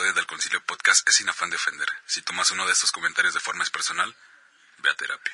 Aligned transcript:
episodio 0.00 0.14
del 0.14 0.26
Concilio 0.26 0.60
Podcast 0.66 1.06
es 1.06 1.16
sin 1.16 1.28
afán 1.28 1.50
de 1.50 1.56
ofender. 1.56 1.86
Si 2.06 2.22
tomas 2.22 2.50
uno 2.52 2.64
de 2.64 2.72
estos 2.72 2.90
comentarios 2.90 3.34
de 3.34 3.40
forma 3.40 3.64
personal, 3.70 4.08
ve 4.82 4.88
a 4.88 4.94
terapia. 4.94 5.32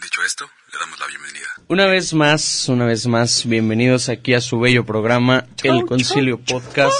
Dicho 0.00 0.22
esto, 0.22 0.48
le 0.72 0.78
damos 0.78 1.00
la 1.00 1.08
bienvenida. 1.08 1.48
Una 1.66 1.86
vez 1.86 2.14
más, 2.14 2.68
una 2.68 2.84
vez 2.84 3.08
más, 3.08 3.44
bienvenidos 3.44 4.08
aquí 4.08 4.34
a 4.34 4.40
su 4.40 4.60
bello 4.60 4.86
programa, 4.86 5.46
El 5.64 5.84
Concilio 5.84 6.38
Podcast. 6.38 6.94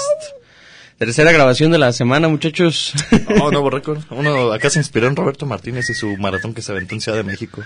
Tercera 0.97 1.31
grabación 1.31 1.71
de 1.71 1.77
la 1.77 1.93
semana, 1.93 2.27
muchachos. 2.27 2.91
Oh, 3.39 3.49
nuevo 3.49 3.69
récord. 3.69 4.01
Uno 4.09 4.51
acá 4.51 4.69
se 4.69 4.79
inspiró 4.79 5.07
en 5.07 5.15
Roberto 5.15 5.45
Martínez 5.45 5.89
y 5.89 5.93
su 5.93 6.17
maratón 6.17 6.53
que 6.53 6.61
se 6.61 6.73
aventó 6.73 6.95
en 6.95 7.01
Ciudad 7.01 7.17
de 7.17 7.23
México. 7.23 7.63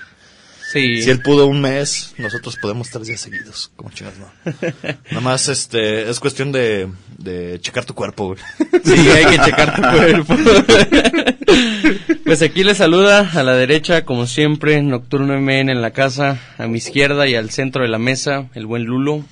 Sí. 0.72 1.02
Si 1.02 1.10
él 1.10 1.20
pudo 1.22 1.48
un 1.48 1.62
mes, 1.62 2.14
nosotros 2.20 2.56
podemos 2.62 2.92
tres 2.92 3.08
días 3.08 3.22
seguidos. 3.22 3.72
Como 3.76 3.90
chingas, 3.90 4.14
no. 4.20 4.28
Nada 5.10 5.22
más, 5.22 5.48
este, 5.48 6.08
es 6.08 6.20
cuestión 6.20 6.52
de, 6.52 6.88
de 7.18 7.60
checar 7.60 7.86
tu 7.86 7.96
cuerpo, 7.96 8.28
güey. 8.28 8.40
Sí, 8.86 9.10
hay 9.10 9.26
que 9.26 9.44
checar 9.44 9.76
tu 9.76 9.82
cuerpo. 9.82 10.36
pues 12.26 12.42
aquí 12.44 12.64
le 12.64 12.76
saluda 12.76 13.32
a 13.34 13.44
la 13.44 13.56
derecha, 13.56 14.06
como 14.06 14.28
siempre, 14.28 14.80
Nocturno 14.84 15.40
MN 15.42 15.70
en 15.70 15.82
la 15.82 15.92
casa, 15.92 16.40
a 16.60 16.68
mi 16.68 16.78
izquierda 16.78 17.28
y 17.28 17.34
al 17.34 17.50
centro 17.50 17.82
de 17.82 17.90
la 17.90 17.98
mesa, 17.98 18.50
el 18.54 18.68
buen 18.68 18.84
Lulo, 18.84 19.26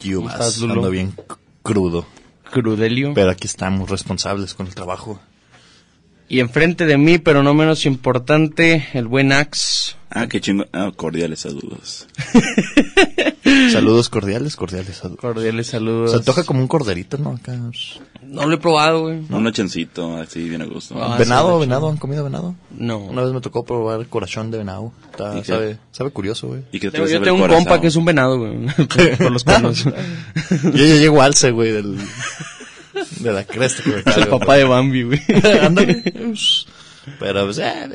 Yumas, 0.00 0.34
estás, 0.34 0.58
Lulo? 0.58 0.74
ando 0.74 0.90
bien 0.90 1.12
crudo. 1.62 2.06
Crudelio. 2.50 3.12
Pero 3.14 3.30
aquí 3.30 3.46
estamos 3.46 3.90
responsables 3.90 4.54
con 4.54 4.66
el 4.66 4.74
trabajo. 4.74 5.20
Y 6.28 6.40
enfrente 6.40 6.84
de 6.84 6.98
mí, 6.98 7.18
pero 7.18 7.42
no 7.42 7.54
menos 7.54 7.86
importante, 7.86 8.86
el 8.92 9.06
buen 9.06 9.32
Ax. 9.32 9.96
Ah, 10.10 10.26
qué 10.26 10.40
chingo. 10.40 10.64
Ah, 10.72 10.92
cordiales 10.94 11.40
saludos. 11.40 12.06
Saludos 13.72 14.08
cordiales, 14.08 14.56
cordiales 14.56 14.96
saludos. 14.96 15.20
Cordiales 15.20 15.66
saludos. 15.66 16.10
Se 16.10 16.16
antoja 16.18 16.44
como 16.44 16.60
un 16.60 16.68
corderito, 16.68 17.18
¿no? 17.18 17.30
Acá. 17.30 17.58
No 18.22 18.46
lo 18.46 18.54
he 18.54 18.58
probado, 18.58 19.02
güey. 19.02 19.22
Un 19.30 19.42
nochencito, 19.42 20.16
así, 20.16 20.48
bien 20.48 20.62
a 20.62 20.66
gusto. 20.66 21.02
Ah, 21.02 21.16
venado, 21.16 21.54
sí, 21.54 21.66
venado, 21.66 21.88
¿han 21.88 21.96
comido 21.96 22.24
venado? 22.24 22.54
No. 22.70 22.98
Una 22.98 23.22
vez 23.22 23.32
me 23.32 23.40
tocó 23.40 23.64
probar 23.64 24.06
corazón 24.06 24.50
de 24.50 24.58
venado. 24.58 24.92
Sabe, 25.44 25.78
sabe 25.92 26.10
curioso, 26.10 26.48
güey. 26.48 26.62
¿Y 26.72 26.78
qué 26.78 26.90
te 26.90 26.98
Yo, 26.98 27.04
vas 27.04 27.10
a 27.10 27.14
yo 27.14 27.20
ver 27.20 27.28
tengo 27.30 27.44
un 27.44 27.50
compa 27.50 27.80
que 27.80 27.86
es 27.86 27.96
un 27.96 28.04
venado, 28.04 28.38
güey. 28.38 28.66
por 29.18 29.32
los 29.32 29.44
cuernos. 29.44 29.84
Yo 30.62 30.70
ya 30.72 30.96
llego 30.96 31.22
alce, 31.22 31.50
güey, 31.50 31.72
del... 31.72 31.98
De 33.20 33.32
la 33.32 33.44
cresta 33.44 33.82
que 33.82 33.90
me 33.90 33.96
el 33.98 34.04
carga, 34.04 34.38
papá 34.38 34.56
de 34.56 34.64
Bambi, 34.64 35.02
güey. 35.04 35.20
Ándale. 35.62 36.02
Pero, 37.18 37.44
pues, 37.46 37.58
eh, 37.58 37.88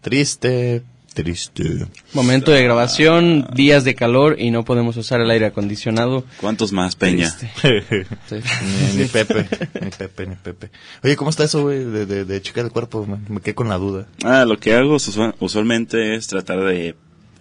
triste, 0.00 0.82
triste. 1.14 1.86
Momento 2.12 2.50
de 2.50 2.62
grabación, 2.62 3.48
días 3.54 3.84
de 3.84 3.94
calor 3.94 4.36
y 4.38 4.50
no 4.50 4.64
podemos 4.64 4.96
usar 4.96 5.20
el 5.20 5.30
aire 5.30 5.46
acondicionado. 5.46 6.24
¿Cuántos 6.40 6.72
más, 6.72 6.96
Peña? 6.96 7.34
Triste. 7.62 8.06
Ni, 8.92 9.02
ni 9.02 9.04
Pepe, 9.08 9.46
ni 9.80 9.90
Pepe, 9.90 10.26
ni 10.26 10.34
Pepe. 10.36 10.70
Oye, 11.02 11.16
¿cómo 11.16 11.30
está 11.30 11.44
eso, 11.44 11.62
güey, 11.62 11.84
de, 11.84 12.06
de, 12.06 12.24
de 12.24 12.42
checar 12.42 12.64
el 12.64 12.70
cuerpo? 12.70 13.06
Me, 13.06 13.18
me 13.28 13.40
quedé 13.40 13.54
con 13.54 13.68
la 13.68 13.78
duda. 13.78 14.06
Ah, 14.24 14.44
lo 14.44 14.58
que 14.58 14.74
hago 14.74 14.96
usual- 14.96 15.34
usualmente 15.40 16.14
es 16.14 16.26
tratar 16.26 16.60
de, 16.64 16.94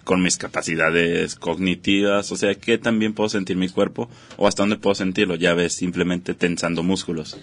con 0.07 0.21
mis 0.21 0.37
capacidades 0.37 1.35
cognitivas, 1.35 2.31
o 2.31 2.37
sea, 2.37 2.55
qué 2.55 2.77
también 2.77 3.13
puedo 3.13 3.27
sentir 3.27 3.57
mi 3.57 3.67
cuerpo 3.67 4.09
o 4.37 4.47
hasta 4.47 4.63
dónde 4.63 4.77
puedo 4.77 4.95
sentirlo, 4.95 5.35
ya 5.35 5.53
ves, 5.53 5.73
simplemente 5.73 6.33
tensando 6.33 6.81
músculos. 6.81 7.37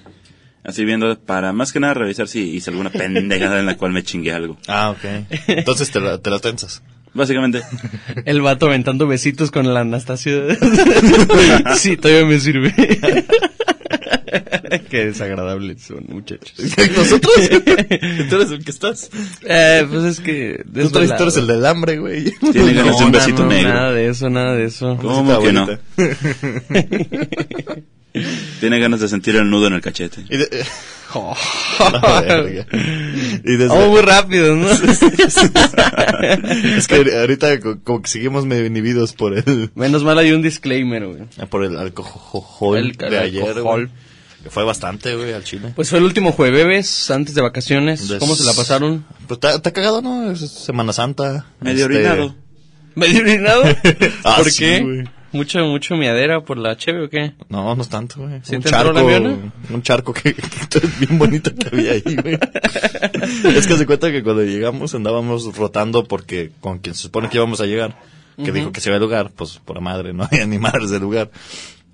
Así 0.64 0.86
viendo, 0.86 1.20
para 1.20 1.52
más 1.52 1.74
que 1.74 1.80
nada 1.80 1.92
revisar 1.92 2.26
si 2.26 2.40
hice 2.40 2.70
alguna 2.70 2.88
pendejada 2.90 3.60
en 3.60 3.66
la 3.66 3.76
cual 3.76 3.92
me 3.92 4.02
chingué 4.02 4.32
algo. 4.32 4.56
Ah, 4.66 4.92
ok. 4.92 5.04
Entonces 5.48 5.90
te 5.90 6.00
la, 6.00 6.16
te 6.16 6.30
la 6.30 6.38
tensas. 6.38 6.82
Básicamente, 7.12 7.60
El 8.24 8.40
vato 8.40 8.64
aventando 8.66 9.06
besitos 9.06 9.50
con 9.50 9.66
el 9.66 9.76
Anastasio. 9.76 10.44
sí, 11.76 11.98
todavía 11.98 12.24
me 12.24 12.40
sirve. 12.40 12.74
Qué 14.90 15.06
desagradables 15.06 15.82
son, 15.82 16.04
muchachos. 16.08 16.52
¿Nosotros? 16.96 17.32
¿Tú 18.28 18.36
eres 18.36 18.50
el 18.50 18.64
que 18.64 18.70
estás? 18.70 19.10
Eh, 19.42 19.86
pues 19.90 20.04
es 20.04 20.20
que... 20.20 20.64
Tú 20.72 20.90
traes- 20.90 21.16
tú 21.16 21.22
eres 21.24 21.36
el 21.36 21.46
del 21.46 21.64
hambre, 21.66 21.98
güey. 21.98 22.32
tiene 22.52 22.72
ganas 22.72 22.98
de 22.98 23.04
un 23.04 23.12
besito 23.12 23.42
no, 23.44 23.48
negro. 23.50 23.68
Nada 23.72 23.92
de 23.92 24.08
eso, 24.08 24.30
nada 24.30 24.54
de 24.54 24.64
eso. 24.64 24.96
¿Cómo 25.00 25.32
Está 25.32 25.44
que 25.44 25.52
no? 25.52 25.68
Tiene 28.60 28.78
ganas 28.78 29.00
de 29.00 29.08
sentir 29.08 29.34
el 29.36 29.50
nudo 29.50 29.66
en 29.66 29.72
el 29.74 29.80
cachete. 29.80 30.20
Y 30.30 30.36
de- 30.36 30.64
verga. 32.26 32.66
Y 32.72 33.56
desde- 33.56 33.68
Vamos 33.68 33.88
muy 33.88 34.00
rápido, 34.00 34.56
¿no? 34.56 34.68
es 34.70 34.78
que 36.88 37.16
ahorita 37.18 37.60
co- 37.60 37.78
como 37.82 38.02
que 38.02 38.08
seguimos 38.08 38.46
medio 38.46 38.66
inhibidos 38.66 39.12
por 39.12 39.36
el 39.36 39.70
Menos 39.74 40.04
mal 40.04 40.18
hay 40.18 40.32
un 40.32 40.42
disclaimer, 40.42 41.06
güey. 41.06 41.22
por 41.50 41.64
el 41.64 41.76
alcohol 41.76 42.78
El- 42.78 42.92
de 42.96 43.06
el 43.06 43.18
ayer, 43.18 43.44
alcohol. 43.48 43.90
Fue 44.50 44.64
bastante, 44.64 45.14
güey, 45.16 45.32
al 45.32 45.44
chile. 45.44 45.72
Pues 45.74 45.90
fue 45.90 45.98
el 45.98 46.04
último 46.04 46.32
jueves 46.32 47.10
antes 47.10 47.34
de 47.34 47.42
vacaciones. 47.42 48.08
Des- 48.08 48.18
¿Cómo 48.18 48.34
se 48.34 48.44
la 48.44 48.52
pasaron? 48.52 49.04
Pues 49.26 49.40
está, 49.42 49.70
cagado, 49.72 50.02
¿no? 50.02 50.30
Es 50.30 50.40
Semana 50.40 50.92
Santa. 50.92 51.46
Medio 51.60 51.86
Este, 51.86 51.96
orinado. 51.96 52.34
¿Medio 52.94 53.20
orinado? 53.22 53.62
Ah, 54.24 54.36
¿Por 54.38 54.50
sí, 54.50 54.58
qué? 54.64 54.80
güey. 54.80 55.04
¿Mucho, 55.32 55.58
mucho 55.64 55.96
miadera 55.96 56.42
por 56.44 56.58
la 56.58 56.76
cheve 56.76 57.06
o 57.06 57.10
qué? 57.10 57.32
No, 57.48 57.74
no 57.74 57.82
es 57.82 57.88
tanto, 57.88 58.20
güey. 58.20 58.34
¿Sí 58.44 58.54
un 58.54 58.62
te 58.62 58.68
entró 58.68 58.94
charco, 58.94 59.00
un 59.74 59.82
charco 59.82 60.12
que, 60.14 60.36
bien 61.00 61.18
bonito 61.18 61.52
que 61.52 61.66
había 61.72 61.90
ahí, 61.92 62.16
güey. 62.22 62.38
es 63.56 63.66
que 63.66 63.76
se 63.76 63.84
cuenta 63.84 64.12
que 64.12 64.22
cuando 64.22 64.44
llegamos 64.44 64.94
andábamos 64.94 65.56
rotando 65.56 66.04
porque 66.04 66.52
con 66.60 66.78
quien 66.78 66.94
se 66.94 67.02
supone 67.02 67.28
que 67.28 67.38
íbamos 67.38 67.60
a 67.60 67.66
llegar, 67.66 67.98
que 68.44 68.52
dijo 68.52 68.70
que 68.70 68.80
se 68.80 68.90
iba 68.90 68.96
al 68.96 69.02
lugar, 69.02 69.32
pues 69.34 69.60
por 69.64 69.74
la 69.74 69.80
madre, 69.82 70.12
no 70.12 70.22
había 70.22 70.46
ni 70.46 70.58
madres 70.58 70.90
del 70.90 71.02
lugar. 71.02 71.30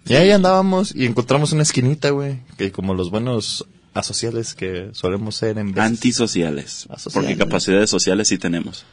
Y 0.07 0.15
ahí 0.15 0.31
andábamos 0.31 0.95
y 0.95 1.07
encontramos 1.07 1.53
una 1.53 1.63
esquinita, 1.63 2.11
güey, 2.11 2.39
que 2.57 2.73
como 2.73 2.95
los 2.95 3.11
buenos 3.11 3.67
asociales 3.95 4.55
que 4.55 4.91
solemos 4.93 5.37
ser 5.37 5.59
en 5.59 5.73
veces. 5.73 5.83
Antisociales. 5.91 6.87
Asociales. 6.91 7.13
Porque 7.31 7.37
capacidades 7.37 7.91
sociales 7.91 8.29
sí 8.29 8.39
tenemos. 8.39 8.85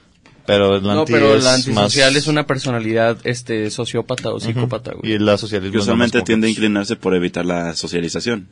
Pero 0.46 0.78
el 0.78 0.84
No, 0.84 1.02
anti 1.02 1.12
pero 1.12 1.36
es 1.36 1.44
la 1.44 1.56
antisocial 1.56 2.14
más- 2.14 2.22
es 2.22 2.28
una 2.28 2.48
personalidad 2.48 3.18
este 3.26 3.70
sociópata 3.70 4.32
o 4.32 4.40
psicópata, 4.40 4.94
güey. 4.94 5.14
Y 5.14 5.20
la 5.20 5.38
socialismo 5.38 5.74
Que 5.74 5.78
usualmente 5.80 6.22
tiende 6.22 6.48
a 6.48 6.50
inclinarse 6.50 6.96
por 6.96 7.14
evitar 7.16 7.46
la 7.46 7.76
socialización. 7.76 8.48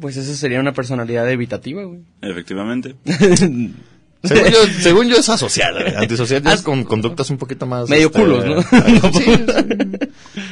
Pues 0.00 0.16
esa 0.16 0.34
sería 0.34 0.60
una 0.60 0.72
personalidad 0.72 1.30
evitativa, 1.30 1.82
güey. 1.84 2.00
Efectivamente. 2.22 2.94
Según 4.26 4.50
yo, 4.52 4.58
según 4.80 5.08
yo 5.08 5.16
es 5.16 5.28
asocial, 5.28 5.74
güey. 5.74 5.94
Antisocial 5.96 6.42
ya 6.42 6.52
es 6.54 6.62
con 6.62 6.84
conductas 6.84 7.30
un 7.30 7.38
poquito 7.38 7.66
más... 7.66 7.88
Medio 7.88 8.06
este, 8.08 8.20
culos, 8.20 8.44
¿no? 8.44 8.62
sí, 9.12 9.24
sí. 9.24 10.08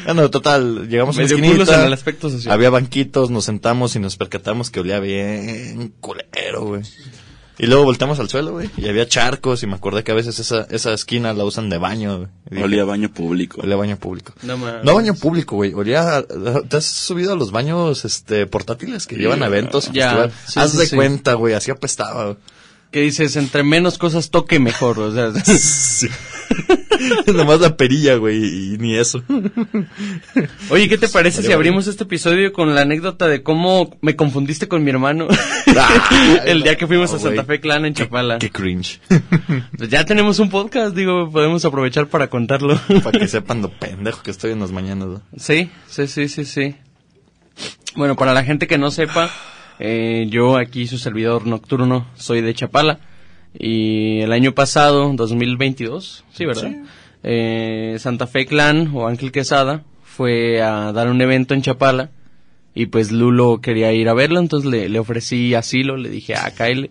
Bueno, 0.06 0.30
total, 0.30 0.88
llegamos 0.88 1.16
a 1.18 1.22
la 1.22 1.28
Medio 1.28 1.52
culos 1.52 1.68
en 1.68 1.80
el 1.80 1.92
aspecto 1.92 2.30
social. 2.30 2.52
había 2.52 2.70
banquitos, 2.70 3.30
nos 3.30 3.44
sentamos 3.44 3.96
y 3.96 3.98
nos 3.98 4.16
percatamos 4.16 4.70
que 4.70 4.80
olía 4.80 5.00
bien 5.00 5.92
culero, 6.00 6.64
güey. 6.64 6.82
Y 7.56 7.66
luego 7.66 7.84
volteamos 7.84 8.18
al 8.18 8.28
suelo, 8.28 8.50
güey, 8.50 8.68
y 8.76 8.88
había 8.88 9.06
charcos 9.06 9.62
y 9.62 9.68
me 9.68 9.74
acordé 9.76 10.02
que 10.02 10.10
a 10.10 10.14
veces 10.16 10.40
esa, 10.40 10.66
esa 10.70 10.92
esquina 10.92 11.32
la 11.34 11.44
usan 11.44 11.70
de 11.70 11.78
baño, 11.78 12.26
güey. 12.50 12.62
Olía 12.64 12.82
a 12.82 12.84
baño 12.84 13.10
público. 13.12 13.60
olía 13.62 13.74
a 13.76 13.78
baño 13.78 13.96
público. 13.96 14.32
No 14.42 14.56
mames. 14.56 14.82
No 14.82 14.90
a 14.90 14.94
baño 14.94 15.14
público, 15.14 15.54
güey. 15.54 15.72
Olía. 15.72 16.16
a- 16.16 16.22
¿Te 16.68 16.76
has 16.78 16.84
subido 16.84 17.32
a 17.32 17.36
los 17.36 17.52
baños 17.52 18.04
este 18.04 18.46
portátiles 18.48 19.06
que 19.06 19.14
llevan 19.14 19.44
a 19.44 19.46
eventos? 19.46 19.88
Ya, 19.92 20.30
sí, 20.48 20.58
Haz 20.58 20.72
sí, 20.72 20.78
de 20.78 20.86
sí. 20.86 20.96
cuenta, 20.96 21.34
güey. 21.34 21.54
Así 21.54 21.70
apestaba. 21.70 22.24
güey. 22.24 22.36
Que 22.94 23.00
dices, 23.00 23.34
entre 23.34 23.64
menos 23.64 23.98
cosas 23.98 24.30
toque 24.30 24.60
mejor, 24.60 25.00
o 25.00 25.12
sea. 25.12 25.32
Sí. 25.44 26.06
Nomás 27.34 27.58
la 27.58 27.76
perilla, 27.76 28.14
güey. 28.14 28.36
Y 28.36 28.78
ni 28.78 28.94
eso. 28.94 29.20
Oye, 30.70 30.88
¿qué 30.88 30.96
te 30.96 31.08
parece 31.08 31.38
si 31.38 31.48
Vale, 31.48 31.54
abrimos 31.54 31.88
este 31.88 32.04
episodio 32.04 32.52
con 32.52 32.72
la 32.72 32.82
anécdota 32.82 33.26
de 33.26 33.42
cómo 33.42 33.98
me 34.00 34.14
confundiste 34.14 34.68
con 34.68 34.84
mi 34.84 34.90
hermano 34.90 35.26
Ah, 35.76 36.42
el 36.46 36.62
día 36.62 36.76
que 36.76 36.86
fuimos 36.86 37.10
no, 37.10 37.16
a 37.16 37.20
Santa. 37.20 37.42
Fe 37.42 37.58
Clan 37.58 37.84
en 37.84 37.94
Chapala? 37.94 38.38
Qué 38.38 38.50
cringe. 38.50 39.00
Pues 39.76 39.90
ya 39.90 40.04
tenemos 40.04 40.38
un 40.38 40.48
podcast, 40.48 40.94
digo, 40.94 41.28
podemos 41.32 41.64
aprovechar 41.64 42.06
para 42.06 42.30
contarlo. 42.30 42.80
Para 43.02 43.18
que 43.18 43.26
sepan 43.26 43.60
lo 43.60 43.76
pendejo 43.76 44.22
que 44.22 44.30
estoy 44.30 44.52
en 44.52 44.60
las 44.60 44.70
mañanas. 44.70 45.08
¿no? 45.08 45.22
Sí, 45.36 45.68
sí, 45.88 46.06
sí, 46.06 46.28
sí, 46.28 46.44
sí. 46.44 46.76
Bueno, 47.96 48.14
para 48.14 48.34
la 48.34 48.44
gente 48.44 48.68
que 48.68 48.78
no 48.78 48.92
sepa, 48.92 49.32
eh, 49.78 50.26
yo 50.28 50.56
aquí 50.56 50.86
su 50.86 50.98
servidor 50.98 51.46
nocturno 51.46 52.06
soy 52.16 52.40
de 52.40 52.54
Chapala 52.54 53.00
y 53.58 54.20
el 54.20 54.32
año 54.32 54.52
pasado, 54.52 55.12
2022, 55.14 56.24
sí, 56.32 56.44
¿verdad? 56.44 56.72
Eh, 57.22 57.96
Santa 57.98 58.26
Fe 58.26 58.46
Clan 58.46 58.90
o 58.94 59.06
Ángel 59.06 59.32
Quesada 59.32 59.82
fue 60.02 60.62
a 60.62 60.92
dar 60.92 61.08
un 61.08 61.20
evento 61.20 61.54
en 61.54 61.62
Chapala 61.62 62.10
y 62.74 62.86
pues 62.86 63.12
Lulo 63.12 63.60
quería 63.60 63.92
ir 63.92 64.08
a 64.08 64.14
verlo, 64.14 64.40
entonces 64.40 64.70
le, 64.70 64.88
le 64.88 64.98
ofrecí 64.98 65.54
asilo, 65.54 65.96
le 65.96 66.08
dije, 66.08 66.34
ah, 66.34 66.50
Kyle, 66.56 66.90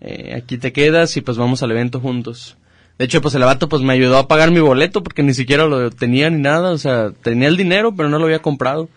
eh, 0.00 0.34
aquí 0.36 0.58
te 0.58 0.72
quedas 0.72 1.16
y 1.16 1.22
pues 1.22 1.38
vamos 1.38 1.62
al 1.62 1.70
evento 1.70 1.98
juntos. 2.00 2.56
De 2.98 3.06
hecho, 3.06 3.20
pues 3.20 3.34
el 3.34 3.42
vato 3.42 3.68
pues 3.68 3.82
me 3.82 3.92
ayudó 3.92 4.18
a 4.18 4.28
pagar 4.28 4.50
mi 4.50 4.60
boleto 4.60 5.02
porque 5.02 5.22
ni 5.22 5.34
siquiera 5.34 5.66
lo 5.66 5.90
tenía 5.90 6.30
ni 6.30 6.40
nada, 6.40 6.70
o 6.70 6.78
sea, 6.78 7.10
tenía 7.10 7.48
el 7.48 7.56
dinero 7.56 7.94
pero 7.96 8.08
no 8.08 8.18
lo 8.18 8.26
había 8.26 8.40
comprado. 8.40 8.88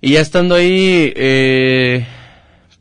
Y 0.00 0.12
ya 0.12 0.20
estando 0.20 0.56
ahí, 0.56 1.12
eh, 1.16 2.04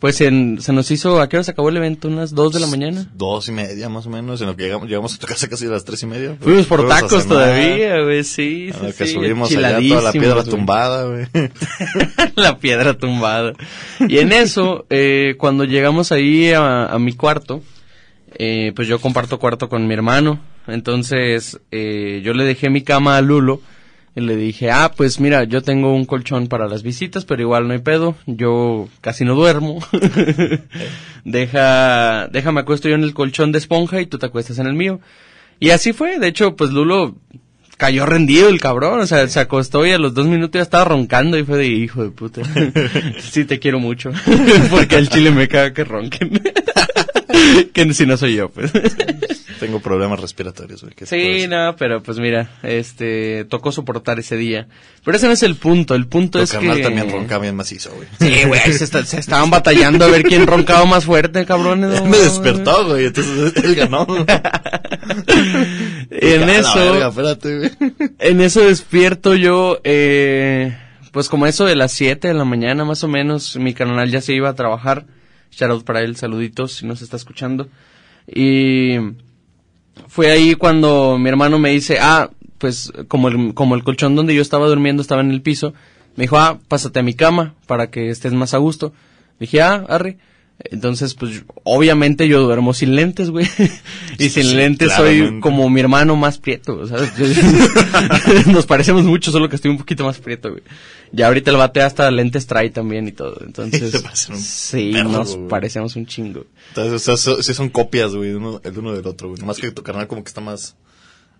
Pues 0.04 0.20
en- 0.20 0.60
se 0.62 0.74
nos 0.74 0.92
hizo, 0.92 1.22
¿a 1.22 1.30
qué 1.30 1.38
hora 1.38 1.46
se 1.46 1.52
acabó 1.52 1.70
el 1.70 1.78
evento? 1.78 2.10
¿Unas 2.10 2.36
dos 2.36 2.52
de 2.52 2.60
la 2.60 2.68
mañana? 2.68 3.10
Dos 3.16 3.48
y 3.48 3.54
media 3.54 3.88
más 3.88 4.06
o 4.06 4.10
menos, 4.10 4.42
en 4.42 4.48
lo 4.48 4.56
que 4.58 4.64
llegamos, 4.64 4.90
llegamos 4.90 5.16
a 5.16 5.18
tu 5.18 5.28
casa 5.28 5.48
casi 5.48 5.66
a 5.66 5.70
las 5.70 5.86
tres 5.86 6.04
y 6.04 6.08
media. 6.08 6.36
Fuimos 6.42 6.66
por 6.66 6.86
tacos 6.90 7.26
todavía, 7.26 8.02
güey, 8.02 8.26
sí, 8.26 8.70
a 8.74 8.74
sí, 8.74 8.86
lo 8.86 8.94
que 8.94 9.08
sí, 9.08 9.14
subimos 9.14 9.56
allá 9.56 9.80
toda 9.80 10.02
la 10.02 10.12
piedra 10.12 10.44
tumbada, 10.44 11.06
güey. 11.06 11.26
la 12.36 12.58
piedra 12.60 12.98
tumbada. 12.98 13.54
Y 14.02 14.18
en 14.18 14.34
eso, 14.34 14.86
eh, 14.90 15.36
cuando 15.38 15.64
llegamos 15.64 16.12
ahí 16.12 16.52
a, 16.52 16.88
a 16.88 17.00
mi 17.00 17.14
cuarto, 17.14 17.64
eh, 18.34 18.74
pues 18.76 18.90
yo 18.90 19.00
comparto 19.00 19.40
cuarto 19.40 19.70
con 19.70 19.88
mi 19.88 19.94
hermano. 19.94 20.42
Entonces, 20.68 21.62
eh, 21.72 22.20
yo 22.26 22.34
le 22.34 22.44
dejé 22.44 22.70
mi 22.70 22.82
cama 22.84 23.16
a 23.16 23.22
Lulo 23.22 23.62
y 24.16 24.22
le 24.22 24.36
dije, 24.36 24.70
ah, 24.70 24.92
pues 24.96 25.20
mira, 25.20 25.44
yo 25.44 25.64
tengo 25.64 25.94
un 25.94 26.06
colchón 26.06 26.48
para 26.48 26.68
las 26.68 26.84
visitas, 26.84 27.26
pero 27.26 27.42
igual 27.42 27.68
no 27.68 27.74
hay 27.74 27.80
pedo. 27.80 28.16
Yo 28.28 28.88
casi 29.02 29.26
no 29.26 29.34
duermo. 29.34 29.80
Deja, 31.26 32.28
déjame 32.28 32.62
acuesto 32.62 32.90
yo 32.90 32.96
en 32.96 33.04
el 33.04 33.14
colchón 33.14 33.52
de 33.52 33.58
esponja 33.58 34.02
y 34.02 34.06
tú 34.06 34.20
te 34.20 34.28
acuestas 34.28 34.60
en 34.60 34.68
el 34.68 34.74
mío. 34.74 35.00
Y 35.60 35.72
así 35.72 35.94
fue. 35.94 36.20
De 36.20 36.28
hecho, 36.28 36.56
pues 36.56 36.72
Lulo 36.72 37.16
cayó 37.78 38.06
rendido 38.06 38.50
el 38.50 38.60
cabrón, 38.60 39.00
o 39.02 39.08
sea, 39.08 39.28
se 39.28 39.40
acostó 39.40 39.86
y 39.86 39.92
a 39.92 39.98
los 39.98 40.14
dos 40.14 40.28
minutos 40.28 40.60
ya 40.60 40.62
estaba 40.62 40.86
roncando 40.86 41.38
y 41.38 41.44
fue 41.44 41.58
de 41.58 41.68
hijo 41.68 42.04
de 42.04 42.12
puta. 42.12 42.42
sí 43.20 43.46
te 43.46 43.60
quiero 43.60 43.80
mucho, 43.80 44.12
porque 44.70 44.96
al 44.96 45.10
chile 45.10 45.32
me 45.32 45.48
caga 45.48 45.74
que 45.74 45.84
ronquen. 45.84 46.42
que 47.74 47.94
si 47.94 48.06
no 48.06 48.18
soy 48.18 48.36
yo, 48.36 48.50
pues. 48.50 48.72
Tengo 49.60 49.80
problemas 49.80 50.20
respiratorios, 50.20 50.82
güey. 50.82 50.94
¿qué 50.94 51.06
te 51.06 51.16
puedo 51.16 51.38
sí, 51.40 51.48
no, 51.48 51.76
pero 51.78 52.04
pues 52.04 52.20
mira, 52.20 52.50
este, 52.64 53.46
tocó 53.46 53.72
soportar 53.72 54.20
ese 54.20 54.36
día. 54.36 54.68
Pero 55.06 55.16
ese 55.16 55.28
no 55.28 55.32
es 55.34 55.44
el 55.44 55.56
punto, 55.56 55.96
el 55.96 56.06
punto 56.08 56.42
es 56.42 56.52
carnal 56.52 56.78
que... 56.78 56.84
también 56.84 57.10
ronca 57.10 57.38
bien 57.38 57.56
macizo, 57.56 57.92
güey. 57.96 58.08
Sí, 58.20 58.46
güey, 58.48 58.60
se, 58.74 58.84
está- 58.84 59.06
se 59.06 59.20
estaban 59.20 59.50
batallando 59.52 60.04
a 60.04 60.10
ver 60.10 60.24
quién 60.24 60.48
roncaba 60.48 60.84
más 60.86 61.06
fuerte, 61.06 61.46
cabrones. 61.46 62.02
Me 62.04 62.18
despertó, 62.18 62.88
güey, 62.88 63.06
entonces 63.06 63.54
él 63.64 63.76
ganó. 63.76 64.06
En 66.10 66.10
Dije, 66.10 66.44
"A 66.44 66.46
la 66.46 66.58
eso... 66.58 66.76
verga, 66.92 67.08
espérate, 67.10 67.58
güey. 67.58 67.72
En 68.20 68.42
eso 68.42 68.62
despierto 68.66 69.36
yo, 69.36 69.80
eh, 69.84 70.76
pues 71.12 71.30
como 71.30 71.48
eso 71.48 71.66
de 71.66 71.76
las 71.76 71.92
7 71.94 72.28
de 72.28 72.34
la 72.34 72.46
mañana 72.46 72.84
más 72.86 73.04
o 73.04 73.08
menos, 73.08 73.56
mi 73.58 73.74
canal 73.74 74.10
ya 74.12 74.22
se 74.22 74.34
iba 74.34 74.50
a 74.50 74.56
trabajar. 74.56 75.06
Shout 75.56 75.72
out 75.72 75.84
para 75.84 76.02
él, 76.02 76.16
saluditos 76.16 76.74
si 76.74 76.86
nos 76.86 77.02
está 77.02 77.18
escuchando. 77.18 77.68
Y 78.28 78.98
fue 80.08 80.32
ahí 80.32 80.56
cuando 80.56 81.18
mi 81.18 81.30
hermano 81.30 81.60
me 81.60 81.70
dice, 81.70 81.98
ah, 82.02 82.32
pues 82.58 82.92
como 83.08 83.28
el, 83.28 83.54
como 83.54 83.76
el 83.76 83.84
colchón 83.84 84.16
donde 84.16 84.36
yo 84.36 84.42
estaba 84.42 84.68
durmiendo 84.68 85.02
estaba 85.02 85.22
en 85.22 85.32
el 85.32 85.42
piso, 85.42 85.74
me 86.16 86.24
dijo, 86.24 86.38
ah, 86.38 86.60
pásate 86.68 87.00
a 87.00 87.04
mi 87.04 87.14
cama 87.14 87.56
para 87.68 87.90
que 87.90 88.10
estés 88.10 88.34
más 88.34 88.54
a 88.54 88.58
gusto. 88.58 88.94
Dije, 89.40 89.62
ah, 89.62 89.86
arre. 89.88 90.18
Entonces, 90.66 91.14
pues, 91.14 91.44
obviamente 91.64 92.28
yo 92.28 92.42
duermo 92.42 92.74
sin 92.74 92.96
lentes, 92.96 93.30
güey. 93.30 93.46
y 94.18 94.30
sin 94.30 94.44
Sí, 94.44 94.54
lentes 94.56 94.94
soy 94.94 95.40
como 95.42 95.70
mi 95.70 95.80
hermano 95.82 96.16
más 96.16 96.38
prieto, 96.38 96.88
¿sabes? 96.88 97.12
Nos 98.48 98.66
parecemos 98.66 99.04
mucho, 99.04 99.32
solo 99.32 99.50
que 99.50 99.56
estoy 99.58 99.72
un 99.72 99.78
poquito 99.78 100.06
más 100.06 100.20
prieto, 100.20 100.52
güey. 100.52 100.64
Ya 101.12 101.28
ahorita 101.28 101.52
el 101.52 101.58
bate 101.58 101.82
hasta 101.82 102.10
lentes 102.10 102.48
trae 102.48 102.70
también 102.70 103.08
y 103.08 103.12
todo. 103.12 103.38
Entonces, 103.46 103.94
un 104.30 104.38
sí, 104.38 104.92
perro, 104.94 105.10
nos 105.10 105.36
parecemos 105.50 105.96
un 105.96 106.06
chingo. 106.06 106.46
Entonces, 106.70 106.94
o 106.94 107.00
sea, 107.00 107.18
so- 107.18 107.44
sí 107.44 107.54
son 107.54 107.70
copias, 107.70 108.16
güey, 108.16 108.34
uno, 108.34 108.62
el 108.64 108.78
uno 108.78 108.94
del 108.94 109.06
otro, 109.06 109.30
güey. 109.30 109.40
Nomás 109.40 109.58
que 109.60 109.70
tu 109.72 109.84
carnal 109.84 110.08
como 110.08 110.24
que 110.24 110.30
está 110.30 110.42
más... 110.42 110.76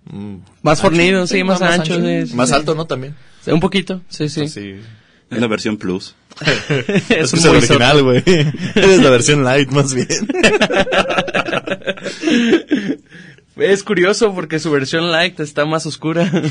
mm, 0.06 0.36
Más 0.62 0.80
ancho, 0.80 0.82
fornido, 0.90 1.28
sí, 1.28 1.44
más 1.44 1.62
ancho, 1.62 1.96
sí, 1.96 2.28
sí, 2.28 2.36
Más 2.36 2.52
alto, 2.52 2.76
¿no? 2.76 2.86
También. 2.86 3.16
Un 3.48 3.60
poquito, 3.60 4.02
sí, 4.10 4.30
sí. 4.30 4.48
Sí. 4.48 4.76
Es 5.32 5.40
la 5.40 5.48
versión 5.48 5.78
plus. 5.78 6.14
es 7.10 7.10
Es 7.10 7.34
el 7.34 7.40
boizote. 7.40 7.50
original, 7.58 8.04
güey. 8.04 8.24
Eres 8.76 9.02
la 9.02 9.10
versión 9.10 9.44
light, 9.44 9.70
más 9.72 9.94
bien. 9.94 10.08
Es 13.56 13.84
curioso 13.84 14.34
porque 14.34 14.58
su 14.60 14.72
versión 14.72 15.12
light 15.12 15.40
está 15.40 15.66
más 15.66 15.86
oscura. 15.86 16.30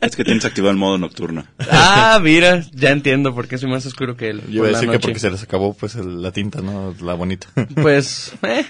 Es 0.00 0.16
que 0.16 0.24
tienes 0.24 0.46
activado 0.46 0.70
el 0.70 0.78
modo 0.78 0.96
nocturno. 0.96 1.44
ah, 1.70 2.18
mira, 2.22 2.64
ya 2.72 2.88
entiendo 2.90 3.34
por 3.34 3.46
qué 3.46 3.58
soy 3.58 3.68
más 3.68 3.84
oscuro 3.84 4.16
que 4.16 4.30
él. 4.30 4.40
Yo 4.48 4.60
iba 4.64 4.68
a 4.68 4.70
decir 4.70 4.88
que 4.90 4.98
porque 4.98 5.18
se 5.18 5.30
les 5.30 5.42
acabó, 5.42 5.74
pues, 5.74 5.94
el- 5.94 6.22
la 6.22 6.32
tinta, 6.32 6.62
¿no? 6.62 6.94
La 7.02 7.12
bonita. 7.12 7.48
Pues, 7.74 8.32
eh. 8.42 8.64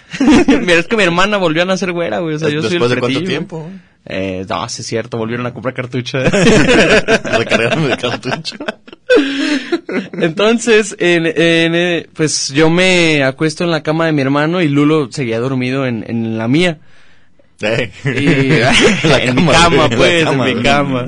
Mira, 0.49 0.81
es 0.81 0.89
que 0.89 0.97
mi 0.97 1.05
hermana 1.05 1.37
volvió 1.37 1.63
a 1.63 1.67
nacer 1.67 1.93
güera, 1.93 2.19
güey. 2.19 2.35
O 2.35 2.39
sea, 2.41 2.49
yo 2.49 2.61
soy 2.63 2.67
el 2.67 2.71
¿Después 2.81 2.91
de 2.91 2.97
cuánto 2.99 3.23
tiempo? 3.23 3.71
Eh, 4.07 4.45
no, 4.49 4.69
sí 4.69 4.83
es 4.83 4.89
cierto, 4.89 5.19
volvieron 5.19 5.47
a 5.47 5.55
comprar 5.55 5.73
cartucho. 5.73 6.19
Recargarme 6.19 7.89
de 7.89 7.97
cartucho. 7.97 8.57
Entonces, 10.13 10.97
en, 10.99 11.27
en, 11.27 11.75
eh, 11.75 12.09
pues 12.15 12.49
yo 12.49 12.71
me 12.71 13.23
acuesto 13.23 13.65
en 13.65 13.71
la 13.71 13.83
cama 13.83 14.07
de 14.07 14.13
mi 14.13 14.23
hermano 14.23 14.61
y 14.63 14.69
Lulo 14.69 15.11
seguía 15.11 15.41
dormido 15.41 15.87
en, 15.87 16.05
en 16.07 16.39
la 16.39 16.49
mía. 16.49 16.79
Eh. 17.61 17.91
Y, 18.05 18.49
La 19.09 19.19
en 19.19 19.37
mi 19.37 19.47
cama, 19.47 19.53
cama, 19.53 19.89
pues, 19.97 20.25
cama, 20.25 20.49
en 20.49 20.57
mi 20.57 20.63
cama. 20.63 21.07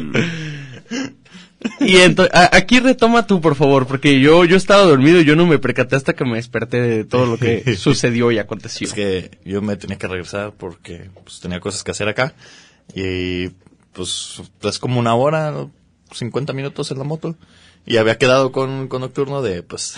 Y 1.81 1.97
entonces, 1.99 2.35
aquí 2.53 2.81
retoma 2.81 3.27
tú, 3.27 3.41
por 3.41 3.55
favor, 3.55 3.87
porque 3.87 4.21
yo, 4.21 4.45
yo 4.45 4.57
estaba 4.57 4.83
dormido 4.83 5.21
y 5.21 5.25
yo 5.25 5.37
no 5.37 5.47
me 5.47 5.59
percaté 5.59 5.97
hasta 5.97 6.13
que 6.13 6.25
me 6.25 6.37
desperté 6.37 6.81
de 6.81 7.05
todo 7.05 7.27
lo 7.27 7.39
que 7.39 7.77
sucedió 7.79 8.31
y 8.31 8.39
aconteció. 8.39 8.87
Es 8.87 8.93
que 8.93 9.39
yo 9.45 9.63
me 9.63 9.77
tenía 9.77 9.97
que 9.97 10.09
regresar 10.09 10.53
porque 10.57 11.11
pues, 11.23 11.41
tenía 11.41 11.61
cosas 11.61 11.85
que 11.85 11.93
hacer 11.93 12.09
acá. 12.09 12.35
Y 12.95 13.51
pues 13.93 14.43
es 14.63 14.79
como 14.79 14.99
una 14.99 15.15
hora, 15.15 15.69
50 16.13 16.53
minutos 16.53 16.91
en 16.91 16.99
la 16.99 17.05
moto. 17.05 17.37
Y 17.87 17.97
había 17.97 18.17
quedado 18.19 18.53
con, 18.53 18.89
con 18.89 19.01
Nocturno 19.01 19.43
de, 19.43 19.63
pues, 19.63 19.97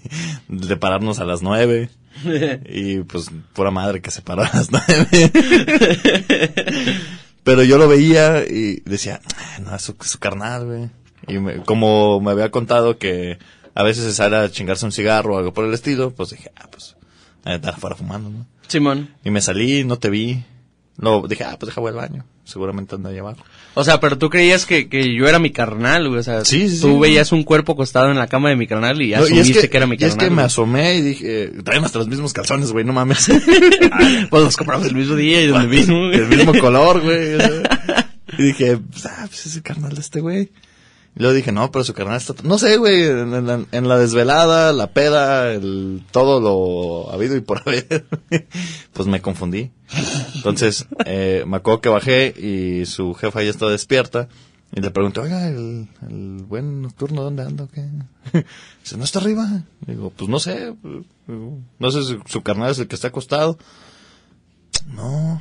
de 0.48 0.76
pararnos 0.76 1.18
a 1.18 1.24
las 1.24 1.42
nueve. 1.42 1.90
Y 2.68 3.00
pues, 3.00 3.30
pura 3.52 3.70
madre 3.70 4.00
que 4.00 4.10
se 4.10 4.22
paró 4.22 4.42
a 4.42 4.50
las 4.54 4.70
nueve. 4.72 5.30
Pero 7.44 7.62
yo 7.62 7.78
lo 7.78 7.88
veía 7.88 8.44
y 8.44 8.80
decía, 8.84 9.20
"Ah, 9.36 9.58
no, 9.60 9.76
es 9.76 9.82
su, 9.82 10.18
carnal, 10.18 10.64
güey. 10.66 10.90
Y 11.28 11.38
me- 11.38 11.56
como 11.62 12.20
me 12.20 12.30
había 12.32 12.50
contado 12.50 12.98
que 12.98 13.38
a 13.74 13.82
veces 13.82 14.04
se 14.04 14.12
sale 14.14 14.36
a 14.36 14.50
chingarse 14.50 14.84
un 14.86 14.92
cigarro 14.92 15.34
o 15.34 15.38
algo 15.38 15.52
por 15.52 15.64
el 15.64 15.74
estilo, 15.74 16.10
pues 16.10 16.30
dije, 16.30 16.50
ah, 16.56 16.68
pues, 16.70 16.96
a 17.44 17.54
estar 17.54 17.74
afuera 17.74 17.94
fumando, 17.96 18.30
¿no? 18.30 18.46
Simón. 18.66 19.10
Y 19.24 19.30
me 19.30 19.40
salí, 19.40 19.84
no 19.84 19.98
te 19.98 20.10
vi. 20.10 20.42
Luego 20.96 21.28
dije, 21.28 21.44
ah, 21.44 21.56
pues 21.58 21.68
deja 21.68 21.80
voy 21.80 21.90
al 21.90 21.96
baño. 21.96 22.24
Seguramente 22.46 22.94
anda 22.94 23.10
ahí 23.10 23.18
abajo. 23.18 23.44
O 23.74 23.84
sea, 23.84 24.00
pero 24.00 24.16
tú 24.16 24.30
creías 24.30 24.64
que, 24.66 24.88
que 24.88 25.12
yo 25.14 25.26
era 25.28 25.38
mi 25.38 25.50
carnal, 25.50 26.08
güey. 26.08 26.20
O 26.20 26.22
sea, 26.22 26.44
Sí, 26.44 26.68
sí, 26.70 26.80
tú 26.80 26.94
sí. 26.94 26.98
veías 27.00 27.32
un 27.32 27.42
cuerpo 27.42 27.72
acostado 27.72 28.10
en 28.10 28.16
la 28.18 28.28
cama 28.28 28.48
de 28.50 28.56
mi 28.56 28.66
carnal 28.66 29.02
y 29.02 29.10
No, 29.10 29.18
asumiste 29.24 29.68
que, 29.68 29.76
era 29.76 29.86
mi 29.86 29.96
y 29.98 30.04
es 30.04 30.10
carnal. 30.14 30.28
que 30.28 30.34
me 30.34 30.42
asomé 30.42 30.94
y 30.94 31.02
dije, 31.02 31.50
traen 31.64 31.84
hasta 31.84 31.98
los 31.98 32.08
mismos 32.08 32.32
calzones, 32.32 32.70
güey, 32.72 32.84
no 32.84 32.92
mames. 32.92 33.28
pues 34.30 34.42
los 34.44 34.56
compramos 34.56 34.86
el 34.86 34.94
mismo 34.94 35.16
día 35.16 35.42
y 35.42 35.48
donde 35.48 35.68
mismo. 35.68 36.06
güey. 36.06 36.14
el 36.18 36.28
mismo 36.28 36.54
color, 36.58 37.00
güey. 37.02 37.36
Y 38.38 38.42
dije, 38.42 38.76
pues, 38.76 39.06
ah, 39.06 39.24
pues 39.28 39.46
es 39.46 39.56
el 39.56 39.62
carnal 39.62 39.94
de 39.94 40.00
este 40.00 40.20
güey. 40.20 40.50
Y 41.16 41.20
luego 41.20 41.34
dije, 41.34 41.50
no, 41.50 41.72
pero 41.72 41.82
su 41.82 41.94
carnal 41.94 42.18
está... 42.18 42.34
No 42.42 42.58
sé, 42.58 42.76
güey, 42.76 43.04
en, 43.04 43.32
en 43.32 43.66
en 43.72 43.88
la 43.88 43.96
desvelada, 43.96 44.74
la 44.74 44.92
peda, 44.92 45.50
el, 45.50 46.04
todo 46.10 46.40
lo 46.40 47.10
habido 47.10 47.36
y 47.36 47.40
por 47.40 47.62
haber, 47.66 48.04
pues 48.92 49.08
me 49.08 49.22
confundí. 49.22 49.70
Entonces, 50.34 50.86
eh, 51.06 51.44
me 51.46 51.56
acuerdo 51.56 51.80
que 51.80 51.88
bajé 51.88 52.34
y 52.36 52.84
su 52.84 53.14
jefa 53.14 53.42
ya 53.42 53.48
estaba 53.48 53.72
despierta. 53.72 54.28
Y 54.72 54.80
le 54.80 54.90
pregunté, 54.90 55.20
oiga, 55.20 55.48
el, 55.48 55.88
el 56.06 56.44
buen 56.46 56.82
nocturno, 56.82 57.22
¿dónde 57.22 57.44
anda 57.44 57.66
qué? 57.72 57.82
Dice, 58.82 58.98
¿no 58.98 59.04
está 59.04 59.20
arriba? 59.20 59.62
Digo, 59.86 60.12
pues 60.14 60.28
no 60.28 60.38
sé. 60.38 60.74
No 61.78 61.90
sé 61.92 62.04
si 62.04 62.18
su 62.26 62.42
carnal 62.42 62.72
es 62.72 62.78
el 62.78 62.88
que 62.88 62.94
está 62.94 63.08
acostado. 63.08 63.58
No. 64.88 65.40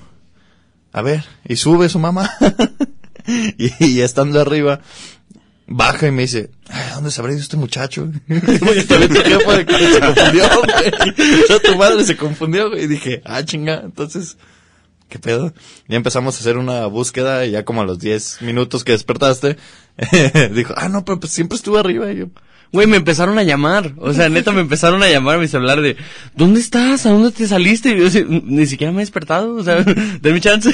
A 0.94 1.01
ver, 1.01 1.25
y 1.44 1.58
sube 1.58 1.89
su 1.89 2.00
mamá. 2.00 2.32
y, 3.27 3.86
y 3.86 4.01
estando 4.01 4.39
arriba, 4.39 4.79
baja 5.68 6.08
y 6.08 6.12
me 6.12 6.24
dice, 6.24 6.52
"Ay, 6.70 6.92
¿dónde 6.94 7.12
se 7.12 7.22
habrá 7.22 7.34
ido 7.34 7.42
este 7.42 7.58
muchacho? 7.58 8.12
Confundió, 8.28 9.40
güey. 10.64 11.44
Sea, 11.48 11.60
tu 11.60 11.76
madre 11.78 12.04
se 12.04 12.18
confundió, 12.18 12.70
güey. 12.70 12.84
Y 12.84 12.88
dije, 12.88 13.22
ah, 13.26 13.44
chinga, 13.44 13.82
entonces, 13.84 14.38
¿qué 15.10 15.20
pedo? 15.20 15.54
Ya 15.88 15.98
empezamos 15.98 16.36
a 16.36 16.40
hacer 16.40 16.58
una 16.58 16.86
búsqueda 16.88 17.46
y 17.46 17.52
ya 17.52 17.66
como 17.66 17.82
a 17.82 17.86
los 17.86 18.00
10 18.00 18.42
minutos 18.42 18.84
que 18.84 18.92
despertaste, 18.94 19.58
dijo, 20.54 20.74
ah, 20.78 20.90
no, 20.90 21.06
pero 21.06 21.20
pues 21.20 21.34
siempre 21.34 21.56
estuve 21.56 21.80
arriba. 21.80 22.12
Y 22.12 22.18
yo, 22.18 22.26
Güey, 22.75 22.88
me 22.88 22.98
empezaron 22.98 23.39
a 23.39 23.44
llamar. 23.44 23.94
O 24.00 24.12
sea, 24.12 24.27
neta, 24.27 24.51
me 24.51 24.60
empezaron 24.60 25.01
a 25.01 25.08
llamar 25.08 25.38
a 25.38 25.39
mi 25.39 25.48
celular 25.48 25.79
de, 25.79 25.96
¿dónde 26.36 26.60
estás? 26.60 27.05
¿A 27.05 27.12
dónde 27.12 27.32
te 27.32 27.48
saliste? 27.48 27.91
Y 27.91 28.00
yo, 28.00 28.08
así, 28.08 28.25
ni 28.27 28.65
siquiera 28.65 28.91
me 28.91 28.98
he 28.98 29.05
despertado. 29.05 29.55
O 29.55 29.63
sea, 29.63 29.77
denme 30.22 30.41
chance. 30.41 30.74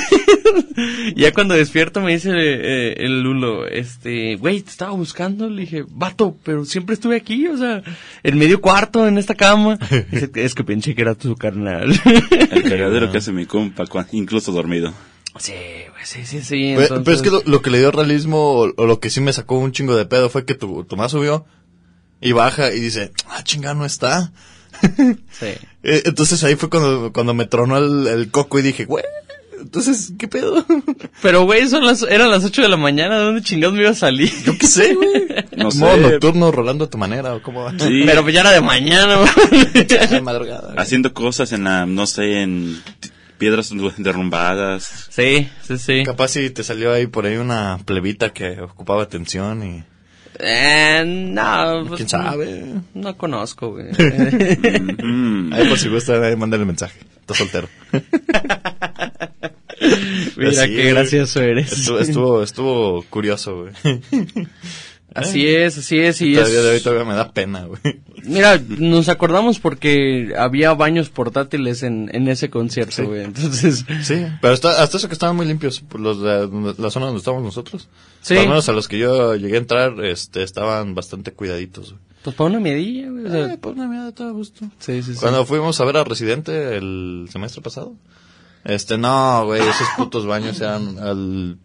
Y 1.16 1.22
ya 1.22 1.32
cuando 1.32 1.54
despierto 1.54 2.02
me 2.02 2.14
dice 2.14 2.32
eh, 2.34 2.96
el 2.98 3.22
Lulo, 3.22 3.68
este, 3.68 4.36
güey, 4.38 4.62
te 4.62 4.72
estaba 4.72 4.94
buscando. 4.94 5.48
Le 5.48 5.62
dije, 5.62 5.86
vato, 5.88 6.36
pero 6.44 6.66
siempre 6.66 6.96
estuve 6.96 7.18
aquí. 7.18 7.46
O 7.46 7.56
sea, 7.56 7.84
en 8.24 8.38
medio 8.40 8.62
cuarto, 8.62 9.08
en 9.08 9.20
esta 9.20 9.36
cama. 9.36 9.78
Dice, 10.12 10.32
es 10.34 10.56
que 10.56 10.64
pensé 10.64 10.96
que 10.96 11.04
era 11.04 11.14
tu 11.14 11.36
carnal. 11.36 11.92
El 12.32 12.64
cagadero 12.64 13.12
que 13.12 13.20
hace 13.20 13.32
mi 13.32 13.46
compa, 13.46 13.86
incluso 14.12 14.52
dormido. 14.52 14.92
sí, 15.38 15.54
güey, 15.92 16.04
sí, 16.04 16.26
sí, 16.26 16.42
sí. 16.42 16.74
Pero, 16.76 17.04
pero 17.04 17.16
es 17.16 17.22
que 17.22 17.30
lo, 17.30 17.44
lo 17.46 17.62
que 17.62 17.70
le 17.70 17.78
dio 17.78 17.92
realismo 17.92 18.54
o, 18.54 18.74
o 18.76 18.86
lo 18.88 19.00
que 19.00 19.12
sí 19.12 19.22
me 19.22 19.34
sacó 19.34 19.60
un 19.60 19.72
chingo 19.72 19.96
de 19.96 20.08
pedo 20.08 20.32
fue 20.32 20.46
que 20.46 20.56
tu, 20.56 20.84
tu 20.84 20.96
mamá 20.96 21.08
subió 21.08 21.46
Y 22.22 22.32
baja 22.34 22.72
y 22.72 22.80
dice, 22.80 23.12
ah, 23.30 23.44
chinga, 23.44 23.74
no 23.74 23.86
está. 23.86 24.32
Sí. 25.32 25.48
Eh, 25.84 26.04
Entonces 26.06 26.44
ahí 26.44 26.56
fue 26.56 26.70
cuando, 26.70 27.12
cuando 27.14 27.34
me 27.34 27.46
tronó 27.46 27.78
el, 27.78 28.08
el 28.08 28.32
coco 28.32 28.60
y 28.60 28.62
dije, 28.62 28.86
güey, 28.86 29.04
entonces, 29.60 30.14
¿qué 30.18 30.28
pedo? 30.28 30.66
Pero, 31.22 31.44
güey, 31.44 31.68
son 31.68 31.86
las, 31.86 32.02
eran 32.04 32.32
las 32.32 32.44
8 32.44 32.64
de 32.64 32.70
la 32.70 32.78
mañana. 32.78 33.20
¿De 33.20 33.26
dónde 33.26 33.42
chingados 33.44 33.76
me 33.76 33.82
iba 33.82 33.92
a 33.92 33.96
salir? 33.96 34.32
Yo 34.44 34.58
qué 34.58 34.66
sé, 34.68 34.96
güey. 34.96 35.28
No 35.56 35.70
Modo 35.70 35.96
sé. 35.96 36.00
nocturno, 36.02 36.52
rolando 36.52 36.86
a 36.86 36.90
tu 36.90 36.98
manera, 36.98 37.36
o 37.36 37.42
cómo 37.44 37.64
va. 37.64 37.72
Sí, 37.78 38.02
Pero 38.06 38.28
ya 38.30 38.42
era 38.42 38.52
de 38.52 38.62
mañana, 38.62 39.18
güey. 39.18 39.86
De 39.86 40.22
madrugada. 40.22 40.70
güey. 40.74 40.80
haciendo 40.80 41.14
cosas 41.14 41.52
en 41.52 41.66
la, 41.66 41.86
no 41.86 42.08
sé, 42.08 42.42
en 42.42 42.82
piedras 43.38 43.72
derrumbadas. 43.98 45.08
Sí, 45.10 45.48
sí, 45.68 45.78
sí. 45.78 46.04
Capaz 46.04 46.30
si 46.30 46.50
te 46.50 46.64
salió 46.64 46.92
ahí 46.92 47.06
por 47.06 47.26
ahí 47.28 47.38
una 47.38 47.80
plebita 47.86 48.34
que 48.34 48.62
ocupaba 48.62 49.04
atención 49.04 49.64
y... 49.64 49.84
Eh, 50.44 51.04
no, 51.06 51.86
pues, 51.88 51.98
¿Quién 51.98 52.10
sabe? 52.10 52.66
No, 52.66 52.84
no 52.94 53.18
conozco, 53.18 53.72
güey. 53.72 53.88
Ahí 55.52 55.68
por 55.70 55.78
si 55.78 55.88
gusta, 55.90 56.14
ahí 56.26 56.36
mándale 56.36 56.66
mensaje. 56.66 57.00
Estás 57.20 57.38
soltero. 57.38 57.68
Mira 60.38 60.52
Sí, 60.52 60.76
qué 60.76 60.90
gracioso 60.90 61.42
eres. 61.42 61.72
Estuvo, 61.72 62.00
estuvo, 62.00 62.44
estuvo 62.44 63.04
curioso, 63.04 63.64
güey. 63.64 63.74
Así 65.14 65.46
es, 65.48 65.78
así 65.78 66.00
es. 66.00 66.22
Y 66.22 66.36
Todavía 66.36 66.62
de 66.62 66.70
hoy 66.70 66.80
todavía 66.82 67.06
me 67.06 67.16
da 67.16 67.32
pena, 67.34 67.66
güey. 67.66 67.80
Mira, 68.24 68.62
nos 68.78 69.10
acordamos 69.10 69.60
porque 69.60 70.34
había 70.38 70.74
baños 70.74 71.10
portátiles 71.10 71.84
en, 71.84 72.10
en 72.14 72.28
ese 72.30 72.50
concierto, 72.50 72.94
Sí. 72.96 73.02
güey. 73.04 73.24
Entonces, 73.26 73.86
Sí, 74.04 74.26
pero 74.42 74.54
está, 74.54 74.82
hasta 74.82 74.98
eso 74.98 75.08
que 75.10 75.14
estaban 75.14 75.36
muy 75.36 75.46
limpios, 75.46 75.84
los 75.98 76.22
de 76.22 76.48
donde- 76.48 76.76
la 76.82 76.90
zona 76.92 77.08
donde 77.08 77.20
estábamos 77.20 77.44
nosotros. 77.44 77.90
Sí. 78.22 78.36
Por 78.36 78.44
lo 78.44 78.50
menos 78.52 78.70
a 78.70 78.72
los 78.74 78.88
que 78.88 79.00
yo 79.00 79.36
llegué 79.36 79.56
a 79.56 79.60
entrar, 79.60 80.04
este, 80.06 80.44
estaban 80.44 80.96
bastante 80.96 81.34
cuidaditos, 81.34 81.92
güey. 81.92 82.02
pues 82.24 82.36
para 82.36 82.50
una 82.52 82.60
medilla, 82.62 83.10
güey. 83.10 83.26
o 83.26 83.30
sea, 83.30 83.54
Eh, 83.54 83.58
pues 83.60 83.76
una 83.76 83.88
mierda, 83.88 84.12
todo 84.14 84.30
a 84.30 84.32
gusto. 84.32 84.66
sí, 84.80 85.02
sí, 85.04 85.14
sí. 85.16 85.20
Cuando 85.20 85.46
fuimos 85.46 85.82
a 85.82 85.86
ver 85.86 85.98
a 85.98 86.04
Residente 86.06 86.78
el 86.78 87.28
semestre 87.32 87.62
pasado, 87.62 87.96
este, 88.64 88.98
no, 88.98 89.44
güey, 89.46 89.60
esos 89.62 89.88
putos 89.98 90.26
baños 90.26 90.62
eran 90.62 91.00
al... 91.00 91.58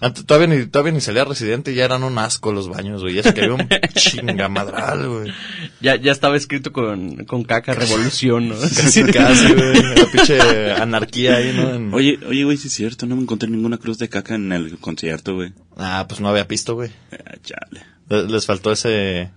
antes- 0.00 0.24
todavía 0.24 0.46
ni, 0.54 0.66
todavía 0.66 0.92
ni 0.92 1.00
salía 1.00 1.24
Residente 1.24 1.72
y 1.72 1.74
ya 1.76 1.84
eran 1.84 2.02
un 2.04 2.18
asco 2.18 2.52
los 2.52 2.68
baños, 2.68 3.02
güey. 3.02 3.14
Ya 3.14 3.22
se 3.22 3.34
quería 3.34 3.54
un 3.54 3.68
chingamadral, 3.94 5.08
güey. 5.08 5.32
Ya, 5.80 5.96
ya 5.96 6.12
estaba 6.12 6.36
escrito 6.36 6.72
con, 6.72 7.24
con 7.24 7.44
caca 7.44 7.74
revolución, 7.74 8.48
¿no? 8.48 8.54
Casi, 8.60 9.02
casi, 9.04 9.52
güey. 9.54 9.74
La 9.82 10.06
pinche 10.12 10.72
anarquía 10.72 11.36
ahí, 11.36 11.52
¿no? 11.54 11.74
En- 11.74 11.94
Oye, 11.94 12.18
oye, 12.28 12.44
güey, 12.44 12.56
sí 12.56 12.68
es 12.68 12.74
cierto, 12.74 13.06
no 13.06 13.16
me 13.16 13.22
encontré 13.22 13.48
ninguna 13.48 13.78
cruz 13.78 13.98
de 13.98 14.08
caca 14.08 14.34
en 14.34 14.52
el 14.52 14.78
concierto, 14.78 15.34
güey. 15.34 15.52
Ah, 15.76 16.04
pues 16.08 16.20
no 16.20 16.28
había 16.28 16.46
pisto, 16.48 16.74
güey. 16.74 16.90
Ah, 17.12 17.34
chale. 17.42 17.82
Le- 18.08 18.24
Les 18.28 18.46
faltó 18.46 18.72
ese 18.72 19.30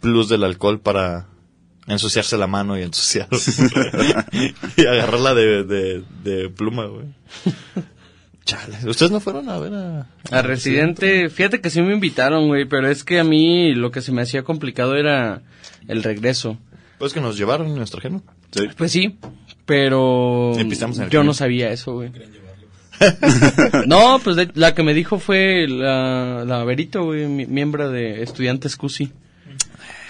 plus 0.00 0.28
del 0.28 0.44
alcohol 0.44 0.80
para 0.80 1.26
ensuciarse 1.88 2.36
la 2.36 2.46
mano 2.48 2.76
y 2.78 2.82
ensuciar 2.82 3.28
y 4.76 4.86
agarrarla 4.86 5.34
de, 5.34 5.62
de, 5.64 6.02
de 6.24 6.48
pluma, 6.50 6.86
güey. 6.86 7.06
Chale. 8.46 8.78
¿Ustedes 8.88 9.10
no 9.12 9.20
fueron 9.20 9.48
a 9.50 9.58
ver 9.58 9.74
a... 9.74 10.06
A 10.30 10.42
Residente, 10.42 11.28
fíjate 11.28 11.60
que 11.60 11.68
sí 11.68 11.82
me 11.82 11.92
invitaron, 11.92 12.46
güey, 12.46 12.64
pero 12.64 12.88
es 12.88 13.04
que 13.04 13.18
a 13.20 13.24
mí 13.24 13.74
lo 13.74 13.90
que 13.90 14.00
se 14.00 14.12
me 14.12 14.22
hacía 14.22 14.42
complicado 14.44 14.94
era 14.96 15.42
el 15.88 16.02
regreso. 16.02 16.56
Pues 16.98 17.12
que 17.12 17.20
nos 17.20 17.36
llevaron 17.36 17.68
y 17.68 17.72
nos 17.72 17.90
trajeron. 17.90 18.22
Sí. 18.52 18.68
Pues 18.78 18.92
sí, 18.92 19.18
pero 19.66 20.52
yo 20.56 20.78
camión. 20.78 21.26
no 21.26 21.34
sabía 21.34 21.70
eso, 21.70 21.92
güey. 21.94 22.10
no, 23.86 24.20
pues 24.22 24.36
de- 24.36 24.50
la 24.54 24.74
que 24.74 24.82
me 24.82 24.94
dijo 24.94 25.18
fue 25.18 25.66
la, 25.68 26.44
la 26.46 26.64
Verito, 26.64 27.04
güey, 27.04 27.26
mi- 27.26 27.46
miembro 27.46 27.90
de 27.90 28.22
Estudiantes 28.22 28.76
CUSI. 28.76 29.12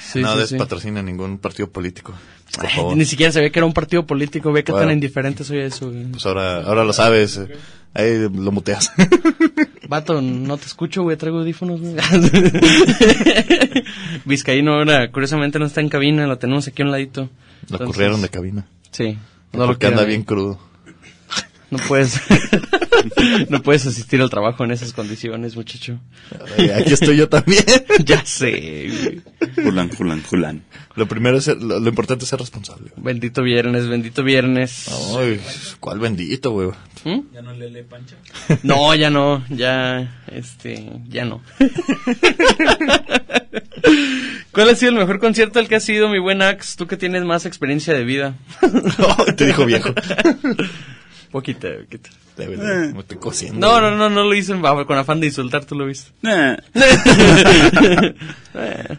Sí, 0.00 0.21
no 0.21 0.35
sí, 0.35 0.38
des 0.38 0.49
sí. 0.50 0.57
patrocina 0.57 1.02
ningún 1.02 1.38
partido 1.38 1.69
político. 1.71 2.14
Por 2.56 2.68
favor. 2.70 2.96
Ni 2.96 3.04
siquiera 3.04 3.32
sabía 3.32 3.50
que 3.50 3.58
era 3.58 3.66
un 3.66 3.72
partido 3.75 4.06
político, 4.06 4.52
ve 4.52 4.64
que 4.64 4.72
Bueno. 4.72 4.86
tan 4.88 4.94
indiferente 4.94 5.44
soy 5.44 5.58
eso, 5.58 5.90
güey. 5.90 6.04
Pues 6.06 6.25
ahora, 6.26 6.62
ahora 6.62 6.84
lo 6.84 6.92
sabes. 6.92 7.36
eh. 7.36 7.48
Ahí 7.94 8.18
lo 8.18 8.52
muteas. 8.52 8.92
Vato, 9.88 10.20
no 10.20 10.56
te 10.58 10.66
escucho, 10.66 11.02
güey, 11.02 11.16
traigo 11.16 11.38
audífonos, 11.38 11.80
güey. 11.80 11.94
Vizcaíno 14.25 14.75
ahora, 14.75 15.10
curiosamente, 15.10 15.58
no 15.58 15.66
está 15.66 15.80
en 15.80 15.88
cabina, 15.88 16.26
lo 16.26 16.38
tenemos 16.38 16.66
aquí 16.68 16.82
a 16.82 16.84
un 16.84 16.90
ladito. 16.90 17.22
Lo 17.22 17.28
Entonces, 17.62 17.86
corrieron 17.86 18.22
de 18.22 18.28
cabina. 18.28 18.66
Sí. 18.90 19.18
No 19.52 19.60
lo 19.60 19.66
porque 19.66 19.86
anda 19.86 20.04
bien 20.04 20.22
crudo. 20.25 20.58
No 21.76 21.83
puedes, 21.88 22.21
no 23.50 23.62
puedes 23.62 23.87
asistir 23.87 24.21
al 24.21 24.30
trabajo 24.30 24.64
en 24.64 24.71
esas 24.71 24.92
condiciones, 24.92 25.56
muchacho. 25.56 25.99
Ay, 26.59 26.71
Aquí 26.71 26.92
estoy 26.95 27.16
yo 27.16 27.28
también. 27.28 27.64
ya 28.04 28.25
sé, 28.25 28.88
güey. 28.90 29.23
Julan, 29.66 29.90
julan, 29.90 30.23
julan. 30.23 30.62
Lo 30.95 31.06
primero 31.06 31.37
es, 31.37 31.45
ser- 31.45 31.62
lo, 31.62 31.78
lo 31.78 31.88
importante 31.88 32.25
es 32.25 32.30
ser 32.30 32.38
responsable. 32.40 32.90
Bendito 32.97 33.42
viernes, 33.42 33.87
bendito 33.88 34.23
viernes. 34.23 34.87
Ay, 35.18 35.40
cuál 35.80 35.99
bendito, 35.99 36.50
güey. 36.50 36.71
¿Mm? 37.04 37.21
No, 38.62 38.95
ya 38.95 39.11
no, 39.11 39.45
ya, 39.50 40.23
este, 40.28 40.90
ya 41.09 41.25
no. 41.25 41.42
¿Cuál 44.52 44.71
ha 44.71 44.75
sido 44.75 44.92
el 44.92 44.99
mejor 44.99 45.18
concierto 45.21 45.59
al 45.59 45.68
que 45.68 45.76
has 45.76 45.85
sido, 45.85 46.09
mi 46.09 46.18
buen 46.18 46.42
Ax? 46.42 46.76
Tú 46.76 46.87
que 46.87 46.97
tienes 46.97 47.25
más 47.25 47.45
experiencia 47.47 47.92
de 47.95 48.04
vida. 48.04 48.35
Te 49.37 49.47
dijo 49.47 49.64
viejo. 49.66 49.90
Poquita, 51.37 51.69
poquita. 51.83 52.09
De 52.35 52.47
verdad, 52.47 52.95
me 52.95 53.00
estoy 53.00 53.19
cosiendo. 53.19 53.61
No, 53.61 53.78
no, 53.78 53.95
no, 53.95 54.09
no 54.09 54.25
lo 54.25 54.35
hice 54.35 54.55
con 54.59 54.97
afán 54.97 55.21
de 55.21 55.26
insultar, 55.26 55.66
tú 55.66 55.75
lo 55.75 55.85
viste. 55.85 56.12
Nah. 56.23 56.57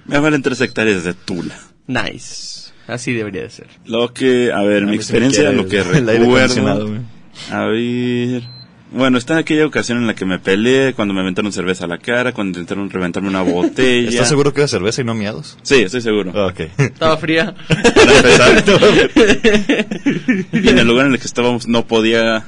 Me 0.05 0.19
valen 0.19 0.43
tres 0.43 0.61
hectáreas 0.61 1.03
de 1.03 1.15
tula. 1.15 1.59
Nice. 1.87 2.69
Así 2.85 3.11
debería 3.13 3.41
de 3.41 3.49
ser. 3.49 3.65
Lo 3.85 4.13
que, 4.13 4.51
a 4.53 4.61
ver, 4.61 4.83
A 4.83 4.85
mi 4.85 4.95
experiencia, 4.95 5.49
lo 5.51 5.67
que 5.67 5.81
recuerdo. 5.81 7.01
A 7.49 7.65
ver. 7.65 8.43
Bueno, 8.91 9.17
está 9.17 9.33
en 9.33 9.39
aquella 9.39 9.65
ocasión 9.65 9.97
en 9.97 10.07
la 10.07 10.15
que 10.15 10.23
me 10.25 10.39
peleé, 10.39 10.93
cuando 10.93 11.13
me 11.13 11.19
aventaron 11.19 11.51
cerveza 11.51 11.85
a 11.85 11.87
la 11.87 11.97
cara, 11.97 12.31
cuando 12.31 12.57
intentaron 12.59 12.89
reventarme 12.89 13.27
una 13.27 13.41
botella. 13.41 14.07
¿Estás 14.09 14.29
seguro 14.29 14.53
que 14.53 14.61
era 14.61 14.67
cerveza 14.69 15.01
y 15.01 15.03
no 15.03 15.13
miados? 15.13 15.57
Sí, 15.61 15.75
estoy 15.81 15.99
seguro. 16.01 16.31
Ah, 16.33 16.47
Ok. 16.47 16.59
Estaba 16.77 17.17
fría. 17.17 17.53
Para 17.67 18.17
empezar. 18.17 18.63
y 20.53 20.69
en 20.69 20.79
el 20.79 20.87
lugar 20.87 21.07
en 21.07 21.13
el 21.13 21.19
que 21.19 21.27
estábamos 21.27 21.67
no 21.67 21.85
podía. 21.85 22.45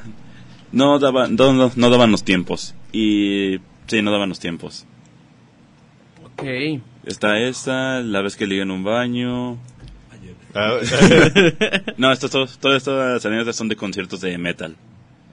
No, 0.72 0.98
daba, 1.00 1.28
no, 1.28 1.52
no, 1.54 1.72
no 1.76 1.90
daban 1.90 2.12
los 2.12 2.24
tiempos. 2.24 2.74
Y. 2.94 3.58
Sí, 3.88 4.02
no 4.02 4.12
daban 4.12 4.30
los 4.30 4.40
tiempos. 4.40 4.86
ok. 6.24 6.44
Está 7.06 7.40
esta, 7.40 8.02
la 8.02 8.22
vez 8.22 8.36
que 8.36 8.46
ligué 8.48 8.62
en 8.62 8.72
un 8.72 8.84
baño. 8.84 9.58
Ah, 10.56 10.78
No, 11.98 12.12
esto, 12.12 12.30
todo, 12.30 12.48
todas 12.60 12.78
estas 12.78 13.26
anécdotas 13.26 13.56
son 13.56 13.68
de 13.68 13.76
conciertos 13.76 14.22
de 14.22 14.38
metal. 14.38 14.76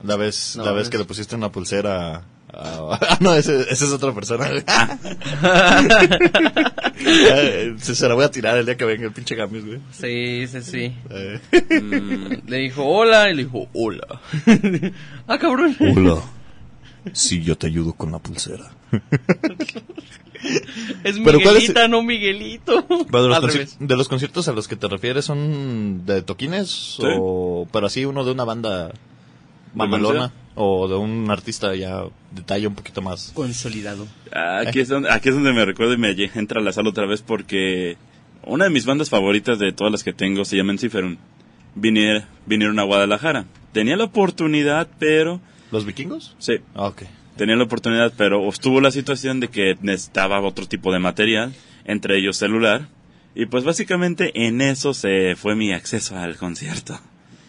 La 0.07 0.17
vez, 0.17 0.55
No, 0.57 0.65
la 0.65 0.73
vez 0.73 0.85
es- 0.85 0.91
que 0.91 0.99
le 0.99 1.05
pusiste 1.05 1.35
una 1.37 1.51
pulsera 1.51 2.17
a... 2.17 2.23
Ah, 2.59 3.19
no, 3.21 3.35
ese, 3.35 3.61
esa 3.71 3.85
es 3.85 3.93
otra 3.93 4.13
persona. 4.15 4.49
Eh, 6.99 7.75
se, 7.79 7.95
se 7.95 8.09
la 8.09 8.15
voy 8.15 8.25
a 8.25 8.31
tirar 8.31 8.57
el 8.57 8.65
día 8.65 8.77
que 8.77 8.85
venga 8.85 9.05
el 9.07 9.13
pinche 9.13 9.35
Gamis, 9.37 9.65
güey. 9.67 9.79
Sí, 9.93 10.47
sí, 10.49 10.63
sí. 10.63 10.93
Eh. 11.11 11.41
Mm, 11.83 12.49
le 12.49 12.57
dijo 12.59 12.85
hola 12.85 13.31
y 13.31 13.35
le 13.35 13.45
dijo 13.45 13.69
hola. 13.75 14.21
ah, 15.29 15.39
cabrón. 15.39 15.77
Hola. 15.79 16.23
Sí, 17.13 17.43
yo 17.43 17.57
te 17.57 17.67
ayudo 17.69 17.93
con 17.93 18.11
la 18.13 18.19
pulsera. 18.19 18.71
Es 21.05 21.19
Pero 21.25 21.39
¿cuál 21.41 21.57
es- 21.57 21.63
Miguelita, 21.69 21.89
no 21.89 22.03
Miguelito. 22.03 22.87
De, 22.89 23.21
los 23.29 23.79
de 23.79 23.97
los 23.97 24.09
conciertos 24.09 24.49
a 24.49 24.53
los 24.53 24.67
que 24.67 24.77
te 24.77 24.89
refieres 24.89 25.27
son 25.27 26.05
de 26.07 26.23
toquines 26.23 26.97
o 27.01 27.69
pero 27.73 27.87
así 27.87 28.05
uno 28.05 28.25
de 28.25 28.33
una 28.33 28.45
banda 28.45 28.91
mamalona 29.77 30.33
o 30.55 30.89
de 30.89 30.97
un 30.97 31.31
artista 31.31 31.75
ya 31.75 32.03
de 32.33 32.43
talla 32.45 32.69
un 32.69 32.75
poquito 32.75 33.03
más. 33.03 33.31
Consolidado. 33.35 34.07
Aquí 34.33 34.81
es, 34.81 34.89
donde, 34.89 35.11
aquí 35.13 35.29
es 35.29 35.35
donde 35.35 35.53
me 35.53 35.65
recuerdo 35.65 35.93
y 35.93 35.99
me 35.99 36.11
entra 36.35 36.61
a 36.61 36.65
la 36.65 36.73
sala 36.73 36.89
otra 36.91 37.07
vez 37.07 37.23
porque 37.23 37.97
una 38.45 38.65
de 38.65 38.71
mis 38.71 38.87
bandas 38.87 39.11
favoritas 39.11 39.59
de 39.59 39.73
todas 39.73 39.93
las 39.93 40.03
que 40.03 40.13
tengo 40.13 40.45
se 40.45 40.57
llama 40.57 40.73
Enciferum. 40.73 41.17
Vinieron, 41.75 42.25
vinieron 42.47 42.79
a 42.79 42.85
Guadalajara. 42.85 43.45
Tenía 43.73 43.97
la 43.97 44.05
oportunidad, 44.05 44.89
pero... 44.99 45.41
¿Los 45.71 45.85
vikingos? 45.85 46.35
Sí, 46.39 46.55
Ah, 46.75 46.87
ok. 46.87 47.03
tenía 47.37 47.57
la 47.57 47.65
oportunidad, 47.65 48.15
pero 48.17 48.49
estuvo 48.49 48.81
la 48.81 48.91
situación 48.91 49.41
de 49.41 49.49
que 49.49 49.77
necesitaba 49.83 50.41
otro 50.41 50.67
tipo 50.67 50.91
de 50.93 51.01
material, 51.01 51.53
entre 51.85 52.17
ellos 52.19 52.39
celular. 52.39 52.89
Y 53.35 53.45
pues 53.47 53.65
básicamente 53.65 54.47
en 54.47 54.63
eso 54.63 54.95
se 54.95 55.37
fue 55.37 55.55
mi 55.55 55.75
acceso 55.75 56.17
al 56.17 56.37
concierto. 56.37 56.99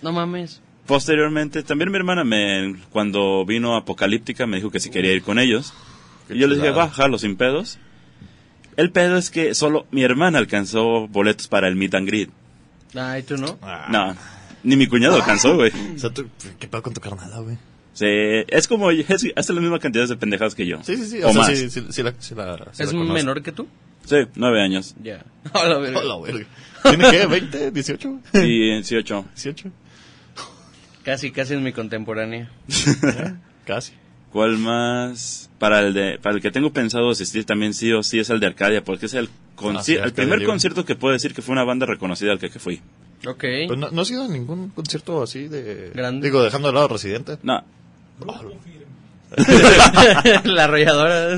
No 0.01 0.11
mames. 0.11 0.61
Posteriormente, 0.87 1.63
también 1.63 1.91
mi 1.91 1.97
hermana, 1.97 2.23
me, 2.23 2.75
cuando 2.91 3.45
vino 3.45 3.75
Apocalíptica, 3.75 4.47
me 4.47 4.57
dijo 4.57 4.71
que 4.71 4.79
si 4.79 4.89
quería 4.89 5.11
ir 5.13 5.21
con 5.21 5.37
ellos. 5.39 5.73
Qué 6.27 6.35
y 6.35 6.39
yo 6.39 6.47
le 6.47 6.55
dije, 6.55 6.67
chulada. 6.69 6.85
va, 6.87 6.91
jalo 6.91 7.17
sin 7.17 7.35
pedos. 7.35 7.77
El 8.77 8.91
pedo 8.91 9.17
es 9.17 9.29
que 9.29 9.53
solo 9.53 9.85
mi 9.91 10.03
hermana 10.03 10.37
alcanzó 10.37 11.07
boletos 11.07 11.47
para 11.47 11.67
el 11.67 11.75
meet 11.75 11.93
and 11.95 12.07
greet. 12.07 12.29
Ay, 12.95 13.23
tú 13.23 13.37
no. 13.37 13.57
No, 13.89 14.15
ni 14.63 14.75
mi 14.77 14.87
cuñado 14.87 15.15
alcanzó, 15.15 15.55
güey. 15.55 15.71
O 15.95 15.99
sea, 15.99 16.09
tú- 16.11 16.27
¿qué 16.59 16.67
pedo 16.67 16.83
con 16.83 16.93
tu 16.93 17.01
carnada, 17.01 17.39
güey? 17.39 17.57
Sí, 17.93 18.05
es 18.05 18.67
como, 18.67 18.91
es, 18.91 19.05
hace 19.35 19.53
la 19.53 19.59
misma 19.59 19.79
cantidad 19.79 20.07
de 20.07 20.15
pendejadas 20.15 20.53
que 20.53 20.67
yo. 20.67 20.83
Sí, 20.83 20.95
sí, 20.95 21.05
sí. 21.07 21.23
O 21.23 21.29
O, 21.29 21.31
sea, 21.33 21.41
más. 21.41 21.47
sí, 21.57 21.69
sí, 21.69 21.83
sí 21.89 22.03
la, 22.03 22.13
sí 22.19 22.35
la- 22.35 22.57
sí 22.71 22.83
¿Es 22.83 22.93
la 22.93 23.03
menor 23.03 23.41
que 23.41 23.51
tú? 23.51 23.67
Sí, 24.05 24.17
nueve 24.35 24.61
años. 24.61 24.95
Ya. 25.03 25.25
A 25.53 25.65
la 25.67 25.79
verga. 25.79 25.99
Hola, 25.99 26.17
verga. 26.31 26.45
¿Tiene 26.83 27.11
qué? 27.11 27.27
¿20? 27.27 27.71
¿18? 27.73 28.45
Y 28.45 28.69
18. 28.75 29.25
¿18? 29.35 29.71
Casi, 31.07 31.31
casi 31.31 31.53
es 31.53 31.61
mi 31.61 31.71
contemporánea. 31.71 32.49
Casi. 33.65 33.93
¿Cuál 34.33 34.57
más? 34.57 35.49
Para 35.57 35.79
el 35.79 35.93
de, 35.93 36.19
para 36.21 36.35
el 36.35 36.41
que 36.41 36.51
tengo 36.51 36.73
pensado 36.73 37.09
asistir 37.09 37.45
también 37.45 37.73
sí 37.73 37.93
o 37.93 38.03
sí 38.03 38.19
es 38.19 38.29
el 38.29 38.41
de 38.41 38.47
Arcadia, 38.47 38.83
porque 38.83 39.05
es 39.05 39.13
el, 39.13 39.29
conci- 39.55 39.77
Ah, 39.77 39.83
sí, 39.83 39.91
el 39.93 39.99
Arcadia 39.99 40.15
primer 40.15 40.39
Libre. 40.39 40.51
concierto 40.51 40.83
que 40.83 40.95
puedo 40.95 41.13
decir 41.13 41.33
que 41.33 41.41
fue 41.41 41.53
una 41.53 41.63
banda 41.63 41.85
reconocida 41.85 42.33
al 42.33 42.39
que, 42.39 42.49
que 42.49 42.59
fui. 42.59 42.81
Ok. 43.25 43.43
Pues 43.67 43.79
no, 43.79 43.89
no 43.89 44.01
has 44.01 44.11
ido 44.11 44.25
a 44.25 44.27
ningún 44.27 44.69
concierto 44.71 45.23
así 45.23 45.47
de... 45.47 45.91
Grande. 45.95 46.27
Digo, 46.27 46.43
dejando 46.43 46.67
de 46.67 46.73
lado 46.73 46.89
Residente. 46.89 47.37
No, 47.41 47.63
la 50.43 50.63
arrolladora. 50.65 51.37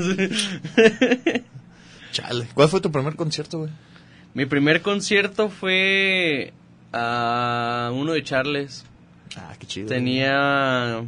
Chale. 2.12 2.48
¿Cuál 2.54 2.68
fue 2.68 2.80
tu 2.80 2.90
primer 2.90 3.14
concierto, 3.14 3.58
güey? 3.58 3.70
mi 4.34 4.46
primer 4.46 4.82
concierto 4.82 5.48
fue 5.48 6.52
a 6.92 7.90
uno 7.94 8.12
de 8.14 8.22
Charles. 8.24 8.84
Ah, 9.36 9.54
qué 9.58 9.66
chido. 9.66 9.88
Tenía 9.88 11.04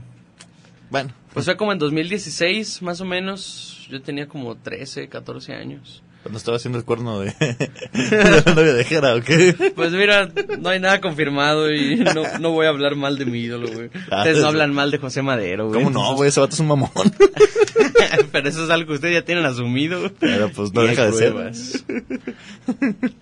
Bueno, 0.90 1.12
Pues 1.32 1.44
fue 1.46 1.56
como 1.56 1.72
en 1.72 1.78
2016, 1.78 2.82
más 2.82 3.00
o 3.00 3.04
menos. 3.04 3.86
Yo 3.90 4.00
tenía 4.02 4.28
como 4.28 4.56
13, 4.56 5.08
14 5.08 5.54
años. 5.54 6.02
Cuando 6.22 6.38
estaba 6.38 6.56
haciendo 6.56 6.78
el 6.78 6.84
cuerno 6.84 7.20
de... 7.20 7.26
de 7.92 8.42
la 8.44 8.54
novia 8.54 8.72
de 8.74 8.84
Jera, 8.84 9.14
¿o 9.16 9.20
qué? 9.22 9.72
Pues 9.74 9.92
mira, 9.92 10.28
no 10.60 10.68
hay 10.68 10.78
nada 10.80 11.00
confirmado 11.00 11.72
y 11.72 11.96
no, 11.96 12.22
no 12.40 12.50
voy 12.52 12.66
a 12.66 12.68
hablar 12.70 12.94
mal 12.96 13.18
de 13.18 13.26
mi 13.26 13.40
ídolo, 13.40 13.68
güey. 13.72 13.90
Ah, 14.10 14.18
Ustedes 14.18 14.38
no 14.40 14.46
hablan 14.48 14.72
mal 14.72 14.90
de 14.90 14.98
José 14.98 15.22
Madero, 15.22 15.68
güey. 15.68 15.82
¿Cómo 15.82 15.90
no, 15.90 16.14
güey? 16.14 16.28
Ese 16.28 16.40
vato 16.40 16.54
es 16.54 16.60
un 16.60 16.68
mamón. 16.68 16.90
Pero 18.32 18.48
eso 18.48 18.64
es 18.64 18.70
algo 18.70 18.88
que 18.88 18.94
ustedes 18.94 19.14
ya 19.14 19.24
tienen 19.24 19.44
asumido. 19.44 20.10
Pero 20.20 20.50
pues 20.50 20.72
no 20.72 20.84
Y 20.84 20.88
deja 20.88 21.06
de 21.06 21.12
ser. 21.12 21.34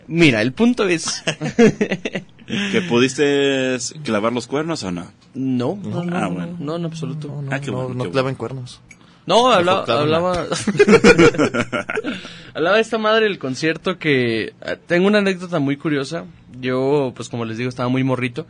Mira, 0.07 0.43
el 0.43 0.53
punto 0.53 0.87
es... 0.89 1.23
¿que 2.73 2.81
pudiste 2.89 3.77
clavar 4.05 4.33
los 4.33 4.47
cuernos 4.47 4.83
o 4.83 4.91
no? 4.91 5.07
No, 5.35 5.79
no, 5.83 6.05
no, 6.05 6.17
Ah, 6.17 6.21
no, 6.23 6.31
bueno. 6.33 6.57
no, 6.59 6.77
en 6.77 6.85
absoluto. 6.85 7.29
No, 7.29 7.43
no, 7.43 7.53
Ah, 7.55 7.61
qué 7.61 7.71
no, 7.71 7.77
bueno, 7.79 7.95
no 7.95 8.05
qué 8.05 8.11
claven 8.11 8.35
cuernos. 8.35 8.81
No, 9.27 9.51
hablaba, 9.51 9.85
hablaba, 9.85 10.33
hablaba 12.55 12.77
de 12.77 12.83
esta 12.83 12.99
madre 12.99 13.25
del 13.27 13.39
concierto 13.39 13.99
que 13.99 14.55
ah, 14.63 14.77
tengo 14.87 15.07
una 15.07 15.19
anécdota 15.19 15.59
muy 15.59 15.77
curiosa. 15.77 16.25
Yo, 16.61 17.13
pues 17.15 17.29
como 17.29 17.45
les 17.45 17.59
digo, 17.59 17.69
estaba 17.69 17.89
muy 17.89 18.03
morrito 18.03 18.47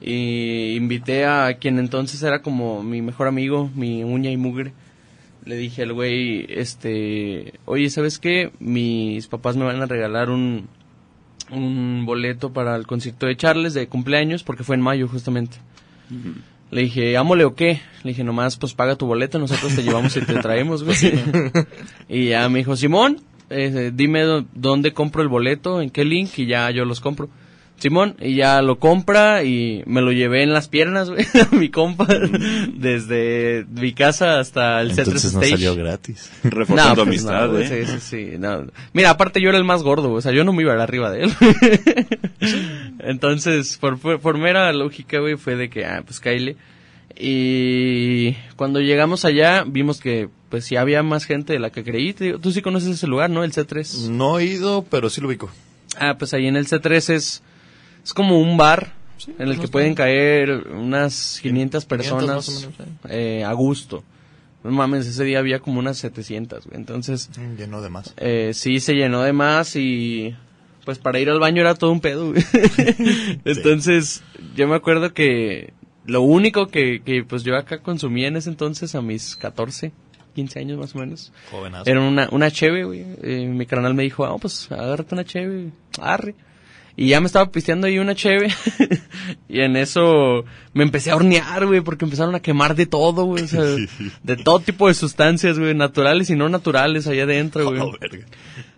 y 0.00 0.74
invité 0.76 1.24
a 1.26 1.54
quien 1.58 1.78
entonces 1.78 2.22
era 2.22 2.42
como 2.42 2.82
mi 2.82 3.02
mejor 3.02 3.28
amigo, 3.28 3.70
mi 3.74 4.04
uña 4.04 4.30
y 4.30 4.36
mugre. 4.36 4.72
Le 5.44 5.56
dije 5.56 5.82
al 5.82 5.92
güey, 5.92 6.46
este, 6.48 7.54
oye, 7.66 7.88
¿sabes 7.90 8.18
qué? 8.18 8.50
Mis 8.58 9.28
papás 9.28 9.56
me 9.56 9.64
van 9.64 9.80
a 9.80 9.86
regalar 9.86 10.28
un, 10.30 10.68
un 11.50 12.04
boleto 12.04 12.52
para 12.52 12.74
el 12.74 12.86
concierto 12.86 13.26
de 13.26 13.36
Charles 13.36 13.74
de 13.74 13.86
cumpleaños 13.86 14.42
porque 14.42 14.64
fue 14.64 14.74
en 14.74 14.82
mayo 14.82 15.06
justamente. 15.06 15.58
Le 16.70 16.82
dije, 16.82 17.16
ámole 17.16 17.44
o 17.44 17.54
qué. 17.54 17.80
Le 18.02 18.10
dije, 18.10 18.24
nomás 18.24 18.56
pues 18.56 18.74
paga 18.74 18.96
tu 18.96 19.06
boleto, 19.06 19.38
nosotros 19.38 19.74
te 19.74 19.82
llevamos 19.82 20.16
y 20.16 20.20
te 20.20 20.34
traemos, 20.40 20.82
güey. 20.84 20.96
y 22.08 22.28
ya 22.30 22.48
me 22.48 22.58
dijo, 22.58 22.76
Simón, 22.76 23.20
eh, 23.50 23.92
dime 23.94 24.24
dó- 24.24 24.44
dónde 24.54 24.92
compro 24.92 25.22
el 25.22 25.28
boleto, 25.28 25.80
en 25.80 25.90
qué 25.90 26.04
link, 26.04 26.30
y 26.38 26.46
ya 26.46 26.70
yo 26.70 26.84
los 26.84 27.00
compro. 27.00 27.28
Simón, 27.78 28.16
y 28.20 28.36
ya 28.36 28.62
lo 28.62 28.78
compra 28.78 29.44
y 29.44 29.82
me 29.86 30.00
lo 30.00 30.10
llevé 30.10 30.42
en 30.42 30.52
las 30.52 30.68
piernas, 30.68 31.10
güey, 31.10 31.26
a 31.52 31.54
mi 31.54 31.68
compa, 31.68 32.06
desde 32.72 33.66
mi 33.70 33.92
casa 33.92 34.40
hasta 34.40 34.80
el 34.80 34.92
C3 34.92 34.98
Entonces 34.98 35.34
no 35.34 35.42
Stage. 35.42 35.50
salió 35.52 35.76
gratis. 35.76 36.30
Reforzando 36.42 37.04
pues, 37.04 37.08
amistad, 37.08 37.46
no, 37.46 37.52
güey, 37.52 37.64
¿eh? 37.64 37.86
Sí, 37.86 37.92
sí, 37.92 38.00
sí. 38.00 38.38
no. 38.38 38.64
Mira, 38.94 39.10
aparte 39.10 39.40
yo 39.42 39.50
era 39.50 39.58
el 39.58 39.64
más 39.64 39.82
gordo, 39.82 40.12
o 40.12 40.20
sea, 40.22 40.32
yo 40.32 40.42
no 40.44 40.52
me 40.52 40.62
iba 40.62 40.72
a 40.72 40.76
ir 40.76 40.80
arriba 40.80 41.10
de 41.10 41.24
él. 41.24 41.32
Entonces, 43.00 43.76
por, 43.78 43.98
por, 43.98 44.20
por 44.20 44.38
mera 44.38 44.72
lógica, 44.72 45.18
güey, 45.20 45.36
fue 45.36 45.56
de 45.56 45.68
que, 45.68 45.84
ah, 45.84 46.02
pues 46.04 46.20
Kyle. 46.20 46.56
Y 47.18 48.32
cuando 48.56 48.80
llegamos 48.80 49.24
allá, 49.24 49.64
vimos 49.66 50.00
que, 50.00 50.28
pues 50.50 50.64
sí 50.64 50.76
había 50.76 51.02
más 51.02 51.24
gente 51.24 51.52
de 51.54 51.58
la 51.58 51.70
que 51.70 51.82
creí. 51.84 52.12
Te 52.12 52.24
digo, 52.24 52.38
Tú 52.38 52.52
sí 52.52 52.62
conoces 52.62 52.90
ese 52.90 53.06
lugar, 53.06 53.30
¿no? 53.30 53.42
El 53.44 53.52
C3. 53.52 54.08
No 54.10 54.38
he 54.38 54.44
ido, 54.44 54.84
pero 54.90 55.08
sí 55.08 55.20
lo 55.20 55.28
ubico. 55.28 55.50
Ah, 55.98 56.16
pues 56.18 56.34
ahí 56.34 56.46
en 56.46 56.56
el 56.56 56.66
C3 56.66 57.14
es, 57.14 57.42
es 58.06 58.14
como 58.14 58.38
un 58.40 58.56
bar 58.56 58.92
en 59.38 59.48
el 59.48 59.58
que 59.58 59.66
pueden 59.66 59.96
caer 59.96 60.68
unas 60.68 61.40
500 61.42 61.84
personas 61.86 62.22
menos, 62.48 62.68
eh, 63.08 63.42
a 63.44 63.52
gusto. 63.52 64.04
No 64.62 64.70
mames, 64.70 65.08
ese 65.08 65.24
día 65.24 65.40
había 65.40 65.58
como 65.58 65.80
unas 65.80 65.98
700, 65.98 66.66
güey. 66.66 66.76
Entonces, 66.78 67.30
Llenó 67.58 67.82
de 67.82 67.88
más. 67.90 68.14
eh, 68.16 68.52
sí 68.54 68.78
se 68.78 68.94
llenó 68.94 69.22
de 69.22 69.32
más 69.32 69.74
y 69.74 70.36
pues 70.84 70.98
para 70.98 71.18
ir 71.18 71.30
al 71.30 71.40
baño 71.40 71.62
era 71.62 71.74
todo 71.74 71.90
un 71.90 72.00
pedo. 72.00 72.30
güey. 72.30 72.44
entonces, 73.44 74.22
yo 74.54 74.68
me 74.68 74.76
acuerdo 74.76 75.12
que 75.12 75.72
lo 76.04 76.22
único 76.22 76.68
que, 76.68 77.02
que 77.04 77.24
pues 77.24 77.42
yo 77.42 77.56
acá 77.56 77.78
consumía 77.80 78.28
en 78.28 78.36
ese 78.36 78.50
entonces 78.50 78.94
a 78.94 79.02
mis 79.02 79.34
14, 79.34 79.90
15 80.36 80.60
años 80.60 80.78
más 80.78 80.94
o 80.94 80.98
menos. 81.00 81.32
Jovenazo. 81.50 81.90
Era 81.90 82.00
una, 82.00 82.28
una 82.30 82.52
cheve, 82.52 82.84
güey. 82.84 83.04
Eh, 83.22 83.46
mi 83.48 83.66
canal 83.66 83.94
me 83.94 84.04
dijo, 84.04 84.24
ah, 84.24 84.36
pues 84.38 84.70
agárrate 84.70 85.12
una 85.16 85.24
cheve, 85.24 85.70
arre. 86.00 86.36
Y 86.96 87.08
ya 87.08 87.20
me 87.20 87.26
estaba 87.26 87.50
pisteando 87.50 87.86
ahí 87.86 87.98
una 87.98 88.14
cheve. 88.14 88.48
y 89.48 89.60
en 89.60 89.76
eso 89.76 90.44
me 90.72 90.82
empecé 90.82 91.10
a 91.10 91.16
hornear, 91.16 91.66
güey, 91.66 91.82
porque 91.82 92.06
empezaron 92.06 92.34
a 92.34 92.40
quemar 92.40 92.74
de 92.74 92.86
todo, 92.86 93.24
güey. 93.24 93.44
O 93.44 93.48
sea, 93.48 93.62
de 94.22 94.36
todo 94.36 94.60
tipo 94.60 94.88
de 94.88 94.94
sustancias, 94.94 95.58
güey, 95.58 95.74
naturales 95.74 96.30
y 96.30 96.36
no 96.36 96.48
naturales 96.48 97.06
allá 97.06 97.24
adentro, 97.24 97.64
güey. 97.66 97.80
Oh, 97.80 97.92
verga. 98.00 98.24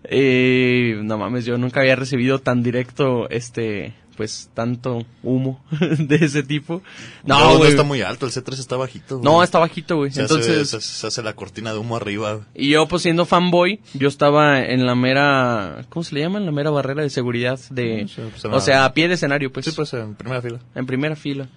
Eh, 0.05 1.01
no 1.03 1.17
mames, 1.19 1.45
yo 1.45 1.59
nunca 1.59 1.81
había 1.81 1.95
recibido 1.95 2.41
tan 2.41 2.63
directo, 2.63 3.29
este, 3.31 3.95
pues, 4.19 4.51
tanto 4.53 5.07
humo 5.23 5.65
de 5.99 6.17
ese 6.17 6.43
tipo. 6.43 6.83
No, 7.25 7.39
No, 7.39 7.59
no 7.61 7.65
está 7.65 7.85
muy 7.85 8.03
alto. 8.03 8.27
El 8.27 8.33
C3 8.33 8.59
está 8.59 8.77
bajito. 8.77 9.19
güey. 9.19 9.25
No, 9.25 9.43
está 9.45 9.61
bajito, 9.61 9.97
güey. 9.97 10.11
Se, 10.11 10.23
Entonces, 10.23 10.75
hace, 10.75 10.81
se, 10.87 11.07
hace 11.07 11.23
la 11.23 11.35
cortina 11.35 11.73
de 11.73 11.79
humo 11.79 11.97
arriba. 11.97 12.41
y 12.55 12.71
yo, 12.71 12.87
pues, 12.89 13.03
siendo 13.03 13.25
fanboy, 13.25 13.81
yo 13.95 14.09
estaba 14.09 14.59
en 14.63 14.85
la 14.85 14.97
mera, 14.97 15.87
¿cómo 15.89 16.03
se 16.03 16.17
le 16.17 16.21
llama? 16.23 16.39
En 16.41 16.47
la 16.47 16.53
mera 16.53 16.71
barrera 16.71 17.03
de 17.03 17.11
seguridad 17.11 17.59
de, 17.71 18.09
Sí, 18.09 18.21
pues, 18.31 18.45
o 18.45 18.61
sea, 18.61 18.85
a 18.85 18.93
pie 18.93 19.07
de 19.07 19.15
escenario, 19.15 19.53
pues. 19.53 19.65
Sí, 19.67 19.73
pues 19.73 19.95
en 19.95 20.17
primera 20.17 20.43
fila. 20.43 20.59
En 20.75 20.85
primera 20.85 21.15
fila. 21.17 21.49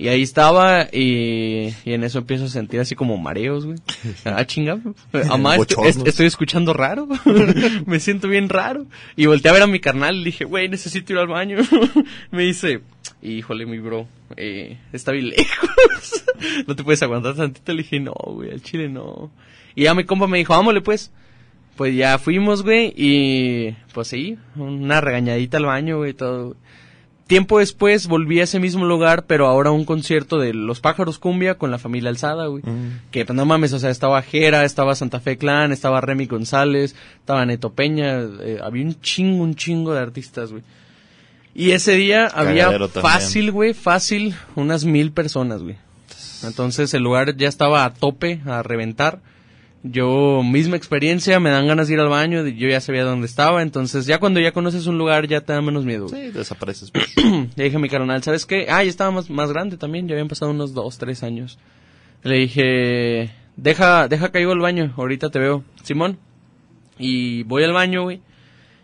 Y 0.00 0.08
ahí 0.08 0.22
estaba 0.22 0.88
y, 0.90 1.74
y 1.84 1.92
en 1.92 2.04
eso 2.04 2.20
empiezo 2.20 2.46
a 2.46 2.48
sentir 2.48 2.80
así 2.80 2.94
como 2.94 3.18
mareos, 3.18 3.66
güey. 3.66 3.76
Ah, 4.24 4.46
chinga. 4.46 4.78
Amá, 5.28 5.56
estoy, 5.56 5.76
Bochornos. 5.76 5.96
est- 5.98 6.06
estoy 6.08 6.26
escuchando 6.26 6.72
raro. 6.72 7.06
Me 7.86 8.00
siento 8.00 8.26
bien 8.26 8.48
raro. 8.48 8.86
Y 9.14 9.26
volteé 9.26 9.50
a 9.50 9.52
ver 9.54 9.62
a 9.62 9.66
mi 9.66 9.78
carnal 9.78 10.16
y 10.16 10.18
le 10.20 10.24
dije, 10.26 10.44
güey, 10.46 10.70
necesito 10.70 11.12
ir 11.12 11.18
al 11.18 11.26
baño. 11.28 11.58
Me 12.30 12.44
dice, 12.44 12.80
híjole, 13.20 13.66
mi 13.66 13.78
bro, 13.78 14.08
eh, 14.38 14.78
está 14.94 15.12
bien 15.12 15.28
lejos. 15.28 16.24
no 16.66 16.74
te 16.74 16.82
puedes 16.82 17.02
aguantar 17.02 17.34
tantito. 17.36 17.70
Le 17.74 17.82
dije, 17.82 18.00
no, 18.00 18.14
güey, 18.26 18.52
al 18.52 18.62
chile 18.62 18.88
no. 18.88 19.30
Y 19.74 19.82
ya 19.82 19.94
mi 19.94 20.04
compa 20.04 20.26
me 20.26 20.38
dijo, 20.38 20.54
vámonos 20.54 20.82
pues. 20.82 21.12
Pues 21.76 21.94
ya 21.94 22.18
fuimos, 22.18 22.62
güey, 22.62 22.92
y 22.96 23.74
pues 23.94 24.08
sí, 24.08 24.36
una 24.56 25.00
regañadita 25.00 25.56
al 25.58 25.64
baño, 25.66 25.98
güey, 25.98 26.12
todo. 26.12 26.56
Tiempo 27.30 27.60
después 27.60 28.08
volví 28.08 28.40
a 28.40 28.42
ese 28.42 28.58
mismo 28.58 28.84
lugar, 28.84 29.24
pero 29.24 29.46
ahora 29.46 29.70
a 29.70 29.72
un 29.72 29.84
concierto 29.84 30.40
de 30.40 30.52
Los 30.52 30.80
Pájaros 30.80 31.20
Cumbia 31.20 31.58
con 31.58 31.70
la 31.70 31.78
familia 31.78 32.10
Alzada, 32.10 32.48
güey. 32.48 32.64
Que 33.12 33.24
pues, 33.24 33.36
no 33.36 33.46
mames, 33.46 33.72
o 33.72 33.78
sea, 33.78 33.90
estaba 33.90 34.20
Jera, 34.20 34.64
estaba 34.64 34.96
Santa 34.96 35.20
Fe 35.20 35.38
Clan, 35.38 35.70
estaba 35.70 36.00
Remy 36.00 36.26
González, 36.26 36.96
estaba 37.20 37.46
Neto 37.46 37.72
Peña, 37.72 38.18
eh, 38.18 38.58
había 38.60 38.84
un 38.84 39.00
chingo, 39.00 39.44
un 39.44 39.54
chingo 39.54 39.94
de 39.94 40.00
artistas, 40.00 40.50
güey. 40.50 40.64
Y 41.54 41.70
ese 41.70 41.92
día 41.94 42.26
había 42.26 42.64
también. 42.64 42.88
fácil, 42.88 43.52
güey, 43.52 43.74
fácil, 43.74 44.34
unas 44.56 44.84
mil 44.84 45.12
personas, 45.12 45.62
güey. 45.62 45.76
Entonces 46.42 46.92
el 46.94 47.04
lugar 47.04 47.36
ya 47.36 47.46
estaba 47.46 47.84
a 47.84 47.94
tope, 47.94 48.40
a 48.44 48.64
reventar. 48.64 49.20
Yo, 49.82 50.42
misma 50.42 50.76
experiencia, 50.76 51.40
me 51.40 51.48
dan 51.48 51.66
ganas 51.66 51.88
de 51.88 51.94
ir 51.94 52.00
al 52.00 52.10
baño, 52.10 52.46
yo 52.46 52.68
ya 52.68 52.82
sabía 52.82 53.02
dónde 53.02 53.26
estaba, 53.26 53.62
entonces 53.62 54.04
ya 54.04 54.20
cuando 54.20 54.38
ya 54.38 54.52
conoces 54.52 54.86
un 54.86 54.98
lugar 54.98 55.26
ya 55.26 55.40
te 55.40 55.54
da 55.54 55.62
menos 55.62 55.86
miedo. 55.86 56.06
Sí, 56.08 56.30
desapareces. 56.30 56.90
pues. 56.90 57.06
Le 57.56 57.64
dije 57.64 57.76
a 57.76 57.80
mi 57.80 57.88
carnal, 57.88 58.22
¿sabes 58.22 58.44
qué? 58.44 58.66
Ah, 58.68 58.84
ya 58.84 58.90
estaba 58.90 59.10
más, 59.10 59.30
más 59.30 59.50
grande 59.50 59.78
también, 59.78 60.06
ya 60.06 60.14
habían 60.14 60.28
pasado 60.28 60.50
unos 60.50 60.74
dos, 60.74 60.98
tres 60.98 61.22
años. 61.22 61.58
Le 62.22 62.36
dije, 62.36 63.30
deja, 63.56 64.06
deja 64.08 64.30
caigo 64.30 64.52
al 64.52 64.58
baño, 64.58 64.92
ahorita 64.96 65.30
te 65.30 65.38
veo. 65.38 65.64
Simón. 65.82 66.18
Y 66.98 67.44
voy 67.44 67.64
al 67.64 67.72
baño, 67.72 68.02
güey. 68.02 68.20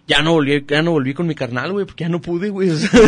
Ya 0.06 0.22
no 0.22 0.32
volví, 0.32 0.64
ya 0.66 0.82
no 0.82 0.92
volví 0.92 1.14
con 1.14 1.26
mi 1.26 1.34
carnal, 1.34 1.72
güey, 1.72 1.84
porque 1.84 2.04
ya 2.04 2.08
no 2.08 2.20
pude, 2.20 2.48
güey. 2.48 2.70
O 2.76 2.76
sea, 2.76 3.00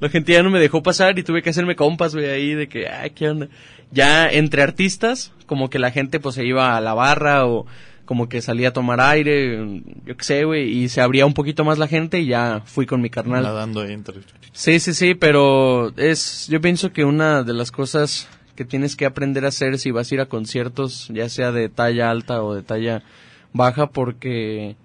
la 0.00 0.08
gente 0.08 0.32
ya 0.32 0.42
no 0.42 0.50
me 0.50 0.58
dejó 0.58 0.82
pasar 0.82 1.16
y 1.18 1.22
tuve 1.22 1.42
que 1.42 1.50
hacerme 1.50 1.76
compas, 1.76 2.14
güey, 2.14 2.26
ahí 2.28 2.54
de 2.54 2.68
que, 2.68 2.88
ay, 2.88 3.10
qué 3.10 3.28
onda. 3.28 3.48
Ya 3.92 4.28
entre 4.28 4.62
artistas, 4.62 5.32
como 5.46 5.70
que 5.70 5.78
la 5.78 5.90
gente 5.90 6.20
pues 6.20 6.34
se 6.34 6.44
iba 6.44 6.76
a 6.76 6.80
la 6.80 6.94
barra 6.94 7.46
o 7.46 7.66
como 8.06 8.28
que 8.28 8.40
salía 8.40 8.68
a 8.68 8.72
tomar 8.72 9.00
aire, 9.00 9.82
yo 10.06 10.16
qué 10.16 10.24
sé, 10.24 10.44
güey, 10.44 10.70
y 10.70 10.88
se 10.88 11.00
abría 11.02 11.26
un 11.26 11.34
poquito 11.34 11.64
más 11.64 11.76
la 11.76 11.88
gente 11.88 12.20
y 12.20 12.26
ya 12.26 12.62
fui 12.64 12.86
con 12.86 13.02
mi 13.02 13.10
carnal. 13.10 13.42
Nadando 13.42 13.82
ahí 13.82 13.92
entre... 13.92 14.20
Sí, 14.52 14.80
sí, 14.80 14.94
sí, 14.94 15.14
pero 15.14 15.92
es, 15.96 16.46
yo 16.48 16.60
pienso 16.60 16.92
que 16.92 17.04
una 17.04 17.42
de 17.42 17.52
las 17.52 17.70
cosas 17.70 18.28
que 18.54 18.64
tienes 18.64 18.96
que 18.96 19.04
aprender 19.04 19.44
a 19.44 19.48
hacer 19.48 19.78
si 19.78 19.90
vas 19.90 20.10
a 20.10 20.14
ir 20.14 20.20
a 20.20 20.26
conciertos, 20.26 21.08
ya 21.12 21.28
sea 21.28 21.52
de 21.52 21.68
talla 21.68 22.10
alta 22.10 22.42
o 22.42 22.54
de 22.54 22.62
talla 22.62 23.02
baja, 23.52 23.88
porque 23.88 24.76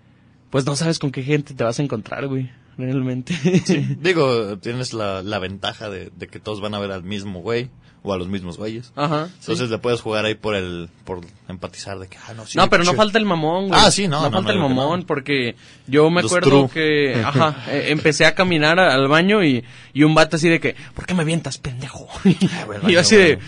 pues 0.50 0.66
no 0.66 0.76
sabes 0.76 1.00
con 1.00 1.12
qué 1.12 1.24
gente 1.24 1.54
te 1.54 1.64
vas 1.64 1.80
a 1.80 1.84
encontrar, 1.84 2.28
güey, 2.28 2.50
realmente. 2.78 3.36
Digo, 4.02 4.58
tienes 4.58 4.94
la, 4.94 5.22
la 5.22 5.40
ventaja 5.40 5.90
de, 5.90 6.12
de 6.18 6.28
que 6.28 6.40
todos 6.40 6.60
van 6.60 6.74
a 6.74 6.80
ver 6.80 6.92
al 6.92 7.04
mismo 7.04 7.40
güey 7.40 7.70
o 8.04 8.14
a 8.14 8.18
los 8.18 8.28
mismos 8.28 8.58
güeyes. 8.58 8.92
Ajá. 8.96 9.28
sí. 9.28 9.34
Entonces 9.42 9.70
le 9.70 9.78
puedes 9.78 10.02
jugar 10.02 10.26
ahí 10.26 10.34
por 10.34 10.56
el 10.56 10.90
por 11.04 11.22
empatizar 11.48 12.00
de 12.00 12.08
que 12.08 12.18
ah 12.28 12.34
no 12.34 12.46
sí, 12.48 12.58
no, 12.58 12.68
pero 12.70 12.84
no 12.84 12.94
falta 12.94 13.20
el 13.20 13.26
mamón, 13.26 13.68
güey. 13.68 13.80
Ah, 13.80 13.92
sí, 13.92 14.08
no, 14.08 14.18
No, 14.22 14.30
no, 14.30 14.38
falta 14.38 14.54
no, 14.54 14.54
el 14.54 14.60
mamón, 14.60 15.04
porque 15.04 15.56
yo 15.88 16.10
me 16.10 16.22
Los 16.24 16.32
acuerdo 16.32 16.68
true. 16.68 16.70
que, 16.74 17.22
ajá, 17.26 17.64
eh, 17.70 17.86
empecé 17.90 18.26
a 18.26 18.34
caminar 18.34 18.80
a- 18.80 18.94
al 18.96 19.08
baño 19.08 19.44
y, 19.44 19.64
y 19.94 20.04
un 20.04 20.16
vato 20.16 20.38
así 20.38 20.50
de 20.50 20.60
que, 20.60 20.76
¿por 20.96 21.06
qué 21.06 21.14
me 21.14 21.22
avientas, 21.22 21.58
pendejo? 21.60 22.08
el 22.26 22.90
y 22.90 22.94
yo 22.94 23.00
así 23.02 23.16
de, 23.16 23.40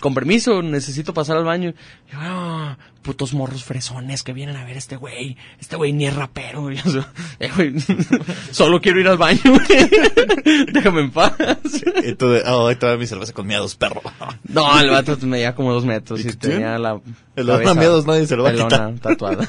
con 0.00 0.14
permiso, 0.14 0.62
necesito 0.62 1.12
pasar 1.12 1.36
al 1.36 1.44
baño. 1.44 1.74
Y 2.08 2.12
yo, 2.12 2.18
"Ah, 2.20 2.78
putos 3.08 3.32
morros 3.32 3.64
fresones 3.64 4.22
que 4.22 4.34
vienen 4.34 4.56
a 4.56 4.66
ver 4.66 4.74
a 4.76 4.78
este 4.78 4.96
güey. 4.96 5.38
Este 5.58 5.76
güey 5.76 5.94
ni 5.94 6.06
es 6.06 6.14
rapero. 6.14 6.68
Eh, 7.40 7.50
güey, 7.54 7.74
solo 8.50 8.80
quiero 8.82 9.00
ir 9.00 9.08
al 9.08 9.16
baño, 9.16 9.40
güey. 9.44 10.66
Déjame 10.72 11.02
en 11.02 11.10
paz. 11.10 11.32
Y 12.04 12.14
tú 12.14 12.28
de, 12.28 12.42
oh, 12.46 12.68
mi 12.98 13.06
cerveza 13.06 13.32
con 13.32 13.46
miedos, 13.46 13.76
perro. 13.76 14.02
No, 14.46 14.78
el 14.78 14.90
vato 14.90 15.16
medía 15.22 15.54
como 15.54 15.72
dos 15.72 15.86
metros 15.86 16.22
y, 16.22 16.34
tenía 16.34 16.78
la 16.78 17.00
El 17.34 17.48
olor 17.48 17.68
a 17.68 17.74
miedos 17.74 18.06
nadie 18.06 18.26
se 18.26 18.36
lo 18.36 18.42
va 18.42 18.50
a 18.50 18.54
quitar. 18.54 18.94
tatuada. 18.96 19.48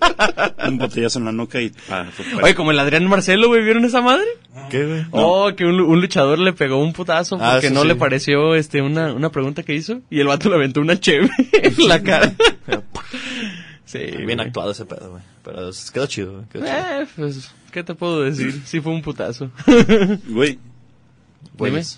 Un 0.68 0.78
botellazo 0.78 1.18
en 1.18 1.24
la 1.26 1.32
nuca 1.32 1.60
y... 1.60 1.72
ah, 1.90 2.06
fue- 2.12 2.42
Oye, 2.42 2.54
como 2.54 2.70
el 2.70 2.78
Adrián 2.78 3.06
Marcelo, 3.08 3.48
güey, 3.48 3.62
¿vieron 3.64 3.84
esa 3.84 4.00
madre? 4.00 4.24
¿Qué, 4.70 4.84
güey? 4.86 5.06
Oh, 5.12 5.50
que 5.56 5.64
un, 5.64 5.80
un 5.80 6.00
luchador 6.00 6.38
le 6.38 6.52
pegó 6.52 6.78
un 6.82 6.92
putazo 6.92 7.38
Ah, 7.40 7.52
porque 7.54 7.70
no 7.70 7.82
sí. 7.82 7.88
le 7.88 7.96
pareció 7.96 8.54
este 8.54 8.82
una, 8.82 9.12
una 9.12 9.30
pregunta 9.30 9.62
que 9.62 9.74
hizo 9.74 10.00
y 10.10 10.20
el 10.20 10.26
vato 10.26 10.48
le 10.48 10.56
aventó 10.56 10.80
una 10.80 10.98
cheve 10.98 11.28
en 11.52 11.88
la 11.88 12.02
cara. 12.02 12.32
sí, 13.84 13.98
Bien 13.98 14.24
güey. 14.24 14.40
actuado 14.40 14.70
ese 14.72 14.84
pedo, 14.84 15.10
güey. 15.10 15.22
Pero 15.44 15.70
quedó 15.92 16.06
chido, 16.06 16.32
güey. 16.34 16.44
quedó 16.48 16.64
chido. 16.66 16.76
Eh, 17.02 17.06
pues, 17.16 17.50
¿qué 17.72 17.82
te 17.82 17.94
puedo 17.94 18.22
decir? 18.22 18.62
Sí 18.64 18.80
fue 18.80 18.92
un 18.92 19.02
putazo. 19.02 19.50
Güey. 20.28 20.58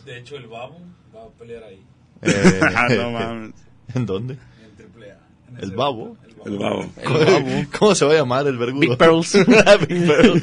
De 0.05 0.19
hecho, 0.19 0.37
el 0.37 0.47
babo 0.47 0.81
va 1.15 1.23
a 1.25 1.29
pelear 1.39 1.63
ahí, 1.65 1.81
Eh, 2.23 2.61
Ah, 2.75 2.89
no 2.91 3.11
mames. 3.13 3.53
¿En 3.95 4.07
dónde? 4.07 4.35
en 4.35 4.77
triple 4.77 5.13
A. 5.13 5.19
En 5.51 5.59
¿El 5.65 5.71
babo? 5.73 6.17
El 6.27 6.32
babo. 6.59 6.91
El 6.97 7.09
babo. 7.09 7.65
¿Cómo 7.79 7.95
se 7.95 8.05
va 8.05 8.13
a 8.13 8.17
llamar 8.17 8.47
el 8.47 8.59
vergudo? 8.59 8.81
Big 8.81 8.97
Pearls. 8.97 9.33
Big 9.89 10.07
Pearl. 10.07 10.43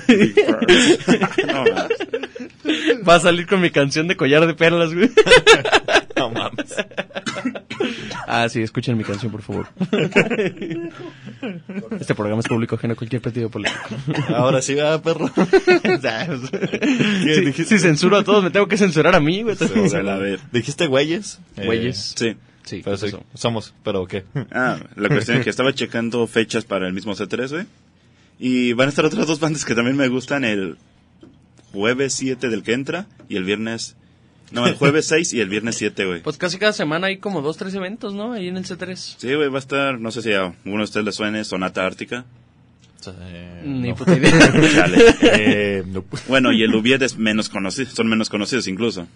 No 1.48 1.64
mames. 1.64 3.08
Va 3.08 3.16
a 3.16 3.20
salir 3.20 3.48
con 3.48 3.62
mi 3.62 3.70
canción 3.72 4.08
de 4.08 4.16
collar 4.16 4.46
de 4.48 4.54
perlas, 4.54 4.94
güey. 4.94 5.10
No 6.16 6.30
mames. 6.30 6.76
Ah, 8.28 8.48
sí, 8.48 8.62
escuchen 8.62 8.96
mi 8.98 9.04
canción, 9.04 9.32
por 9.32 9.42
favor. 9.42 9.68
Este 12.00 12.14
programa 12.14 12.42
es 12.42 12.48
público 12.48 12.76
ajeno 12.76 12.94
a 12.94 12.96
cualquier 12.96 13.22
partido 13.22 13.50
político. 13.50 13.80
Ahora 14.36 14.62
sí 14.62 14.76
va, 14.76 15.02
perro. 15.02 15.26
O 15.26 16.02
sea, 16.02 16.30
si, 17.54 17.80
censuro 17.80 18.18
a 18.18 18.24
todos, 18.24 18.44
me 18.44 18.52
tengo 18.52 18.68
que 18.68 18.78
censurar 18.78 19.16
a 19.16 19.20
mí, 19.20 19.42
güey. 19.42 19.56
Sea, 19.56 20.00
a 20.00 20.18
ver. 20.18 20.40
¿Dijiste 20.52 20.88
güeyes? 20.88 21.40
Eh, 21.58 21.66
Güeyes. 21.66 22.14
Sí. 22.16 22.36
Sí, 22.70 22.82
Pero 22.84 22.98
¿qué 23.00 23.08
sí, 23.08 23.12
pasó? 23.14 23.26
somos, 23.34 23.74
pero 23.84 24.06
¿qué? 24.06 24.26
Ah, 24.52 24.80
la 24.96 25.10
cuestión 25.10 25.38
es 25.38 25.44
que 25.44 25.50
estaba 25.50 25.74
checando 25.74 26.28
fechas 26.28 26.66
para 26.66 26.86
el 26.88 26.94
mismo 26.94 27.16
C3, 27.16 27.50
güey. 27.50 27.66
Y 28.38 28.74
van 28.74 28.86
a 28.86 28.90
estar 28.90 29.06
otras 29.06 29.26
dos 29.26 29.40
bandas 29.40 29.66
que 29.66 29.74
también 29.74 29.98
me 29.98 30.08
gustan 30.08 30.46
el 30.46 30.78
jueves 31.74 32.14
7 32.14 32.50
del 32.50 32.62
que 32.64 32.74
entra 32.74 33.08
y 33.28 33.38
el 33.38 33.44
viernes... 33.44 33.96
No, 34.52 34.68
el 34.68 34.76
jueves 34.76 35.06
6 35.10 35.34
y 35.34 35.42
el 35.42 35.50
viernes 35.50 35.78
7, 35.78 36.06
güey. 36.06 36.22
Pues 36.22 36.38
casi 36.38 36.60
cada 36.60 36.74
semana 36.74 37.08
hay 37.08 37.18
como 37.18 37.42
dos, 37.42 37.58
tres 37.58 37.74
eventos, 37.74 38.14
¿no? 38.14 38.34
Ahí 38.34 38.48
en 38.48 38.58
el 38.58 38.66
C3. 38.66 38.96
Sí, 39.18 39.34
güey, 39.34 39.50
va 39.50 39.58
a 39.58 39.60
estar, 39.60 40.00
no 40.00 40.12
sé 40.12 40.22
si 40.22 40.32
a 40.34 40.54
uno 40.66 40.78
de 40.78 40.84
ustedes 40.84 41.06
le 41.06 41.12
suene, 41.12 41.44
Sonata 41.44 41.86
Ártica. 41.86 42.26
Eh, 43.08 43.64
Ni 43.66 43.90
no. 43.90 43.96
puta 43.96 44.16
idea. 44.16 44.32
Eh, 45.22 45.84
no. 45.88 46.04
Bueno, 46.28 46.52
y 46.52 46.62
el 46.64 46.76
Ubied 46.76 47.02
es 47.02 47.18
menos 47.18 47.50
conocido, 47.50 47.90
son 47.90 48.08
menos 48.08 48.30
conocidos 48.30 48.68
incluso. 48.68 49.08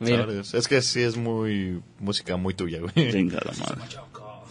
Mira. 0.00 0.24
Sabes, 0.26 0.54
Es 0.54 0.68
que 0.68 0.80
sí 0.82 1.00
es 1.02 1.16
muy 1.16 1.80
música 1.98 2.36
muy 2.36 2.54
tuya, 2.54 2.80
güey. 2.80 3.10
Chingada 3.10 3.50
madre. 3.58 3.82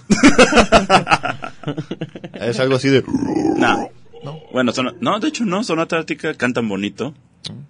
Es 2.34 2.60
algo 2.60 2.76
así 2.76 2.90
de... 2.90 3.04
No. 3.58 3.90
Bueno, 4.52 4.72
son, 4.72 4.96
no, 5.00 5.20
de 5.20 5.28
hecho 5.28 5.46
no, 5.46 5.64
Sonata 5.64 5.98
Ártica 5.98 6.34
cantan 6.34 6.68
bonito, 6.68 7.14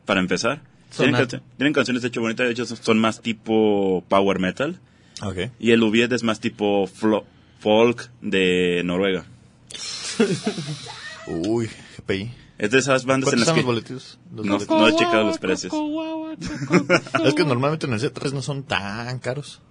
para 0.05 0.19
empezar. 0.19 0.61
Tienen, 0.95 1.73
canciones 1.73 2.01
de 2.01 2.07
hecho 2.07 2.21
bonitas, 2.21 2.47
de 2.47 2.53
hecho 2.53 2.65
son- 2.65 2.99
más 2.99 3.21
tipo 3.21 4.03
power 4.07 4.39
metal. 4.39 4.79
Y 5.59 5.71
el 5.71 5.83
Ubied 5.83 6.11
es 6.13 6.23
más 6.23 6.39
tipo 6.39 6.87
flo- 6.87 7.25
folk 7.59 8.09
de 8.21 8.81
Noruega. 8.85 9.25
Uy, 11.27 11.69
GPI. 11.97 12.31
Es 12.57 12.71
de 12.71 12.79
esas 12.79 13.05
bandas 13.05 13.31
en 13.33 13.39
¿Cuántos 13.39 13.47
las 13.47 13.53
que... 13.53 13.61
los 13.61 13.65
boletos? 13.65 14.19
Los 14.35 14.45
No, 14.45 14.53
boletos. 14.55 14.79
no 14.79 14.87
he 14.87 14.95
checado 14.95 15.23
los 15.25 15.37
precios. 15.37 15.73
Es 17.23 17.33
que 17.35 17.43
normalmente 17.45 17.85
en 17.85 17.93
el 17.93 17.99
C3 17.99 18.31
no 18.33 18.41
son 18.41 18.63
tan 18.63 19.19
caros. 19.19 19.61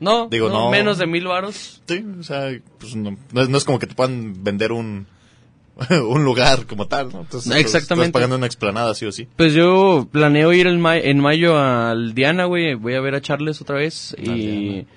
No, 0.00 0.28
Digo, 0.28 0.48
no, 0.48 0.64
no. 0.64 0.70
menos 0.70 0.98
de 0.98 1.06
mil 1.06 1.26
varos. 1.26 1.82
Sí, 1.88 2.04
o 2.20 2.22
sea, 2.22 2.50
pues 2.78 2.94
no, 2.96 3.16
no 3.32 3.40
es, 3.42 3.48
no 3.48 3.56
es 3.56 3.64
como 3.64 3.78
que 3.78 3.86
te 3.86 3.94
puedan 3.94 4.44
vender 4.44 4.72
un, 4.72 5.06
un 5.90 6.24
lugar 6.24 6.66
como 6.66 6.86
tal, 6.86 7.10
¿no? 7.12 7.20
Entonces, 7.22 7.50
pues, 7.50 7.60
Exactamente. 7.64 8.08
Estás 8.08 8.12
pagando 8.12 8.36
una 8.36 8.46
explanada 8.46 8.94
sí 8.94 9.06
o 9.06 9.12
sí. 9.12 9.26
Pues 9.36 9.54
yo 9.54 10.06
planeo 10.12 10.52
ir 10.52 10.66
en, 10.66 10.80
ma- 10.80 10.98
en 10.98 11.18
mayo 11.20 11.56
al 11.58 12.12
Diana, 12.14 12.44
güey. 12.44 12.74
Voy 12.74 12.94
a 12.94 13.00
ver 13.00 13.14
a 13.14 13.22
Charles 13.22 13.60
otra 13.62 13.76
vez. 13.76 14.14
Y, 14.18 14.22
Diana. 14.22 14.88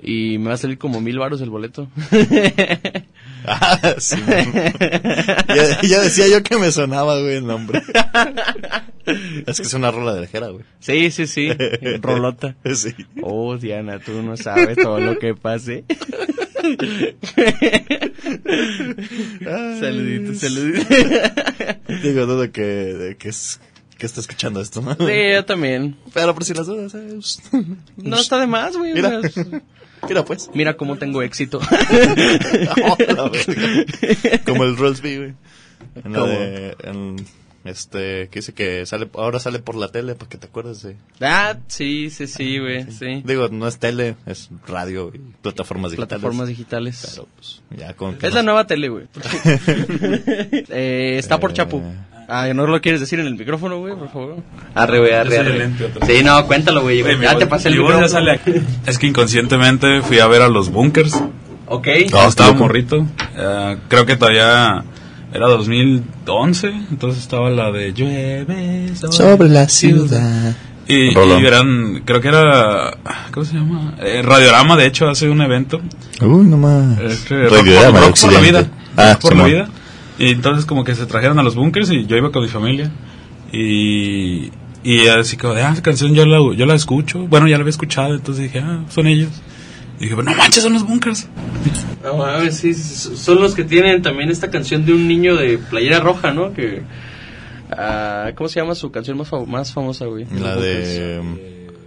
Y 0.00 0.38
me 0.38 0.48
va 0.48 0.54
a 0.54 0.58
salir 0.58 0.78
como 0.78 1.00
mil 1.00 1.18
varos 1.18 1.40
el 1.40 1.50
boleto. 1.50 1.88
Ah, 3.44 3.96
sí. 3.98 4.16
ya, 4.28 5.80
ya 5.82 6.00
decía 6.00 6.28
yo 6.28 6.44
que 6.44 6.58
me 6.58 6.70
sonaba, 6.70 7.20
güey, 7.20 7.38
el 7.38 7.46
nombre. 7.46 7.82
es 9.46 9.60
que 9.60 9.66
es 9.66 9.74
una 9.74 9.90
rola 9.90 10.14
de 10.14 10.20
lejera, 10.20 10.48
güey. 10.48 10.64
sí, 10.78 11.10
sí, 11.10 11.26
sí. 11.26 11.48
Rolota. 12.00 12.54
Sí. 12.74 12.94
Oh, 13.20 13.56
Diana, 13.56 13.98
tú 13.98 14.22
no 14.22 14.36
sabes 14.36 14.76
todo 14.76 15.00
lo 15.00 15.18
que 15.18 15.34
pase. 15.34 15.84
saludito, 19.80 20.34
saludito. 20.34 20.94
Digo, 22.02 22.26
dudo 22.26 22.50
que, 22.52 22.62
de 22.62 23.16
que, 23.16 23.28
es, 23.28 23.60
que 24.02 24.06
está 24.06 24.20
escuchando 24.20 24.60
esto, 24.60 24.80
¿no? 24.82 24.94
Sí, 24.96 25.32
yo 25.32 25.44
también. 25.44 25.96
Pero 26.12 26.34
por 26.34 26.44
si 26.44 26.52
las 26.54 26.66
dudas, 26.66 26.90
¿sabes? 26.90 27.40
No 27.96 28.16
está 28.16 28.40
de 28.40 28.48
más, 28.48 28.76
güey. 28.76 28.94
Mira. 28.94 29.20
o 29.20 29.28
sea, 29.28 29.44
Mira, 30.08 30.24
pues. 30.24 30.50
Mira 30.54 30.76
cómo 30.76 30.96
tengo 30.98 31.22
éxito. 31.22 31.60
Oh. 32.84 32.96
Como 34.44 34.64
el 34.64 34.76
Rollsby, 34.76 35.16
güey. 35.18 35.34
En 36.04 36.12
la 36.12 36.18
¿Cómo? 36.18 36.32
de, 36.32 36.76
en, 36.82 37.16
este, 37.64 38.28
que 38.28 38.40
dice 38.40 38.54
que 38.54 38.84
sale, 38.86 39.08
ahora 39.14 39.38
sale 39.38 39.60
por 39.60 39.76
la 39.76 39.86
tele 39.86 40.16
para 40.16 40.28
que 40.28 40.36
te 40.38 40.48
acuerdes 40.48 40.82
de. 40.82 40.96
ah, 41.20 41.56
sí, 41.68 42.10
sí, 42.10 42.26
sí, 42.26 42.58
güey. 42.58 42.90
Sí. 42.90 43.22
Digo, 43.24 43.48
no 43.50 43.68
es 43.68 43.78
tele, 43.78 44.16
es 44.26 44.50
radio 44.66 45.12
y 45.14 45.18
plataformas 45.42 45.92
digitales. 45.92 46.08
Plataformas 46.08 46.48
digitales. 46.48 47.08
Pero, 47.14 47.28
pues, 47.36 47.62
ya 47.78 47.94
con 47.94 48.18
Es 48.20 48.34
la 48.34 48.42
nueva 48.42 48.66
tele, 48.66 48.88
güey. 48.88 49.06
eh, 50.70 51.14
está 51.18 51.38
por 51.38 51.52
Eh. 51.52 51.54
Chapu. 51.54 51.80
Ah, 52.28 52.48
¿no 52.54 52.66
lo 52.66 52.80
quieres 52.80 53.00
decir 53.00 53.20
en 53.20 53.26
el 53.26 53.34
micrófono, 53.36 53.78
güey, 53.78 53.94
por 53.94 54.10
favor? 54.10 54.36
Arre, 54.74 54.98
güey, 55.00 55.12
arre, 55.12 55.38
arre. 55.38 55.70
Sí, 56.06 56.22
no, 56.24 56.46
cuéntalo, 56.46 56.82
güey. 56.82 57.02
Oye, 57.02 57.18
Ya 57.20 57.36
te 57.36 57.46
pasé 57.46 57.68
el 57.68 57.78
micrófono. 57.78 58.08
sale 58.08 58.32
aquí. 58.32 58.52
Es 58.86 58.98
que 58.98 59.06
inconscientemente 59.06 60.02
fui 60.02 60.18
a 60.20 60.26
ver 60.26 60.42
a 60.42 60.48
los 60.48 60.70
bunkers. 60.70 61.20
Ok. 61.66 61.88
Ah, 62.14 62.26
estaba 62.28 62.52
morrito. 62.52 63.06
Eh, 63.36 63.76
creo 63.88 64.06
que 64.06 64.16
todavía 64.16 64.84
era 65.32 65.46
2011. 65.48 66.68
Entonces 66.90 67.22
estaba 67.22 67.50
la 67.50 67.70
de 67.70 67.92
llueve 67.92 68.90
sobre, 69.10 69.48
la 69.48 69.68
ciudad. 69.68 70.54
Y, 70.88 71.16
y 71.16 71.46
eran, 71.46 72.02
creo 72.04 72.20
que 72.20 72.28
era, 72.28 72.96
¿cómo 73.32 73.46
se 73.46 73.54
llama? 73.54 73.94
Eh, 74.00 74.20
Radiorama, 74.22 74.76
de 74.76 74.86
hecho, 74.86 75.08
hace 75.08 75.28
un 75.28 75.40
evento. 75.40 75.80
Uy, 76.20 76.44
no 76.44 76.56
más. 76.56 76.98
Este, 77.00 77.44
rock, 77.44 77.52
Radiorama 77.58 77.92
por, 77.92 78.00
de 78.00 78.06
rock 78.08 78.20
por 78.20 78.32
la 78.32 78.40
vida. 78.40 78.66
Ah, 78.96 79.12
Rock 79.12 79.22
por 79.22 79.36
la 79.36 79.44
vida. 79.44 79.68
Y 80.22 80.30
entonces 80.30 80.66
como 80.66 80.84
que 80.84 80.94
se 80.94 81.04
trajeron 81.06 81.40
a 81.40 81.42
los 81.42 81.56
bunkers 81.56 81.90
y 81.90 82.06
yo 82.06 82.16
iba 82.16 82.30
con 82.30 82.42
mi 82.42 82.48
familia. 82.48 82.92
Y, 83.52 84.52
y 84.84 85.08
así 85.08 85.36
como 85.36 85.54
de, 85.54 85.62
ah, 85.62 85.72
esa 85.72 85.82
canción 85.82 86.14
yo 86.14 86.24
la, 86.26 86.38
yo 86.56 86.64
la 86.64 86.74
escucho. 86.74 87.26
Bueno, 87.26 87.48
ya 87.48 87.56
la 87.56 87.62
había 87.62 87.70
escuchado, 87.70 88.14
entonces 88.14 88.44
dije, 88.44 88.60
ah, 88.60 88.84
son 88.88 89.08
ellos. 89.08 89.30
Y 89.98 90.04
dije, 90.04 90.14
no 90.14 90.34
manches, 90.36 90.62
son 90.62 90.74
los 90.74 90.86
bunkers. 90.86 91.28
No 92.04 92.16
mames, 92.16 92.56
sí, 92.56 92.74
sí, 92.74 93.16
son 93.16 93.40
los 93.40 93.54
que 93.54 93.62
tienen 93.62 94.02
también 94.02 94.28
esta 94.28 94.50
canción 94.50 94.84
de 94.84 94.92
un 94.92 95.06
niño 95.06 95.36
de 95.36 95.58
playera 95.58 96.00
roja, 96.00 96.32
¿no? 96.32 96.52
Que... 96.52 96.82
ah, 97.70 98.32
¿Cómo 98.34 98.48
se 98.48 98.58
llama 98.58 98.74
su 98.74 98.90
canción 98.90 99.16
más, 99.18 99.30
más 99.46 99.72
famosa, 99.72 100.06
güey? 100.06 100.26
La 100.40 100.56
de. 100.56 101.20
um, 101.20 101.36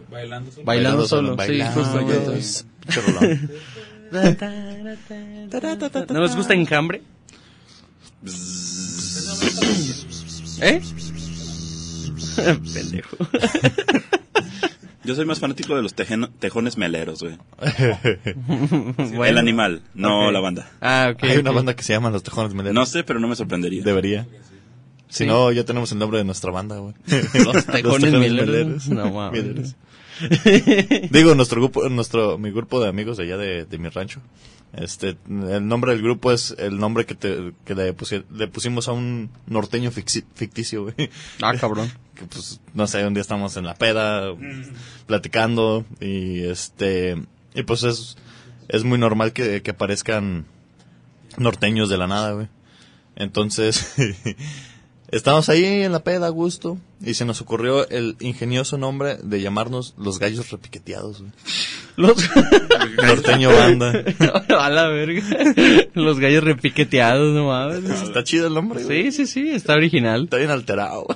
Bailando 0.09 0.51
solo. 0.51 0.65
Bailando 0.65 1.05
solo, 1.05 1.31
sí, 1.31 2.63
Bailando. 4.11 6.03
¿No 6.13 6.21
les 6.21 6.35
gusta 6.35 6.53
Enjambre? 6.53 7.01
¿Eh? 10.61 10.81
Pendejo. 12.73 13.17
Yo 15.03 15.13
soy 15.15 15.25
más 15.25 15.39
fanático 15.39 15.75
de 15.75 15.83
los 15.83 15.95
tejeno- 15.95 16.29
tejones 16.39 16.77
meleros, 16.77 17.21
güey. 17.21 17.37
Bueno. 18.97 19.25
El 19.25 19.37
animal, 19.37 19.81
no 19.93 20.31
la 20.31 20.39
banda. 20.39 20.69
Ah, 20.81 21.11
ok. 21.13 21.23
Hay 21.23 21.37
una 21.37 21.51
banda 21.51 21.75
que 21.75 21.83
se 21.83 21.93
llama 21.93 22.09
Los 22.09 22.23
Tejones 22.23 22.53
Meleros. 22.53 22.73
No 22.73 22.85
sé, 22.85 23.03
pero 23.03 23.19
no 23.19 23.27
me 23.27 23.35
sorprendería. 23.35 23.83
Debería. 23.83 24.25
Si 25.07 25.23
Sí. 25.23 25.25
no, 25.27 25.51
ya 25.51 25.63
tenemos 25.63 25.91
el 25.91 25.99
nombre 25.99 26.17
de 26.17 26.23
nuestra 26.23 26.51
banda, 26.51 26.77
güey. 26.77 26.95
Los 27.45 27.65
tejones 27.65 28.11
mieleros. 28.13 28.87
No 28.89 29.11
mames. 29.11 29.43
Mieleros. 29.43 29.75
Digo, 31.11 31.35
nuestro 31.35 31.61
grupo, 31.61 31.87
nuestro, 31.89 32.37
mi 32.37 32.49
grupo 32.51 32.81
de 32.81 32.89
amigos 32.89 33.17
de 33.17 33.23
allá 33.23 33.37
de, 33.37 33.65
de 33.65 33.77
mi 33.77 33.89
rancho. 33.89 34.21
Este, 34.77 35.17
el 35.29 35.67
nombre 35.67 35.93
del 35.93 36.01
grupo 36.01 36.31
es 36.33 36.53
el 36.57 36.77
nombre 36.77 37.05
que, 37.05 37.15
te, 37.15 37.53
que 37.63 37.75
le, 37.75 37.95
pusi- 37.95 38.25
le 38.31 38.47
pusimos 38.47 38.87
a 38.89 38.91
un 38.91 39.29
norteño 39.47 39.89
ficticio, 39.91 40.83
güey. 40.83 41.09
Ah, 41.41 41.53
cabrón. 41.59 41.91
Que 42.15 42.23
pues, 42.27 42.61
no 42.73 42.87
sé, 42.87 43.05
un 43.05 43.13
día 43.13 43.19
estamos 43.19 43.57
en 43.57 43.65
la 43.65 43.75
peda, 43.75 44.33
platicando, 45.05 45.83
y 45.99 46.45
este, 46.45 47.21
y 47.53 47.63
pues 47.63 47.83
es, 47.83 48.15
es 48.69 48.85
muy 48.85 48.97
normal 48.97 49.33
que, 49.33 49.61
que 49.61 49.71
aparezcan 49.71 50.45
norteños 51.37 51.89
de 51.89 51.97
la 51.97 52.07
nada, 52.07 52.31
güey. 52.31 52.47
Entonces, 53.17 53.93
estábamos 55.17 55.49
ahí 55.49 55.63
en 55.65 55.91
la 55.91 56.03
peda 56.03 56.27
a 56.27 56.29
gusto, 56.29 56.77
y 57.01 57.13
se 57.13 57.25
nos 57.25 57.41
ocurrió 57.41 57.87
el 57.89 58.15
ingenioso 58.19 58.77
nombre 58.77 59.17
de 59.23 59.41
llamarnos 59.41 59.93
los 59.97 60.19
gallos 60.19 60.51
repiqueteados, 60.51 61.19
güey. 61.21 61.31
Los... 61.97 62.29
Norteño 63.03 63.49
banda. 63.51 63.93
a 64.59 64.69
la 64.69 64.87
verga. 64.87 65.23
Los 65.93 66.19
gallos 66.19 66.43
repiqueteados, 66.43 67.33
no 67.33 67.47
mames. 67.47 68.01
Está 68.01 68.23
chido 68.23 68.47
el 68.47 68.53
nombre, 68.53 68.83
güey. 68.83 69.11
Sí, 69.11 69.25
sí, 69.25 69.27
sí, 69.27 69.49
está 69.51 69.73
original. 69.75 70.25
Está 70.25 70.37
bien 70.37 70.49
alterado. 70.51 71.07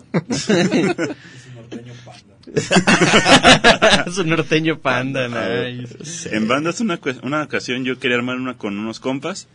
Su 4.14 4.24
norteño 4.26 4.80
panda, 4.80 5.28
nice. 5.28 6.36
En 6.36 6.48
bandas, 6.48 6.80
una, 6.82 7.00
cue- 7.00 7.20
una 7.24 7.44
ocasión 7.44 7.86
yo 7.86 8.00
quería 8.00 8.18
armar 8.18 8.38
una 8.38 8.58
con 8.58 8.78
unos 8.78 9.00
compas. 9.00 9.48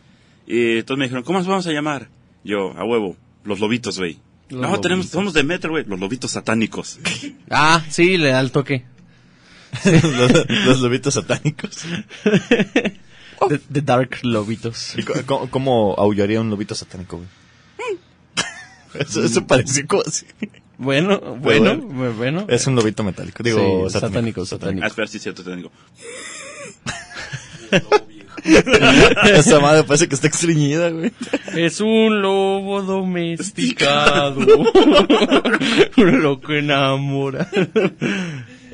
Y 0.47 0.83
todos 0.83 0.97
me 0.97 1.05
dijeron, 1.05 1.23
¿cómo 1.23 1.39
nos 1.39 1.47
vamos 1.47 1.67
a 1.67 1.71
llamar? 1.71 2.07
Yo, 2.43 2.71
a 2.77 2.83
huevo, 2.85 3.17
los 3.43 3.59
lobitos, 3.59 3.97
güey. 3.97 4.19
Los 4.49 4.61
No, 4.61 4.79
tenemos, 4.79 5.05
lobitos. 5.05 5.11
somos 5.11 5.33
de 5.33 5.43
metal, 5.43 5.71
güey. 5.71 5.85
Los 5.85 5.99
lobitos 5.99 6.31
satánicos. 6.31 6.99
Ah, 7.49 7.83
sí, 7.89 8.17
le 8.17 8.29
da 8.29 8.39
el 8.39 8.51
toque. 8.51 8.85
los, 9.85 10.31
los 10.65 10.81
lobitos 10.81 11.13
satánicos. 11.13 11.77
The, 13.49 13.57
the 13.71 13.81
Dark 13.81 14.19
Lobitos. 14.23 14.95
¿Y 14.97 15.03
co- 15.03 15.13
cómo, 15.25 15.49
cómo 15.51 15.95
aullaría 15.97 16.39
un 16.41 16.49
lobito 16.49 16.73
satánico, 16.73 17.17
güey? 17.17 17.29
Eso, 18.97 19.23
eso 19.23 19.45
pareció 19.45 19.85
como 19.87 20.03
así. 20.07 20.25
Bueno, 20.77 21.19
bueno, 21.41 21.77
bueno. 21.77 22.45
Es 22.47 22.65
un 22.65 22.75
lobito 22.75 23.03
metálico, 23.03 23.43
digo, 23.43 23.89
Sí, 23.89 23.99
satánico. 23.99 24.45
satánico, 24.45 24.85
Ah, 24.85 24.87
espera, 24.87 25.07
sí, 25.07 25.19
cierto, 25.19 25.43
digo. 25.43 25.69
Esa 29.33 29.59
madre 29.59 29.83
parece 29.83 30.07
que 30.07 30.15
está 30.15 30.27
estreñida, 30.27 30.89
güey. 30.89 31.11
Es 31.55 31.81
un 31.81 32.21
lobo 32.21 32.81
domesticado. 32.81 34.39
un 35.97 36.21
loco 36.21 36.53
enamora. 36.53 37.49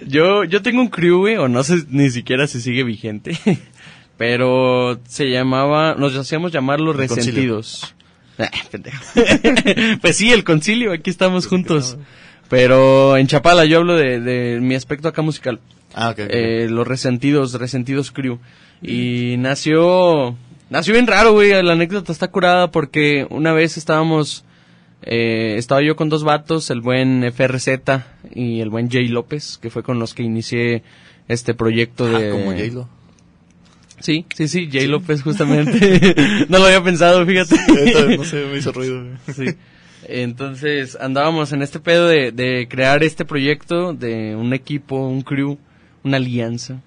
yo, 0.05 0.43
yo 0.43 0.61
tengo 0.61 0.81
un 0.81 0.89
crew, 0.89 1.19
güey, 1.19 1.37
o 1.37 1.47
no 1.47 1.63
sé 1.63 1.83
ni 1.89 2.09
siquiera 2.09 2.47
si 2.47 2.61
sigue 2.61 2.83
vigente. 2.83 3.37
Pero 4.17 4.99
se 5.07 5.31
llamaba, 5.31 5.95
nos 5.95 6.15
hacíamos 6.15 6.51
llamar 6.51 6.79
los 6.79 6.95
El 6.95 7.09
resentidos. 7.09 7.95
Ah, 8.37 8.51
pendejo. 8.69 9.03
pues 10.01 10.15
sí, 10.15 10.31
el 10.31 10.43
concilio, 10.43 10.93
aquí 10.93 11.09
estamos 11.09 11.47
juntos. 11.47 11.97
Pero 12.49 13.17
en 13.17 13.27
Chapala 13.27 13.65
yo 13.65 13.79
hablo 13.79 13.95
de, 13.95 14.19
de 14.19 14.59
mi 14.59 14.75
aspecto 14.75 15.07
acá 15.07 15.21
musical. 15.21 15.59
Ah, 15.93 16.09
ok. 16.09 16.19
ok. 16.19 16.29
Eh, 16.29 16.67
los 16.69 16.87
resentidos, 16.87 17.53
resentidos 17.53 18.11
crew. 18.11 18.39
Y 18.81 19.35
nació, 19.37 20.35
nació 20.69 20.93
bien 20.93 21.07
raro, 21.07 21.33
güey, 21.33 21.49
la 21.61 21.73
anécdota 21.73 22.11
está 22.11 22.29
curada 22.29 22.71
porque 22.71 23.27
una 23.29 23.53
vez 23.53 23.77
estábamos, 23.77 24.43
eh, 25.03 25.55
estaba 25.57 25.81
yo 25.83 25.95
con 25.95 26.09
dos 26.09 26.23
vatos, 26.23 26.69
el 26.71 26.81
buen 26.81 27.23
FRZ 27.31 27.69
y 28.33 28.59
el 28.61 28.69
buen 28.69 28.89
Jay 28.89 29.07
López, 29.07 29.59
que 29.61 29.69
fue 29.69 29.83
con 29.83 29.99
los 29.99 30.13
que 30.13 30.23
inicié 30.23 30.83
este 31.27 31.53
proyecto 31.53 32.05
Ah, 32.05 32.19
de... 32.19 32.29
como 32.31 32.51
J-Lo. 32.51 32.89
Sí, 33.99 34.25
sí, 34.35 34.47
sí, 34.47 34.67
Jay 34.71 34.87
López 34.87 35.21
justamente. 35.21 36.15
no 36.49 36.57
lo 36.57 36.65
había 36.65 36.83
pensado, 36.83 37.23
fíjate. 37.23 37.55
No 38.17 38.23
sé, 38.23 38.45
me 38.51 38.57
hizo 38.57 38.71
ruido. 38.71 39.03
Sí. 39.33 39.45
Entonces 40.07 40.97
andábamos 40.99 41.53
en 41.53 41.61
este 41.61 41.79
pedo 41.79 42.07
de, 42.07 42.31
de 42.31 42.67
crear 42.67 43.03
este 43.03 43.23
proyecto 43.23 43.93
de 43.93 44.35
un 44.35 44.53
equipo, 44.53 44.95
un 45.07 45.21
crew, 45.21 45.59
una 46.03 46.17
alianza, 46.17 46.81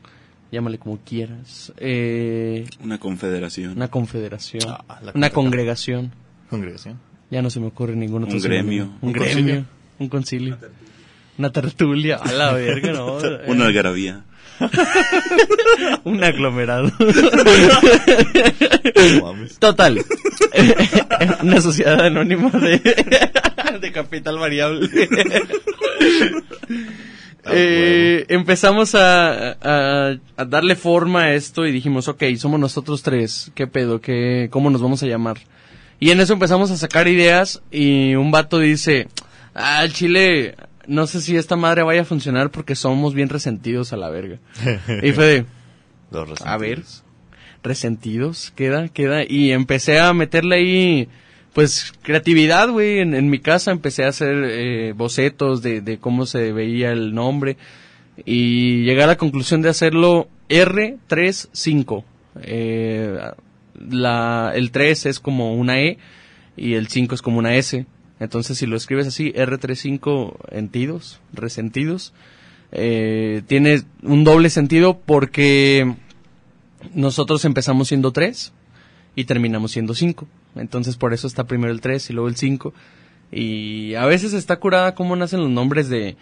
llámale 0.54 0.78
como 0.78 0.98
quieras, 1.04 1.72
eh, 1.78 2.64
Una 2.82 2.98
confederación. 2.98 3.72
una 3.76 3.88
confederación, 3.88 4.62
Ah, 4.88 5.00
la 5.02 5.12
una 5.14 5.30
congregación. 5.30 6.12
Congregación. 6.48 6.98
Ya 7.30 7.42
no 7.42 7.50
se 7.50 7.60
me 7.60 7.66
ocurre 7.66 7.96
ningún 7.96 8.24
otro 8.24 8.36
Un 8.36 8.42
gremio. 8.42 8.84
un 8.84 9.08
Un 9.08 9.12
gremio, 9.12 9.34
concilio. 9.34 9.64
un 9.98 10.08
concilio, 10.08 10.58
una 11.38 11.50
tertulia, 11.50 12.16
a 12.16 12.32
la 12.32 12.52
verga, 12.52 12.92
no, 12.92 13.16
Una 13.48 13.64
Eh, 13.64 13.66
algarabía. 13.66 14.24
un 16.04 16.22
aglomerado. 16.22 16.92
No 19.18 19.22
mames. 19.26 19.58
Total. 19.58 19.98
Una 21.42 21.60
sociedad 21.60 22.00
anónima 22.00 22.50
de, 22.50 22.78
de 23.80 23.92
capital 23.92 24.38
variable. 24.38 24.88
Eh, 27.50 28.24
empezamos 28.28 28.94
a, 28.94 29.52
a, 29.60 30.16
a 30.36 30.44
darle 30.44 30.76
forma 30.76 31.24
a 31.24 31.34
esto 31.34 31.66
y 31.66 31.72
dijimos, 31.72 32.08
ok, 32.08 32.22
somos 32.36 32.58
nosotros 32.58 33.02
tres, 33.02 33.50
¿qué 33.54 33.66
pedo? 33.66 34.00
¿Qué, 34.00 34.48
¿Cómo 34.50 34.70
nos 34.70 34.80
vamos 34.80 35.02
a 35.02 35.06
llamar? 35.06 35.38
Y 36.00 36.10
en 36.10 36.20
eso 36.20 36.32
empezamos 36.32 36.70
a 36.70 36.76
sacar 36.76 37.08
ideas 37.08 37.62
y 37.70 38.14
un 38.14 38.30
vato 38.30 38.58
dice, 38.58 39.08
ah, 39.54 39.84
el 39.84 39.92
chile, 39.92 40.54
no 40.86 41.06
sé 41.06 41.20
si 41.20 41.36
esta 41.36 41.56
madre 41.56 41.82
vaya 41.82 42.02
a 42.02 42.04
funcionar 42.04 42.50
porque 42.50 42.74
somos 42.74 43.14
bien 43.14 43.28
resentidos 43.28 43.92
a 43.92 43.96
la 43.96 44.10
verga. 44.10 44.38
Y 45.02 45.12
fue 45.12 45.24
de, 45.24 45.44
Los 46.10 46.40
a 46.42 46.56
ver, 46.56 46.82
resentidos, 47.62 48.52
queda, 48.54 48.88
queda. 48.88 49.22
Y 49.26 49.52
empecé 49.52 50.00
a 50.00 50.12
meterle 50.12 50.56
ahí, 50.56 51.08
pues, 51.54 51.92
creatividad, 52.02 52.68
güey. 52.70 52.98
En, 52.98 53.30
mi 53.30 53.38
casa 53.38 53.70
empecé 53.70 54.04
a 54.04 54.08
hacer 54.08 54.44
eh, 54.44 54.92
bocetos 54.92 55.62
de, 55.62 55.98
cómo 56.00 56.26
se 56.26 56.52
veía 56.52 56.90
el 56.92 57.14
nombre. 57.14 57.56
Y 58.24 58.84
llegué 58.84 59.02
a 59.02 59.06
la 59.06 59.16
conclusión 59.16 59.62
de 59.62 59.70
hacerlo 59.70 60.28
R35. 60.48 62.04
Eh, 62.42 63.18
la, 63.88 64.52
el 64.54 64.70
3 64.70 65.06
es 65.06 65.20
como 65.20 65.54
una 65.54 65.80
E 65.80 65.98
y 66.56 66.74
el 66.74 66.88
5 66.88 67.14
es 67.14 67.22
como 67.22 67.38
una 67.38 67.54
S. 67.56 67.86
Entonces, 68.20 68.58
si 68.58 68.66
lo 68.66 68.76
escribes 68.76 69.06
así, 69.06 69.32
R35 69.32 70.36
entidos, 70.52 71.20
resentidos, 71.32 72.12
eh, 72.72 73.42
tiene 73.46 73.82
un 74.02 74.24
doble 74.24 74.50
sentido 74.50 74.98
porque 74.98 75.94
nosotros 76.92 77.44
empezamos 77.44 77.88
siendo 77.88 78.12
tres 78.12 78.52
y 79.14 79.24
terminamos 79.24 79.72
siendo 79.72 79.94
cinco. 79.94 80.26
Entonces 80.56 80.96
por 80.96 81.12
eso 81.14 81.26
está 81.26 81.44
primero 81.44 81.72
el 81.72 81.80
tres 81.80 82.08
y 82.10 82.12
luego 82.12 82.28
el 82.28 82.36
cinco. 82.36 82.72
Y 83.32 83.94
a 83.94 84.06
veces 84.06 84.32
está 84.32 84.56
curada 84.60 84.94
cómo 84.94 85.16
nacen 85.16 85.40
los 85.40 85.50
nombres 85.50 85.88
de, 85.88 86.16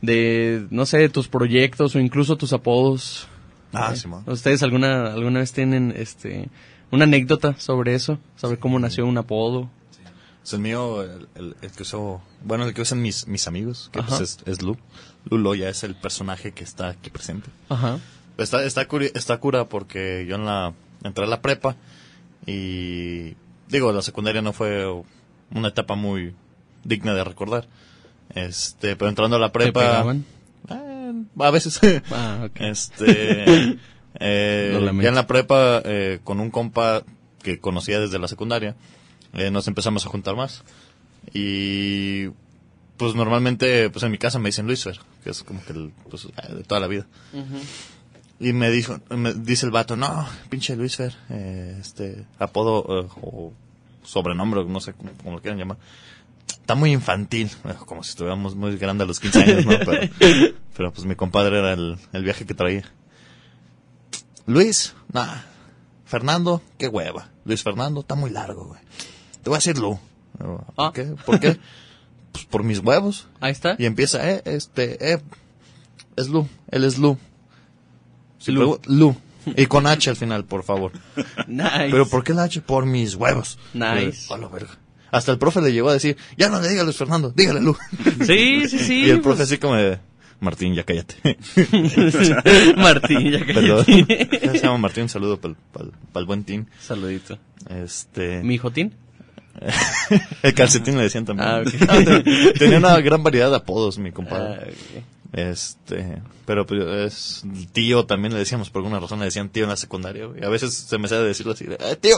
de 0.00 0.66
no 0.70 0.86
sé, 0.86 0.98
de 0.98 1.08
tus 1.08 1.28
proyectos 1.28 1.94
o 1.94 1.98
incluso 2.00 2.36
tus 2.36 2.52
apodos. 2.52 3.26
Ah, 3.72 3.90
Eh, 3.92 3.96
Simón. 3.96 4.22
¿Ustedes 4.26 4.62
alguna, 4.62 5.12
alguna 5.12 5.40
vez 5.40 5.52
tienen 5.52 5.92
este 5.96 6.48
una 6.90 7.04
anécdota 7.04 7.54
sobre 7.58 7.94
eso? 7.94 8.18
¿Sobre 8.36 8.58
cómo 8.58 8.78
nació 8.78 9.06
un 9.06 9.18
apodo? 9.18 9.68
Es 10.44 10.52
el 10.52 10.58
mío, 10.60 11.02
el, 11.02 11.28
el- 11.36 11.56
el 11.62 11.70
que 11.70 11.82
usó, 11.82 12.20
bueno, 12.44 12.64
el 12.64 12.74
que 12.74 12.82
usan 12.82 13.00
mis, 13.00 13.26
mis 13.28 13.46
amigos, 13.46 13.88
que 13.92 14.02
pues 14.02 14.20
es, 14.20 14.38
es 14.44 14.60
Lu. 14.60 14.76
Lulo 15.30 15.54
ya 15.54 15.68
es 15.68 15.84
el 15.84 15.94
personaje 15.94 16.50
que 16.52 16.64
está 16.64 16.88
aquí 16.88 17.10
presente. 17.10 17.48
Ajá. 17.68 17.98
Está, 18.38 18.64
está, 18.64 18.88
curi- 18.88 19.12
está 19.14 19.38
cura 19.38 19.68
porque 19.68 20.26
yo 20.28 20.34
en 20.34 20.44
la, 20.44 20.74
entré 21.04 21.24
a 21.24 21.28
la 21.28 21.40
prepa 21.40 21.76
y, 22.44 23.34
digo, 23.72 23.92
la 23.92 24.02
secundaria 24.02 24.42
no 24.42 24.52
fue 24.52 24.86
una 25.50 25.68
etapa 25.68 25.94
muy 25.96 26.34
digna 26.84 27.14
de 27.14 27.24
recordar. 27.24 27.66
Este, 28.34 28.96
pero 28.96 29.08
entrando 29.08 29.36
a 29.36 29.40
la 29.40 29.48
¿Te 29.48 29.58
prepa, 29.58 30.14
eh, 30.70 31.12
a 31.38 31.50
veces, 31.50 31.80
Ah, 32.10 32.46
ok. 32.46 32.60
este, 32.60 33.78
eh, 34.20 34.90
ya 35.02 35.08
en 35.08 35.14
la 35.14 35.26
prepa, 35.26 35.82
eh, 35.84 36.20
con 36.22 36.40
un 36.40 36.50
compa 36.50 37.02
que 37.42 37.58
conocía 37.58 37.98
desde 37.98 38.18
la 38.18 38.28
secundaria, 38.28 38.76
eh, 39.34 39.50
nos 39.50 39.66
empezamos 39.68 40.06
a 40.06 40.08
juntar 40.08 40.36
más. 40.36 40.62
Y, 41.34 42.28
pues 42.96 43.14
normalmente, 43.14 43.90
pues 43.90 44.02
en 44.04 44.10
mi 44.12 44.18
casa 44.18 44.38
me 44.38 44.48
dicen 44.48 44.66
Luisfer, 44.66 45.00
que 45.24 45.30
es 45.30 45.42
como 45.42 45.62
que 45.64 45.72
el, 45.72 45.92
pues, 46.08 46.26
eh, 46.26 46.54
de 46.54 46.62
toda 46.64 46.80
la 46.80 46.86
vida. 46.86 47.06
Y 48.38 48.52
me 48.52 48.70
dijo, 48.70 49.00
me 49.10 49.34
dice 49.34 49.66
el 49.66 49.72
vato, 49.72 49.96
no, 49.96 50.26
pinche 50.50 50.74
Luisfer, 50.74 51.14
eh, 51.30 51.76
este, 51.80 52.26
apodo, 52.38 53.00
eh, 53.00 53.08
o 53.20 53.52
sobrenombre, 54.02 54.64
no 54.64 54.80
sé 54.80 54.92
cómo, 54.94 55.10
cómo 55.22 55.36
lo 55.36 55.40
quieran 55.42 55.58
llamar. 55.58 55.78
está 56.48 56.74
muy 56.74 56.92
infantil. 56.92 57.50
Como 57.86 58.02
si 58.02 58.10
estuviéramos 58.10 58.54
muy 58.54 58.76
grandes 58.76 59.04
a 59.04 59.08
los 59.08 59.20
15 59.20 59.42
años, 59.42 59.66
¿no? 59.66 59.72
Pero, 59.78 60.12
pero 60.76 60.92
pues 60.92 61.06
mi 61.06 61.14
compadre 61.16 61.58
era 61.58 61.72
el, 61.72 61.98
el 62.12 62.24
viaje 62.24 62.44
que 62.46 62.54
traía. 62.54 62.84
Luis, 64.46 64.94
nah. 65.12 65.42
Fernando, 66.04 66.60
qué 66.78 66.88
hueva. 66.88 67.30
Luis 67.44 67.62
Fernando, 67.62 68.00
está 68.00 68.14
muy 68.14 68.30
largo, 68.30 68.66
güey. 68.66 68.80
Te 69.42 69.48
voy 69.50 69.56
a 69.56 69.58
decir 69.58 69.78
Lu. 69.78 69.98
¿Por 70.38 70.64
Ah. 70.76 70.90
qué? 70.94 71.04
¿Por 71.24 71.40
qué? 71.40 71.58
Pues 72.32 72.44
por 72.46 72.64
mis 72.64 72.78
huevos. 72.80 73.28
Ahí 73.40 73.52
está. 73.52 73.76
Y 73.78 73.86
empieza, 73.86 74.28
eh, 74.30 74.42
este, 74.44 75.12
eh, 75.12 75.22
es 76.16 76.28
Lu, 76.28 76.48
él 76.70 76.84
es 76.84 76.98
Lu. 76.98 77.16
Si 78.38 78.52
Lu. 78.52 78.60
pregun- 78.78 78.80
Lu. 78.86 79.16
Y 79.56 79.66
con 79.66 79.86
H 79.86 80.10
al 80.10 80.16
final, 80.16 80.44
por 80.44 80.62
favor. 80.62 80.92
Nice. 81.46 81.88
Pero 81.90 82.06
¿por 82.08 82.22
qué 82.24 82.34
la 82.34 82.44
H? 82.44 82.60
Por 82.62 82.86
mis 82.86 83.14
huevos. 83.14 83.58
Nice. 83.74 84.32
A 84.32 84.38
la 84.38 84.48
verga. 84.48 84.78
Hasta 85.10 85.32
el 85.32 85.38
profe 85.38 85.60
le 85.60 85.72
llegó 85.72 85.90
a 85.90 85.92
decir, 85.94 86.16
ya 86.38 86.48
no 86.48 86.60
le 86.60 86.68
diga 86.68 86.82
a 86.82 86.84
Luis 86.84 86.96
Fernando, 86.96 87.30
dígale 87.36 87.60
Lu. 87.60 87.76
Sí, 88.26 88.68
sí, 88.68 88.78
sí. 88.78 89.00
y 89.04 89.10
el 89.10 89.20
profe 89.20 89.38
pues, 89.38 89.50
así 89.50 89.58
como 89.58 89.74
de, 89.74 89.98
Martín, 90.40 90.74
ya 90.74 90.84
cállate. 90.84 91.16
Martín, 92.76 93.30
ya 93.30 93.44
Perdón. 93.44 93.84
cállate. 93.84 94.48
Se 94.58 94.58
llama 94.58 94.78
Martín, 94.78 95.02
un 95.04 95.08
saludo 95.08 95.38
para 95.40 95.54
el 96.16 96.24
buen 96.24 96.44
team. 96.44 96.66
Saludito. 96.80 97.38
Este, 97.68 98.42
¿Mi 98.42 98.58
Jotín? 98.58 98.94
el 100.42 100.54
calcetín 100.54 100.96
le 100.96 101.02
decían 101.04 101.24
también. 101.26 101.48
Ah, 101.48 101.60
ok. 101.60 102.58
Tenía 102.58 102.78
una 102.78 102.98
gran 103.00 103.22
variedad 103.22 103.50
de 103.50 103.56
apodos, 103.56 103.98
mi 103.98 104.08
Ah, 104.08 104.12
compadre. 104.12 104.74
Este, 105.32 106.20
pero 106.44 106.66
pues, 106.66 106.82
es 106.82 107.44
tío 107.72 108.04
también 108.04 108.32
le 108.34 108.38
decíamos 108.38 108.68
por 108.70 108.80
alguna 108.80 109.00
razón 109.00 109.18
le 109.18 109.24
decían 109.26 109.48
tío 109.48 109.64
en 109.64 109.70
la 109.70 109.76
secundaria, 109.76 110.26
güey. 110.26 110.44
A 110.44 110.48
veces 110.50 110.74
se 110.74 110.98
me 110.98 111.08
sale 111.08 111.22
decirlo 111.24 111.52
así, 111.52 111.64
de, 111.64 111.76
"Eh, 111.76 111.96
tío. 111.96 112.16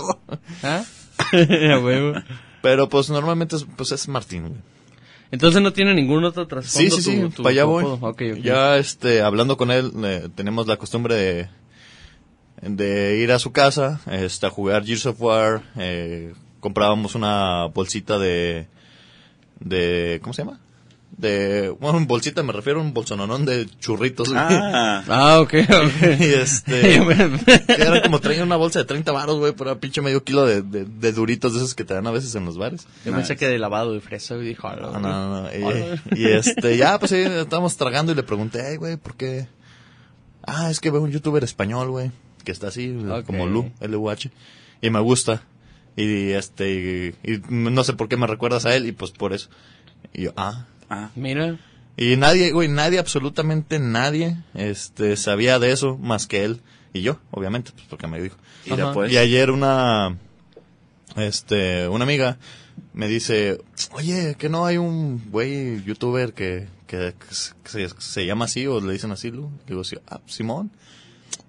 ¿Ah? 0.62 0.82
Pero 2.62 2.88
pues 2.88 3.10
normalmente 3.10 3.56
es, 3.56 3.66
pues 3.76 3.92
es 3.92 4.08
Martín, 4.08 4.48
güey. 4.48 4.60
Entonces 5.30 5.60
no 5.62 5.72
tiene 5.72 5.94
ningún 5.94 6.24
otro 6.24 6.44
Sí, 6.44 6.48
trasfondo. 6.48 6.96
sí, 6.96 7.02
sí, 7.02 7.20
tu- 7.20 7.30
tu- 7.30 7.42
para 7.42 7.52
allá 7.52 7.64
voy. 7.64 7.84
Ya 8.42 8.76
este 8.78 9.20
hablando 9.22 9.56
con 9.56 9.70
él 9.70 9.92
eh, 10.04 10.28
tenemos 10.34 10.66
la 10.66 10.76
costumbre 10.76 11.14
de 11.14 11.48
de 12.62 13.18
ir 13.18 13.30
a 13.32 13.38
su 13.38 13.52
casa, 13.52 14.00
este 14.10 14.46
a 14.46 14.50
jugar 14.50 14.84
Gears 14.86 15.06
of 15.06 15.20
War, 15.20 15.62
eh, 15.76 16.32
comprábamos 16.60 17.14
una 17.14 17.66
bolsita 17.66 18.18
de 18.18 18.68
de 19.60 20.18
¿cómo 20.22 20.32
se 20.32 20.42
llama? 20.44 20.60
De 21.16 21.68
bueno, 21.80 21.98
un 21.98 22.08
bolsita 22.08 22.42
me 22.42 22.52
refiero 22.52 22.80
a 22.80 22.82
un 22.82 22.92
bolsononón 22.92 23.44
de 23.44 23.66
churritos. 23.78 24.30
güey. 24.30 24.40
Ah, 24.40 25.04
Ah, 25.08 25.40
ok, 25.40 25.54
ok. 25.54 26.02
Y 26.20 26.24
este, 26.24 26.96
era 27.68 28.02
como 28.02 28.18
traía 28.20 28.42
una 28.42 28.56
bolsa 28.56 28.80
de 28.80 28.84
30 28.84 29.12
baros, 29.12 29.38
güey, 29.38 29.52
por 29.52 29.78
pinche 29.78 30.00
medio 30.00 30.24
kilo 30.24 30.44
de, 30.44 30.62
de, 30.62 30.84
de 30.84 31.12
duritos 31.12 31.52
de 31.52 31.58
esos 31.60 31.74
que 31.76 31.84
te 31.84 31.94
dan 31.94 32.06
a 32.08 32.10
veces 32.10 32.34
en 32.34 32.44
los 32.44 32.58
bares. 32.58 32.86
Yo 33.04 33.12
pensé 33.12 33.36
que 33.36 33.46
de 33.46 33.58
lavado 33.58 33.92
de 33.92 34.00
fresa 34.00 34.34
y 34.36 34.40
dijo, 34.42 34.68
No, 34.74 34.98
no, 34.98 35.00
no, 35.00 35.42
no. 35.42 35.48
Y, 36.14 36.20
y, 36.20 36.26
este, 36.26 36.76
ya, 36.76 36.98
pues 36.98 37.10
sí, 37.12 37.18
estábamos 37.18 37.76
tragando 37.76 38.10
y 38.10 38.16
le 38.16 38.22
pregunté, 38.24 38.62
"Ay, 38.66 38.76
güey, 38.76 38.96
¿por 38.96 39.14
qué? 39.16 39.46
Ah, 40.46 40.70
es 40.70 40.80
que 40.80 40.90
veo 40.90 41.00
un 41.00 41.12
youtuber 41.12 41.44
español, 41.44 41.90
güey, 41.90 42.10
que 42.44 42.50
está 42.52 42.68
así, 42.68 42.94
como 43.24 43.46
Lu, 43.46 43.70
L-U-H, 43.80 44.30
y 44.82 44.90
me 44.90 45.00
gusta. 45.00 45.42
Y 45.96 46.30
este, 46.32 47.14
y, 47.22 47.32
y 47.32 47.40
no 47.48 47.84
sé 47.84 47.92
por 47.92 48.08
qué 48.08 48.16
me 48.16 48.26
recuerdas 48.26 48.66
a 48.66 48.74
él, 48.74 48.86
y 48.86 48.92
pues 48.92 49.12
por 49.12 49.32
eso. 49.32 49.48
Y 50.12 50.22
yo, 50.24 50.32
ah. 50.36 50.66
Ah, 50.90 51.10
Mira, 51.16 51.58
Y 51.96 52.16
nadie, 52.16 52.52
güey, 52.52 52.68
nadie, 52.68 52.98
absolutamente 52.98 53.78
nadie, 53.78 54.36
este, 54.54 55.16
sabía 55.16 55.58
de 55.58 55.72
eso 55.72 55.96
más 55.98 56.26
que 56.26 56.44
él 56.44 56.60
y 56.92 57.02
yo, 57.02 57.18
obviamente, 57.30 57.70
pues 57.72 57.86
porque 57.88 58.06
me 58.06 58.20
dijo. 58.20 58.36
Ajá. 58.70 58.92
pues. 58.92 59.12
Y 59.12 59.18
ayer 59.18 59.50
una, 59.50 60.16
este, 61.16 61.88
una 61.88 62.04
amiga 62.04 62.38
me 62.92 63.08
dice, 63.08 63.60
oye, 63.92 64.36
que 64.38 64.48
no 64.48 64.66
hay 64.66 64.76
un 64.78 65.30
güey 65.30 65.82
youtuber 65.84 66.32
que, 66.32 66.68
que, 66.86 67.14
que 67.18 67.34
se, 67.34 67.52
que 67.62 67.70
se- 67.70 68.00
se 68.00 68.26
llama 68.26 68.44
así 68.46 68.66
o 68.66 68.80
le 68.80 68.92
dicen 68.92 69.10
así, 69.12 69.30
Lu? 69.30 69.50
Digo, 69.66 69.84
sí, 69.84 69.96
ah, 70.08 70.20
Simón, 70.26 70.70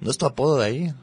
¿no 0.02 0.12
es 0.12 0.18
tu 0.18 0.26
apodo 0.26 0.58
de 0.60 0.66
ahí? 0.66 0.94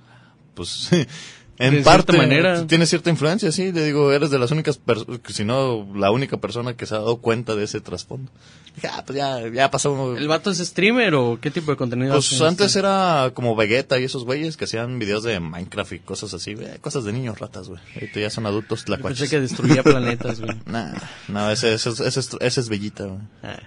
Pues, 0.54 0.90
en 1.58 1.70
De 1.74 1.82
cierta 1.82 1.90
parte, 1.90 2.16
manera. 2.16 2.66
tiene 2.66 2.86
cierta 2.86 3.10
influencia, 3.10 3.52
sí, 3.52 3.72
le 3.72 3.84
digo, 3.84 4.10
eres 4.12 4.30
de 4.30 4.38
las 4.38 4.50
únicas, 4.50 4.80
si 5.28 5.44
no, 5.44 5.86
la 5.94 6.10
única 6.10 6.38
persona 6.38 6.74
que 6.74 6.86
se 6.86 6.94
ha 6.94 6.98
dado 6.98 7.18
cuenta 7.18 7.54
de 7.54 7.64
ese 7.64 7.80
trasfondo. 7.80 8.30
Dije, 8.74 8.88
ah, 8.90 9.02
pues 9.06 9.16
ya, 9.18 9.46
ya 9.48 9.70
pasó. 9.70 10.16
¿el 10.16 10.28
vato 10.28 10.50
es 10.50 10.58
streamer 10.58 11.14
o 11.14 11.38
qué 11.40 11.50
tipo 11.50 11.70
de 11.70 11.76
contenido 11.76 12.14
Pues 12.14 12.40
antes 12.40 12.74
era 12.74 13.30
como 13.34 13.54
Vegeta 13.54 14.00
y 14.00 14.04
esos 14.04 14.24
güeyes 14.24 14.56
que 14.56 14.64
hacían 14.64 14.98
videos 14.98 15.22
de 15.24 15.38
Minecraft 15.40 15.92
y 15.92 15.98
cosas 15.98 16.32
así, 16.32 16.54
güey. 16.54 16.78
Cosas 16.80 17.04
de 17.04 17.12
niños 17.12 17.38
ratas, 17.38 17.68
güey. 17.68 17.80
Ahorita 17.94 18.18
ya 18.20 18.30
son 18.30 18.46
adultos 18.46 18.80
Yo 18.80 18.84
Pensé 18.86 18.96
tlacuaches. 19.02 19.30
que 19.30 19.40
destruía 19.40 19.82
planetas, 19.84 20.40
güey. 20.40 20.56
Nah, 20.64 20.94
no, 21.28 21.50
ese, 21.50 21.74
ese, 21.74 21.90
ese, 21.90 22.06
es- 22.20 22.36
ese 22.40 22.60
es 22.60 22.68
Bellita, 22.70 23.04
güey. 23.04 23.20
Ah, 23.42 23.60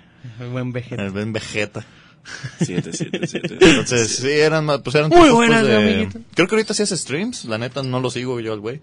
buen 0.52 0.72
vejete. 0.72 1.02
El 1.04 1.12
buen 1.12 1.32
Vegeta. 1.34 1.86
Siete, 2.60 2.92
siete, 2.94 3.28
siete. 3.28 3.58
Entonces, 3.62 4.16
sí, 4.18 4.30
eran, 4.30 4.66
más- 4.66 4.82
pues 4.82 4.96
eran 4.96 5.10
Muy 5.10 5.20
tipos, 5.22 5.34
buenas, 5.34 5.62
pues, 5.62 5.72
de- 5.72 5.78
amiguito. 5.78 6.20
Creo 6.34 6.48
que 6.48 6.56
ahorita 6.56 6.74
sí 6.74 6.84
hace 6.84 6.98
streams, 6.98 7.46
la 7.46 7.58
neta 7.58 7.84
no 7.84 8.00
lo 8.00 8.10
sigo 8.10 8.40
yo 8.40 8.54
al 8.54 8.60
güey. 8.60 8.82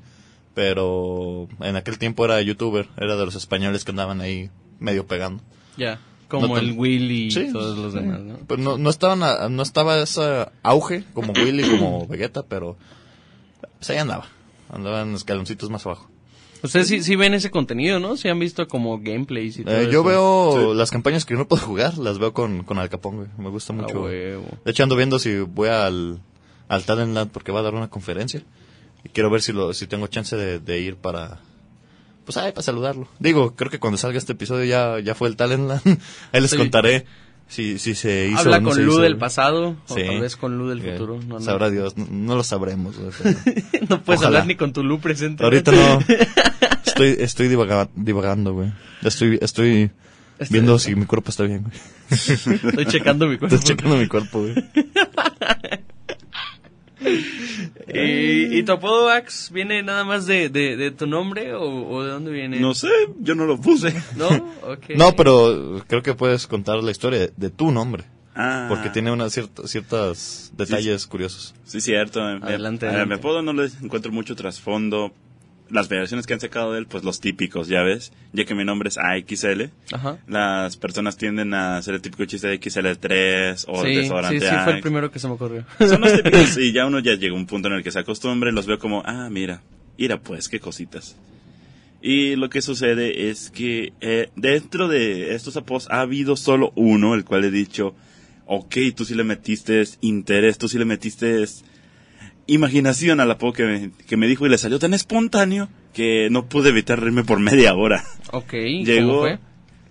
Pero 0.55 1.49
en 1.61 1.77
aquel 1.77 1.99
tiempo 1.99 2.25
era 2.27 2.41
youtuber, 2.43 2.89
era 2.99 3.17
de 3.17 3.25
los 3.25 3.35
españoles 3.35 3.85
que 3.85 3.91
andaban 3.93 4.21
ahí 4.21 4.51
medio 4.81 5.07
pegando. 5.07 5.43
Ya, 5.79 5.99
como 6.29 6.49
No 6.49 6.59
el 6.59 6.73
Will 6.73 7.11
y 7.11 7.31
Sí, 7.31 7.49
todos 7.53 7.79
los 7.79 7.93
sí. 7.95 7.99
demás, 8.01 8.21
¿no? 8.21 8.37
Pues 8.47 8.61
no, 8.61 8.77
no 8.77 8.91
estaban 8.91 9.23
a- 9.23 9.49
no 9.49 9.63
estaba 9.63 9.99
ese 10.03 10.47
auge 10.63 11.05
como 11.15 11.33
Willy, 11.33 11.63
como 11.79 12.07
Vegeta, 12.07 12.43
pero 12.43 12.77
pues 13.79 13.89
ahí 13.91 13.97
andaba. 13.97 14.27
Andaban 14.71 15.15
escaloncitos 15.15 15.71
más 15.71 15.87
abajo. 15.87 16.11
Ustedes 16.63 16.87
sí, 16.89 17.03
sí 17.03 17.17
ven 17.17 17.35
ese 17.35 17.51
contenido, 17.51 17.99
¿no? 17.99 18.17
Sí 18.17 18.29
han 18.29 18.39
visto 18.39 18.69
como 18.69 18.99
gameplays 18.99 19.59
y 19.59 19.65
todo 19.65 19.75
Eh, 19.77 19.85
yo 19.91 20.01
eso. 20.01 20.05
veo 20.05 20.75
las 20.75 20.91
campañas 20.91 21.25
que 21.25 21.35
no 21.35 21.49
puedo 21.49 21.63
jugar, 21.63 21.99
las 21.99 22.19
veo 22.19 22.33
con, 22.33 22.63
con 22.63 22.79
Al 22.79 22.89
Capón, 22.89 23.17
güey. 23.17 23.29
Me 23.39 23.49
gusta 23.51 23.73
Ah, 23.73 23.77
mucho. 23.77 24.03
huevo. 24.03 24.47
De 24.65 24.71
hecho, 24.71 24.83
ando 24.85 24.95
viendo 24.97 25.19
si 25.19 25.39
voy 25.39 25.69
al, 25.71 26.21
al 26.69 26.85
Talentland 26.85 27.31
porque 27.33 27.51
va 27.53 27.61
a 27.61 27.63
dar 27.65 27.75
una 27.75 27.91
conferencia. 27.91 28.43
Y 29.05 29.09
quiero 29.09 29.29
ver 29.31 29.43
si 29.43 29.53
lo, 29.53 29.75
si 29.75 29.87
tengo 29.89 30.07
chance 30.07 30.37
de, 30.37 30.61
de 30.61 30.79
ir 30.81 30.95
para, 30.97 31.41
pues 32.25 32.37
ahí, 32.37 32.53
para 32.53 32.63
saludarlo. 32.63 33.09
Digo, 33.19 33.57
creo 33.57 33.69
que 33.71 33.81
cuando 33.81 33.97
salga 33.99 34.19
este 34.19 34.33
episodio 34.35 34.65
ya, 34.65 35.01
ya 35.01 35.17
fue 35.17 35.29
el 35.29 35.35
Talentland. 35.37 35.81
ahí 36.33 36.41
les 36.41 36.51
Sí. 36.53 36.57
contaré 36.57 37.07
si, 37.53 37.79
si 37.79 37.95
se 37.95 38.29
hizo 38.29 38.39
Habla 38.41 38.57
o 38.57 38.61
no 38.61 38.71
con 38.71 38.85
Lu 38.85 38.97
del 38.99 39.19
pasado 39.19 39.77
o 39.89 39.95
Sí. 39.95 40.03
tal 40.07 40.21
vez 40.21 40.37
con 40.37 40.57
Lu 40.57 40.69
del 40.69 40.81
futuro. 40.83 41.19
No, 41.27 41.35
no. 41.35 41.41
Sabrá 41.41 41.69
Dios, 41.71 41.97
no, 41.99 42.35
lo 42.35 42.43
sabremos. 42.43 42.97
güey, 42.99 43.11
pero- 43.23 43.39
no 43.91 44.03
puedes 44.03 44.21
Ojalá. 44.21 44.39
hablar 44.39 44.47
ni 44.47 44.55
con 44.57 44.73
tu 44.73 44.83
Lu 44.83 45.01
presente. 45.01 45.45
Ahorita 45.45 45.71
no. 45.73 45.99
Estoy, 46.87 47.17
estoy 47.19 47.49
divaga- 47.49 47.89
divagando, 47.95 48.55
güey. 48.55 48.73
Estoy, 49.03 49.39
estoy 49.43 49.91
Este- 50.39 50.53
viendo 50.55 50.79
si 50.79 50.95
mi 50.95 51.05
cuerpo 51.07 51.31
está 51.31 51.45
bien, 51.45 51.63
güey. 51.65 51.75
Estoy 52.11 52.87
checando 52.87 53.27
mi 53.27 53.37
cuerpo. 53.39 53.55
Estoy 53.57 53.77
checando 53.77 53.97
mi 53.97 54.07
cuerpo, 54.09 54.41
güey. 54.41 54.55
¿Y, 57.93 58.59
y 58.59 58.63
tu 58.63 58.73
apodo, 58.73 59.11
Ax, 59.11 59.51
viene 59.53 59.83
nada 59.83 60.05
más 60.05 60.27
de, 60.27 60.49
de, 60.49 60.77
de 60.77 60.91
tu 60.91 61.07
nombre 61.07 61.55
o, 61.55 61.63
o 61.89 62.05
de 62.05 62.11
dónde 62.11 62.31
viene? 62.31 62.61
No 62.61 62.75
sé, 62.75 62.89
yo 63.19 63.35
no 63.35 63.45
lo 63.45 63.61
puse. 63.61 63.93
¿No? 64.17 64.29
No, 64.97 65.15
pero 65.17 65.83
creo 65.87 66.03
que 66.03 66.15
puedes 66.15 66.47
contar 66.47 66.83
la 66.83 66.91
historia 66.91 67.29
de, 67.37 67.51
tu 67.51 67.71
nombre. 67.73 68.05
Ah, 68.35 68.67
Porque 68.69 68.89
tiene 68.91 69.11
unas 69.13 69.33
ciertas 69.33 69.71
ciertos 69.71 70.53
detalles 70.57 71.07
curiosos. 71.07 71.55
Sí, 71.65 71.81
cierto. 71.81 72.21
Adelante, 72.23 72.87
a 72.87 72.91
adelante. 72.91 73.07
mi 73.07 73.15
apodo 73.15 73.43
no 73.43 73.53
le 73.53 73.69
encuentro 73.83 74.11
mucho 74.13 74.35
trasfondo. 74.37 75.13
Las 75.73 75.89
variaciones 75.89 76.27
que 76.27 76.35
han 76.35 76.41
sacado 76.41 76.73
de 76.73 76.81
él, 76.81 76.87
pues 76.87 77.03
los 77.03 77.21
típicos, 77.21 77.67
ya 77.67 77.83
ves. 77.83 78.13
Ya 78.33 78.45
que 78.45 78.55
mi 78.55 78.63
nombre 78.65 78.91
es 78.91 78.99
AXL, 78.99 79.71
Ajá. 79.93 80.19
las 80.29 80.77
personas 80.77 81.17
tienden 81.17 81.55
a 81.55 81.79
hacer 81.79 81.95
el 81.95 82.03
típico 82.03 82.27
chiste 82.27 82.47
de 82.47 82.61
XL3 82.61 83.65
o 83.69 83.83
Sí, 83.83 83.89
sí, 83.89 83.97
desodorante 83.97 84.41
sí, 84.41 84.55
fue 84.65 84.75
el 84.75 84.81
primero 84.81 85.11
que 85.11 85.19
se 85.19 85.29
me 85.29 85.35
ocurrió. 85.35 85.65
Son 85.79 86.01
los 86.03 86.13
típicos 86.23 86.59
y 86.59 86.73
ya 86.73 86.87
uno 86.87 86.99
ya 86.99 87.15
llega 87.15 87.35
a 87.35 87.39
un 87.39 87.47
punto 87.47 87.69
en 87.69 87.75
el 87.75 87.83
que 87.83 87.91
se 87.91 87.99
acostumbre 87.99 88.51
y 88.51 88.55
los 88.55 88.67
veo 88.67 88.79
como, 88.79 89.03
ah, 89.07 89.29
mira, 89.31 89.63
mira 89.97 90.21
pues, 90.21 90.49
qué 90.49 90.61
cositas. 90.61 91.17
Y 92.03 92.37
lo 92.37 92.51
que 92.51 92.61
sucede 92.61 93.31
es 93.31 93.51
que 93.51 93.93
eh, 94.01 94.29
dentro 94.37 94.89
de 94.89 95.35
estos 95.35 95.57
apodos 95.57 95.89
ha 95.89 96.01
habido 96.01 96.37
solo 96.37 96.73
uno, 96.75 97.15
el 97.15 97.25
cual 97.25 97.45
he 97.45 97.51
dicho, 97.51 97.95
ok, 98.47 98.77
tú 98.95 99.05
sí 99.05 99.15
le 99.15 99.25
metiste 99.25 99.83
interés, 100.01 100.59
tú 100.59 100.69
sí 100.69 100.79
le 100.79 100.85
metiste 100.85 101.45
imaginación 102.53 103.21
al 103.21 103.31
apodo 103.31 103.53
que 103.53 103.65
me, 103.65 103.91
que 104.07 104.17
me 104.17 104.27
dijo 104.27 104.47
y 104.47 104.49
le 104.51 104.59
salió 104.59 104.79
tan 104.79 104.95
espontáneo 104.95 105.69
que 105.93 106.29
no 106.31 106.47
pude 106.47 106.71
evitar 106.71 106.99
reírme 107.01 107.25
por 107.25 107.39
media 107.39 107.75
hora. 107.75 108.05
Ok, 108.33 108.51
¿cómo 108.53 108.85
Llegó, 108.85 109.21
fue? 109.21 109.39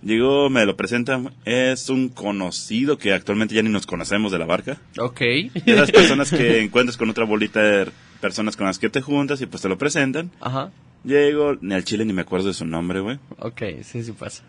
llegó, 0.02 0.50
me 0.50 0.64
lo 0.66 0.76
presentan, 0.76 1.32
es 1.44 1.88
un 1.88 2.08
conocido 2.08 2.98
que 2.98 3.12
actualmente 3.12 3.54
ya 3.54 3.62
ni 3.62 3.68
nos 3.70 3.86
conocemos 3.86 4.32
de 4.32 4.38
la 4.38 4.46
barca. 4.46 4.78
Ok. 4.98 5.20
De 5.20 5.74
las 5.76 5.90
personas 5.92 6.30
que 6.30 6.60
encuentras 6.62 6.96
con 6.96 7.08
otra 7.10 7.24
bolita 7.24 7.62
de 7.62 7.90
personas 8.20 8.56
con 8.56 8.66
las 8.66 8.78
que 8.78 8.88
te 8.88 9.00
juntas 9.00 9.40
y 9.40 9.46
pues 9.46 9.62
te 9.62 9.68
lo 9.68 9.78
presentan. 9.78 10.30
Ajá. 10.40 10.70
Llego, 11.04 11.56
ni 11.60 11.74
al 11.74 11.84
chile 11.84 12.04
ni 12.04 12.12
me 12.12 12.22
acuerdo 12.22 12.48
de 12.48 12.54
su 12.54 12.64
nombre, 12.64 13.00
güey. 13.00 13.18
Ok, 13.38 13.62
sí, 13.82 14.02
sí 14.04 14.12
pasa. 14.12 14.44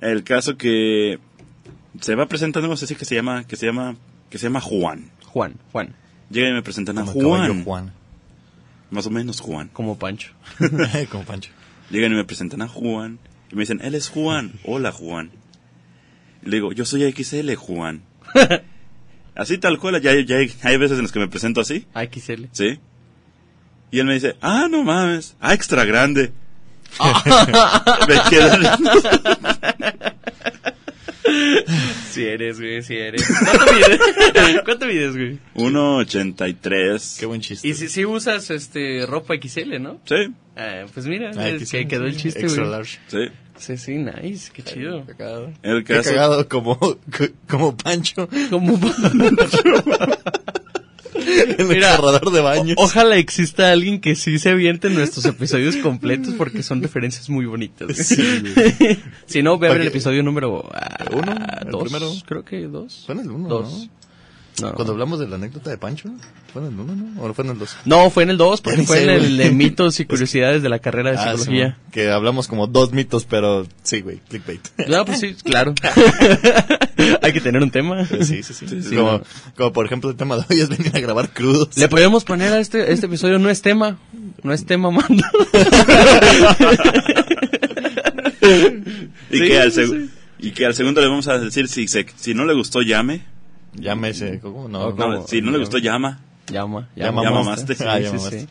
El 0.00 0.24
caso 0.24 0.56
que 0.56 1.18
se 2.00 2.14
va 2.14 2.26
presentando, 2.26 2.68
no 2.68 2.76
sé 2.76 2.86
si 2.86 2.94
que 2.94 3.04
se 3.04 3.14
llama, 3.14 3.44
que 3.46 3.56
se 3.56 3.66
llama, 3.66 3.96
que 4.30 4.38
se 4.38 4.44
llama 4.46 4.60
Juan. 4.60 5.10
Juan, 5.26 5.54
Juan, 5.72 5.94
Llega 6.30 6.50
y 6.50 6.52
me 6.52 6.62
presentan 6.62 6.98
a 6.98 7.04
Como 7.04 7.12
Juan. 7.28 7.64
Juan. 7.64 7.92
Más 8.90 9.06
o 9.06 9.10
menos 9.10 9.40
Juan. 9.40 9.68
como 9.72 9.98
Pancho. 9.98 10.32
Como 11.10 11.24
Pancho. 11.24 11.50
Llegan 11.90 12.12
y 12.12 12.16
me 12.16 12.24
presentan 12.24 12.62
a 12.62 12.68
Juan. 12.68 13.18
Y 13.50 13.54
me 13.54 13.62
dicen, 13.62 13.80
él 13.82 13.94
es 13.94 14.08
Juan. 14.10 14.52
Hola, 14.64 14.92
Juan. 14.92 15.30
Y 16.42 16.50
le 16.50 16.56
digo, 16.56 16.72
yo 16.72 16.84
soy 16.84 17.10
XL, 17.12 17.54
Juan. 17.54 18.02
así 19.34 19.56
tal 19.58 19.78
cual, 19.78 20.00
ya, 20.02 20.12
ya 20.20 20.36
hay, 20.36 20.52
hay 20.62 20.76
veces 20.76 20.98
en 20.98 21.04
las 21.04 21.12
que 21.12 21.18
me 21.18 21.28
presento 21.28 21.60
así, 21.62 21.86
XL. 21.94 22.44
¿sí? 22.52 22.78
Y 23.90 24.00
él 24.00 24.06
me 24.06 24.14
dice, 24.14 24.36
ah, 24.42 24.68
no 24.70 24.82
mames, 24.84 25.34
ah, 25.40 25.54
extra 25.54 25.84
grande. 25.86 26.32
me 28.08 28.14
quedé- 28.30 28.58
Si 32.22 32.26
eres, 32.26 32.58
güey, 32.60 32.82
si 32.82 32.96
eres. 32.96 33.24
¿Cuánto 33.56 33.72
mides? 33.74 34.60
¿Cuánto 34.64 34.86
mides, 34.86 35.16
güey? 35.16 35.38
1.83. 35.54 37.18
Qué 37.20 37.26
buen 37.26 37.40
chiste. 37.40 37.66
Y 37.68 37.74
si, 37.74 37.88
si 37.88 38.04
usas 38.04 38.50
este 38.50 39.06
ropa 39.06 39.34
XL, 39.40 39.80
¿no? 39.80 40.00
Sí, 40.04 40.32
Ah, 40.56 40.84
pues 40.92 41.06
mira, 41.06 41.30
Ah, 41.36 41.48
es 41.48 41.62
XL, 41.68 41.76
que 41.76 41.88
quedó 41.88 42.06
el 42.06 42.16
chiste, 42.16 42.40
Extra 42.40 42.62
güey. 42.64 42.72
large. 42.76 42.98
sí. 43.08 43.18
Sí, 43.58 43.76
sí, 43.76 43.94
nice, 43.96 44.52
qué 44.52 44.62
chido. 44.62 45.04
Cagado. 45.04 45.52
El 45.64 45.82
Qué 45.82 45.94
caso, 45.94 46.10
cagado 46.10 46.48
como, 46.48 46.78
como 47.48 47.76
Pancho 47.76 48.28
Como... 48.50 48.78
en 51.14 51.60
el 51.60 51.66
Mira, 51.66 51.96
corredor 51.96 52.30
de 52.32 52.40
baños. 52.40 52.76
Ojalá 52.78 53.16
exista 53.16 53.70
alguien 53.72 54.00
que 54.00 54.14
sí 54.14 54.38
se 54.38 54.50
aviente 54.50 54.90
nuestros 54.90 55.24
episodios 55.24 55.76
completos 55.76 56.34
porque 56.36 56.62
son 56.62 56.82
referencias 56.82 57.28
muy 57.28 57.46
bonitas. 57.46 57.96
si 59.26 59.42
no, 59.42 59.58
ve 59.58 59.68
a 59.68 59.70
ver 59.70 59.78
¿Para 59.78 59.82
el 59.82 59.88
episodio 59.88 60.22
número 60.22 60.68
ah, 60.72 61.04
¿Uno? 61.12 61.34
¿El 61.62 61.70
dos, 61.70 61.82
primero? 61.82 62.12
creo 62.26 62.44
que 62.44 62.62
dos. 62.66 63.06
En 63.08 63.20
el 63.20 63.30
uno, 63.30 63.48
Dos. 63.48 63.72
No. 63.72 64.07
Cuando 64.60 64.92
hablamos 64.92 65.18
de 65.20 65.28
la 65.28 65.36
anécdota 65.36 65.70
de 65.70 65.78
Pancho, 65.78 66.10
¿fue 66.52 66.62
en 66.62 66.68
el 66.68 66.80
uno, 66.80 66.94
no? 66.94 67.22
¿O 67.22 67.32
fue 67.34 67.44
en 67.44 67.50
el 67.52 67.58
dos? 67.58 67.76
No, 67.84 68.10
fue 68.10 68.22
en 68.24 68.30
el 68.30 68.36
2, 68.36 68.60
porque 68.60 68.82
fue 68.86 68.98
sé, 68.98 69.04
en 69.04 69.10
el 69.10 69.36
de 69.36 69.50
mitos 69.50 70.00
y 70.00 70.04
curiosidades 70.06 70.62
de 70.62 70.68
la 70.68 70.78
carrera 70.78 71.10
de 71.12 71.16
Ah, 71.18 71.32
psicología. 71.36 71.78
que 71.92 72.10
hablamos 72.10 72.48
como 72.48 72.66
dos 72.66 72.92
mitos, 72.92 73.24
pero 73.24 73.66
sí, 73.82 74.00
güey, 74.00 74.20
clickbait. 74.28 74.60
No, 74.88 75.04
pues 75.04 75.20
sí, 75.20 75.34
claro. 75.44 75.74
Hay 77.22 77.32
que 77.32 77.40
tener 77.40 77.62
un 77.62 77.70
tema. 77.70 78.04
Sí, 78.06 78.42
sí, 78.42 78.52
sí. 78.54 78.66
Sí, 78.82 78.96
como, 78.96 79.12
no. 79.12 79.22
como 79.56 79.72
por 79.72 79.86
ejemplo 79.86 80.10
el 80.10 80.16
tema 80.16 80.36
de 80.36 80.44
hoy 80.50 80.60
es 80.60 80.68
venir 80.68 80.90
a 80.94 81.00
grabar 81.00 81.30
crudos. 81.30 81.76
Le 81.76 81.88
podemos 81.88 82.24
poner 82.24 82.52
a 82.52 82.58
este, 82.58 82.92
este 82.92 83.06
episodio 83.06 83.38
no 83.38 83.48
es 83.50 83.62
tema. 83.62 83.98
No 84.42 84.52
es 84.52 84.64
tema, 84.66 84.90
mando. 84.90 85.24
y, 89.30 89.36
Sí, 89.38 89.48
que 89.48 89.58
al 89.60 89.72
y 90.40 90.50
que 90.52 90.72
segundo 90.72 91.00
le 91.00 91.08
vamos 91.08 91.26
a 91.28 91.38
decir, 91.38 91.68
si, 91.68 91.88
se- 91.88 92.06
si 92.16 92.34
no 92.34 92.44
le 92.44 92.54
gustó, 92.54 92.82
llame. 92.82 93.22
Llámese, 93.74 94.40
¿cómo? 94.40 94.68
No, 94.68 94.90
No, 94.90 94.96
¿Cómo? 94.96 95.26
si 95.26 95.40
no 95.42 95.50
le 95.50 95.58
gustó, 95.58 95.78
llama. 95.78 96.20
Llama, 96.50 96.88
llama. 96.96 97.22
mamaste. 97.30 97.74
Sí, 97.74 97.84
Ah, 97.86 97.98
sí, 98.00 98.18
sí. 98.18 98.46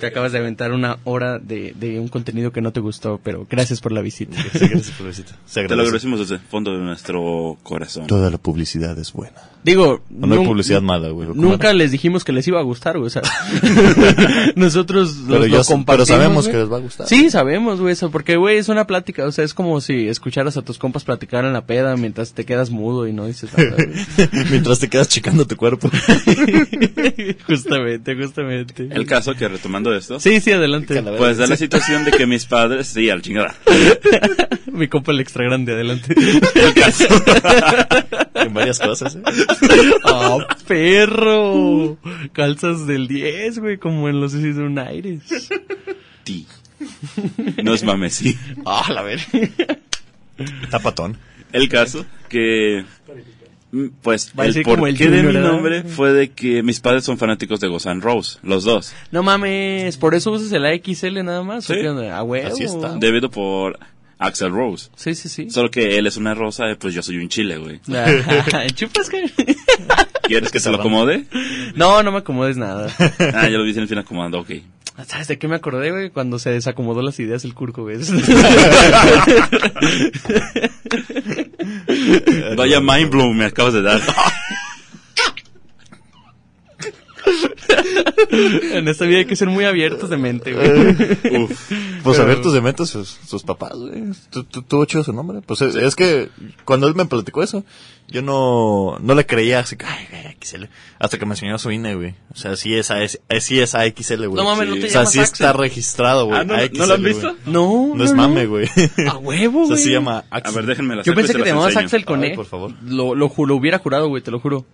Te 0.00 0.06
acabas 0.06 0.32
de 0.32 0.38
aventar 0.38 0.72
una 0.72 0.98
hora 1.04 1.38
de, 1.38 1.74
de 1.78 2.00
un 2.00 2.08
contenido 2.08 2.50
que 2.50 2.62
no 2.62 2.72
te 2.72 2.80
gustó, 2.80 3.20
pero 3.22 3.46
gracias 3.50 3.80
por 3.82 3.92
la 3.92 4.00
visita. 4.00 4.38
Sí, 4.52 4.68
gracias 4.68 4.90
por 4.92 5.02
la 5.02 5.08
visita. 5.08 5.32
Te 5.32 5.36
lo 5.36 5.60
agradece. 5.64 5.82
agradecemos 5.82 6.20
desde 6.20 6.36
el 6.36 6.40
fondo 6.40 6.72
de 6.72 6.78
nuestro 6.78 7.58
corazón. 7.62 8.06
Toda 8.06 8.30
la 8.30 8.38
publicidad 8.38 8.98
es 8.98 9.12
buena. 9.12 9.36
Digo, 9.64 10.02
No 10.10 10.34
hay 10.40 10.44
publicidad 10.44 10.82
mala, 10.82 11.10
güey. 11.10 11.28
¿cómo 11.28 11.40
Nunca 11.40 11.72
les 11.72 11.92
dijimos 11.92 12.24
que 12.24 12.32
les 12.32 12.48
iba 12.48 12.58
a 12.58 12.62
gustar, 12.64 12.98
güey. 12.98 13.06
O 13.06 13.10
sea, 13.10 13.22
nosotros 14.56 15.16
Pero, 15.26 15.38
los, 15.40 15.48
ya 15.48 15.54
lo 15.56 15.60
s- 15.60 15.68
pero 15.68 15.76
compartimos. 15.78 16.08
sabemos 16.08 16.44
güey. 16.46 16.52
que 16.52 16.58
les 16.62 16.72
va 16.72 16.76
a 16.76 16.80
gustar. 16.80 17.06
Sí, 17.06 17.30
sabemos, 17.30 17.80
güey, 17.80 17.92
eso, 17.92 18.10
porque, 18.10 18.36
güey, 18.36 18.58
es 18.58 18.68
una 18.68 18.86
plática, 18.86 19.24
o 19.24 19.30
sea, 19.32 19.44
es 19.44 19.54
como 19.54 19.80
si 19.80 20.08
escucharas 20.08 20.56
a 20.56 20.62
tus 20.62 20.78
compas 20.78 21.04
platicar 21.04 21.44
en 21.44 21.52
la 21.52 21.64
peda 21.64 21.96
mientras 21.96 22.32
te 22.34 22.44
quedas 22.44 22.70
mudo 22.70 23.06
y 23.06 23.12
no 23.12 23.26
dices 23.26 23.50
nada. 23.56 23.76
güey. 23.76 24.28
Mientras 24.50 24.78
te 24.80 24.88
quedas 24.88 25.08
checando 25.08 25.46
tu 25.46 25.56
cuerpo. 25.56 25.90
justamente, 27.46 28.14
justamente. 28.16 28.88
El 28.90 29.06
caso 29.06 29.34
que 29.34 29.48
retomando 29.48 29.94
esto, 29.94 30.18
Sí, 30.20 30.40
sí, 30.40 30.50
adelante. 30.52 30.94
Calavera. 30.94 31.18
pues 31.18 31.38
da 31.38 31.46
la 31.46 31.56
situación 31.56 32.04
de 32.04 32.10
que 32.12 32.26
mis 32.26 32.46
padres, 32.46 32.88
sí, 32.88 33.10
al 33.10 33.22
chingada. 33.22 33.54
Mi 34.72 34.88
compa 34.88 35.12
el 35.12 35.20
extra 35.20 35.44
grande, 35.44 35.72
adelante. 35.72 36.14
El 36.54 36.74
caso, 36.74 37.04
varias 38.62 38.78
cosas. 38.78 39.16
¿eh? 39.16 39.22
¡Ah, 40.04 40.38
perro! 40.66 41.96
Calzas 42.32 42.86
del 42.86 43.08
10, 43.08 43.58
güey, 43.58 43.78
como 43.78 44.08
en 44.08 44.20
los 44.20 44.34
Aires. 44.34 45.22
ti. 46.24 46.46
No 47.62 47.74
es 47.74 47.84
mames, 47.84 48.14
sí. 48.14 48.36
¡Ah, 48.64 48.90
la 48.92 49.02
ver! 49.02 49.20
Está 50.62 50.78
patón. 50.80 51.16
El 51.52 51.68
caso 51.68 52.04
que 52.28 52.84
mm, 53.72 53.86
pues 54.00 54.32
Va 54.38 54.46
el 54.46 54.62
porqué 54.62 55.08
de 55.08 55.22
mi 55.22 55.34
nombre 55.34 55.82
fue 55.82 56.12
de 56.12 56.30
que 56.30 56.62
mis 56.62 56.80
padres 56.80 57.04
son 57.04 57.18
fanáticos 57.18 57.60
de 57.60 57.68
Guns 57.68 57.86
N' 57.86 58.00
Roses, 58.00 58.38
los 58.42 58.64
dos, 58.64 58.94
No 59.10 59.22
mames, 59.22 59.96
¿por 59.98 60.14
eso 60.14 60.32
usas 60.32 60.50
el 60.52 60.64
AXL 60.64 61.22
nada 61.24 61.42
más? 61.42 61.68
¿O 61.68 61.74
Sí. 61.74 61.80
qué 61.80 61.88
onda? 61.90 62.16
¿A 62.16 62.22
huevo? 62.22 62.48
Así 62.48 62.64
está. 62.64 62.96
debido 62.96 63.30
por 63.30 63.78
Axel 64.22 64.52
Rose. 64.52 64.90
Sí, 64.96 65.14
sí, 65.14 65.28
sí. 65.28 65.50
Solo 65.50 65.70
que 65.70 65.98
él 65.98 66.06
es 66.06 66.16
una 66.16 66.34
rosa, 66.34 66.64
pues 66.78 66.94
yo 66.94 67.02
soy 67.02 67.18
un 67.18 67.28
chile, 67.28 67.58
güey. 67.58 67.80
Ah, 67.92 68.66
¿Chupas 68.74 69.10
que? 69.10 69.30
¿Quieres 70.22 70.50
que 70.50 70.60
se 70.60 70.70
lo 70.70 70.76
acomode? 70.78 71.26
No, 71.74 72.02
no 72.02 72.12
me 72.12 72.18
acomodes 72.18 72.56
nada. 72.56 72.88
Ah, 73.34 73.48
ya 73.48 73.58
lo 73.58 73.64
dicen 73.64 73.82
al 73.82 73.88
fin 73.88 73.98
acomodando, 73.98 74.38
ok. 74.40 74.50
¿Sabes 75.06 75.26
de 75.28 75.38
qué 75.38 75.48
me 75.48 75.56
acordé, 75.56 75.90
güey? 75.90 76.10
Cuando 76.10 76.38
se 76.38 76.50
desacomodó 76.50 77.00
las 77.02 77.18
ideas 77.18 77.44
el 77.44 77.54
curco, 77.54 77.82
güey. 77.82 77.96
Vaya 82.56 82.80
mind 82.80 83.10
blow 83.10 83.32
me 83.32 83.46
acabas 83.46 83.72
de 83.74 83.82
dar. 83.82 84.00
en 88.30 88.88
esta 88.88 89.04
vida 89.04 89.18
hay 89.18 89.24
que 89.24 89.36
ser 89.36 89.48
muy 89.48 89.64
abiertos 89.64 90.10
de 90.10 90.16
mente, 90.16 90.52
güey. 90.52 91.42
Uf. 91.42 91.70
Pues 92.02 92.16
Pero- 92.16 92.22
abiertos 92.22 92.52
de 92.52 92.60
mente 92.60 92.86
sus, 92.86 93.08
sus 93.26 93.42
papás, 93.42 93.72
güey. 93.74 94.02
Tu- 94.30 94.44
tu- 94.44 94.62
Tuvo 94.62 94.84
chido 94.84 95.04
su 95.04 95.12
nombre. 95.12 95.40
Pues 95.46 95.60
es, 95.62 95.74
es 95.74 95.94
que 95.96 96.28
cuando 96.64 96.86
él 96.88 96.94
me 96.94 97.04
platicó 97.06 97.42
eso, 97.42 97.64
yo 98.08 98.22
no, 98.22 98.98
no 99.00 99.14
le 99.14 99.24
creía 99.26 99.60
así 99.60 99.76
que, 99.76 99.86
ay, 99.86 100.36
XL. 100.40 100.64
Hasta 100.98 101.18
que 101.18 101.26
me 101.26 101.32
enseñó 101.32 101.58
su 101.58 101.70
INE, 101.70 101.94
güey. 101.94 102.14
O 102.32 102.36
sea, 102.36 102.56
sí 102.56 102.74
es, 102.74 102.90
A- 102.90 103.02
es, 103.02 103.20
sí 103.40 103.60
es 103.60 103.74
AXL, 103.74 104.26
güey. 104.28 104.42
No 104.42 104.44
mames, 104.44 104.68
no 104.68 104.74
Sí. 104.74 104.80
te 104.80 104.86
O 104.86 104.90
sea, 104.90 105.06
sí 105.06 105.20
está 105.20 105.52
registrado, 105.52 106.26
güey. 106.26 106.40
Ah, 106.40 106.44
¿no, 106.44 106.54
AXL, 106.54 106.78
¿no 106.78 106.86
lo 106.86 106.94
han 106.94 107.00
güey. 107.02 107.12
visto? 107.12 107.36
No, 107.46 107.92
No 107.94 108.04
es 108.04 108.12
mame, 108.14 108.46
güey. 108.46 108.68
A 109.08 109.16
huevo, 109.18 109.62
O 109.62 109.66
sea, 109.66 109.74
güey. 109.76 109.84
se 109.84 109.90
llama 109.90 110.24
A 110.30 110.50
ver, 110.50 110.66
déjenme 110.66 110.96
la 110.96 111.02
Yo 111.02 111.14
pensé 111.14 111.34
que 111.34 111.42
te 111.42 111.48
llamabas 111.48 111.70
enseño. 111.72 111.86
Axel 111.86 112.04
con 112.04 112.24
E. 112.24 112.34
por 112.34 112.46
favor. 112.46 112.72
Lo, 112.84 113.14
lo, 113.14 113.30
lo 113.46 113.56
hubiera 113.56 113.78
jurado, 113.78 114.08
güey, 114.08 114.22
te 114.22 114.30
lo 114.30 114.40
juro. 114.40 114.64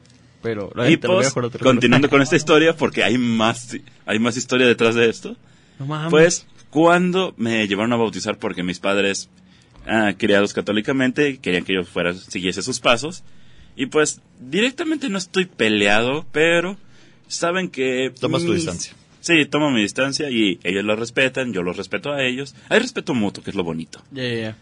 Pero, 0.42 0.70
la 0.74 0.86
Y 0.86 0.92
neta, 0.92 1.02
te 1.02 1.08
lo 1.08 1.18
hubiera 1.18 1.30
pues, 1.32 1.62
continuando 1.62 2.08
con 2.08 2.22
esta 2.22 2.36
historia, 2.36 2.76
porque 2.76 3.02
hay 3.02 3.18
más, 3.18 3.76
hay 4.06 4.18
más 4.18 4.36
historia 4.36 4.66
detrás 4.66 4.94
de 4.94 5.08
esto. 5.08 5.36
No 5.78 5.86
mames. 5.86 6.10
Pues, 6.10 6.46
cuando 6.70 7.34
me 7.36 7.66
llevaron 7.66 7.92
a 7.92 7.96
bautizar 7.96 8.38
porque 8.38 8.62
mis 8.62 8.78
padres, 8.78 9.28
ah, 9.86 10.12
criados 10.16 10.52
católicamente, 10.52 11.38
querían 11.38 11.64
que 11.64 11.74
yo 11.74 11.84
fuera, 11.84 12.14
siguiese 12.14 12.62
sus 12.62 12.80
pasos. 12.80 13.24
Y 13.74 13.86
pues, 13.86 14.20
directamente 14.40 15.08
no 15.08 15.18
estoy 15.18 15.46
peleado, 15.46 16.26
pero 16.32 16.76
saben 17.26 17.68
que... 17.68 18.12
Tomas 18.18 18.44
tu 18.44 18.52
distancia. 18.52 18.92
Sí, 19.20 19.44
tomo 19.46 19.70
mi 19.70 19.82
distancia 19.82 20.30
y 20.30 20.58
ellos 20.62 20.84
lo 20.84 20.96
respetan, 20.96 21.52
yo 21.52 21.62
lo 21.62 21.72
respeto 21.72 22.12
a 22.12 22.22
ellos. 22.24 22.54
Hay 22.68 22.78
respeto 22.78 23.14
mutuo, 23.14 23.42
que 23.42 23.50
es 23.50 23.56
lo 23.56 23.64
bonito. 23.64 24.02
Ya, 24.10 24.22
ya, 24.22 24.34
ya. 24.34 24.56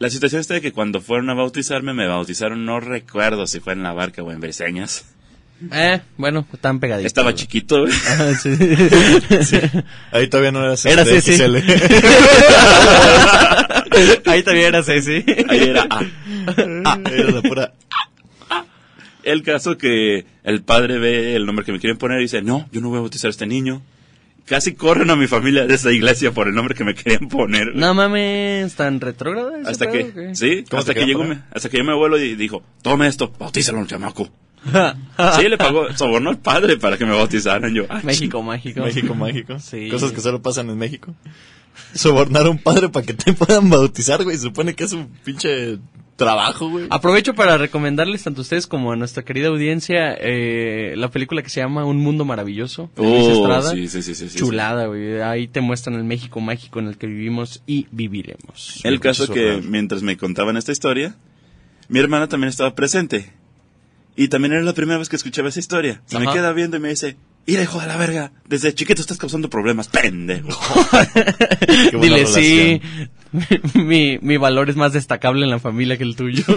La 0.00 0.08
situación 0.08 0.40
está 0.40 0.54
de 0.54 0.62
que 0.62 0.72
cuando 0.72 1.02
fueron 1.02 1.28
a 1.28 1.34
bautizarme, 1.34 1.92
me 1.92 2.06
bautizaron, 2.06 2.64
no 2.64 2.80
recuerdo 2.80 3.46
si 3.46 3.60
fue 3.60 3.74
en 3.74 3.82
la 3.82 3.92
barca 3.92 4.22
o 4.22 4.32
en 4.32 4.40
Briseñas. 4.40 5.04
Eh, 5.70 6.00
bueno, 6.16 6.46
tan 6.58 6.80
pegaditos. 6.80 7.08
Estaba 7.08 7.32
güey. 7.32 7.36
chiquito, 7.36 7.82
güey. 7.82 7.92
Ah, 8.08 8.32
sí. 8.40 8.48
Ahí 10.10 10.26
todavía 10.28 10.52
no 10.52 10.64
Era 10.64 10.72
este, 11.02 11.20
Ceci. 11.20 11.36
XL. 11.36 11.56
Ahí 14.30 14.42
también 14.42 14.68
era 14.68 14.82
Ceci. 14.82 15.22
Ahí 15.50 15.64
era... 15.64 15.86
ah. 15.90 16.02
Era 17.12 17.30
la 17.30 17.42
pura... 17.42 17.74
El 19.22 19.42
caso 19.42 19.76
que 19.76 20.24
el 20.44 20.62
padre 20.62 20.98
ve 20.98 21.36
el 21.36 21.44
nombre 21.44 21.66
que 21.66 21.72
me 21.72 21.78
quieren 21.78 21.98
poner 21.98 22.20
y 22.20 22.22
dice, 22.22 22.40
no, 22.40 22.66
yo 22.72 22.80
no 22.80 22.88
voy 22.88 22.96
a 22.96 23.00
bautizar 23.02 23.28
a 23.28 23.32
este 23.32 23.46
niño. 23.46 23.82
Casi 24.50 24.74
corren 24.74 25.08
a 25.10 25.14
mi 25.14 25.28
familia 25.28 25.64
de 25.64 25.76
esa 25.76 25.92
iglesia 25.92 26.32
por 26.32 26.48
el 26.48 26.56
nombre 26.56 26.74
que 26.74 26.82
me 26.82 26.92
querían 26.92 27.28
poner. 27.28 27.66
güey. 27.66 27.78
No 27.78 27.94
mames, 27.94 28.74
tan 28.74 29.00
retrógrado 29.00 29.54
ese 29.54 29.70
hasta 29.70 29.88
pedo, 29.88 30.12
que, 30.12 30.34
sí, 30.34 30.64
¿Cómo 30.68 30.80
hasta 30.80 30.92
que 30.92 31.06
llegó, 31.06 31.24
hasta 31.54 31.68
que 31.68 31.76
llegó 31.76 31.86
mi 31.86 31.92
abuelo 31.92 32.18
y 32.18 32.34
dijo, 32.34 32.60
tome 32.82 33.06
esto, 33.06 33.32
bautízalo, 33.38 33.86
chamaco. 33.86 34.28
sí, 35.36 35.48
le 35.48 35.56
pagó, 35.56 35.96
sobornó 35.96 36.30
al 36.30 36.38
padre 36.38 36.78
para 36.78 36.98
que 36.98 37.06
me 37.06 37.14
bautizaran. 37.14 37.72
Yo, 37.72 37.84
ah, 37.88 38.00
México 38.02 38.42
mágico. 38.42 38.80
México 38.80 39.14
mágico. 39.14 39.60
Sí. 39.60 39.88
Cosas 39.88 40.10
que 40.10 40.20
solo 40.20 40.42
pasan 40.42 40.68
en 40.68 40.78
México. 40.78 41.14
Sobornar 41.94 42.46
a 42.46 42.50
un 42.50 42.58
padre 42.58 42.88
para 42.88 43.06
que 43.06 43.14
te 43.14 43.32
puedan 43.32 43.70
bautizar, 43.70 44.24
güey. 44.24 44.36
Se 44.36 44.42
supone 44.42 44.74
que 44.74 44.82
es 44.82 44.92
un 44.92 45.06
pinche 45.22 45.78
trabajo, 46.24 46.68
güey. 46.68 46.86
Aprovecho 46.90 47.34
para 47.34 47.56
recomendarles 47.56 48.22
tanto 48.22 48.40
a 48.40 48.42
ustedes 48.42 48.66
como 48.66 48.92
a 48.92 48.96
nuestra 48.96 49.24
querida 49.24 49.48
audiencia 49.48 50.14
eh, 50.20 50.92
la 50.96 51.10
película 51.10 51.42
que 51.42 51.48
se 51.48 51.60
llama 51.60 51.84
Un 51.86 51.96
Mundo 51.96 52.24
Maravilloso 52.24 52.90
de 52.94 53.02
Luis 53.02 53.24
Oh, 53.26 53.32
Estrada. 53.32 53.70
sí, 53.72 53.88
sí, 53.88 54.14
sí, 54.14 54.28
Chulada, 54.38 54.86
güey. 54.86 55.20
Ahí 55.22 55.48
te 55.48 55.60
muestran 55.60 55.96
el 55.96 56.04
México 56.04 56.40
mágico 56.40 56.78
en 56.78 56.88
el 56.88 56.98
que 56.98 57.06
vivimos 57.06 57.62
y 57.66 57.86
viviremos. 57.90 58.80
El 58.84 59.00
caso 59.00 59.24
Eso 59.24 59.32
que 59.34 59.60
mientras 59.66 60.02
me 60.02 60.16
contaban 60.16 60.56
esta 60.56 60.72
historia, 60.72 61.16
mi 61.88 61.98
hermana 61.98 62.28
también 62.28 62.50
estaba 62.50 62.74
presente. 62.74 63.32
Y 64.16 64.28
también 64.28 64.52
era 64.52 64.62
la 64.62 64.74
primera 64.74 64.98
vez 64.98 65.08
que 65.08 65.16
escuchaba 65.16 65.48
esa 65.48 65.60
historia. 65.60 66.02
Se 66.04 66.18
me 66.18 66.30
queda 66.30 66.52
viendo 66.52 66.76
y 66.76 66.80
me 66.80 66.90
dice, 66.90 67.16
¡Ira, 67.46 67.62
hijo 67.62 67.80
de 67.80 67.86
la 67.86 67.96
verga! 67.96 68.32
Desde 68.46 68.74
chiquito 68.74 69.00
estás 69.00 69.16
causando 69.16 69.48
problemas, 69.48 69.88
pendejo. 69.88 70.50
Dile 72.00 72.26
sí. 72.26 72.80
mi, 73.74 74.18
mi 74.20 74.36
valor 74.36 74.70
es 74.70 74.76
más 74.76 74.92
destacable 74.92 75.44
en 75.44 75.50
la 75.50 75.58
familia 75.58 75.96
que 75.96 76.04
el 76.04 76.16
tuyo. 76.16 76.44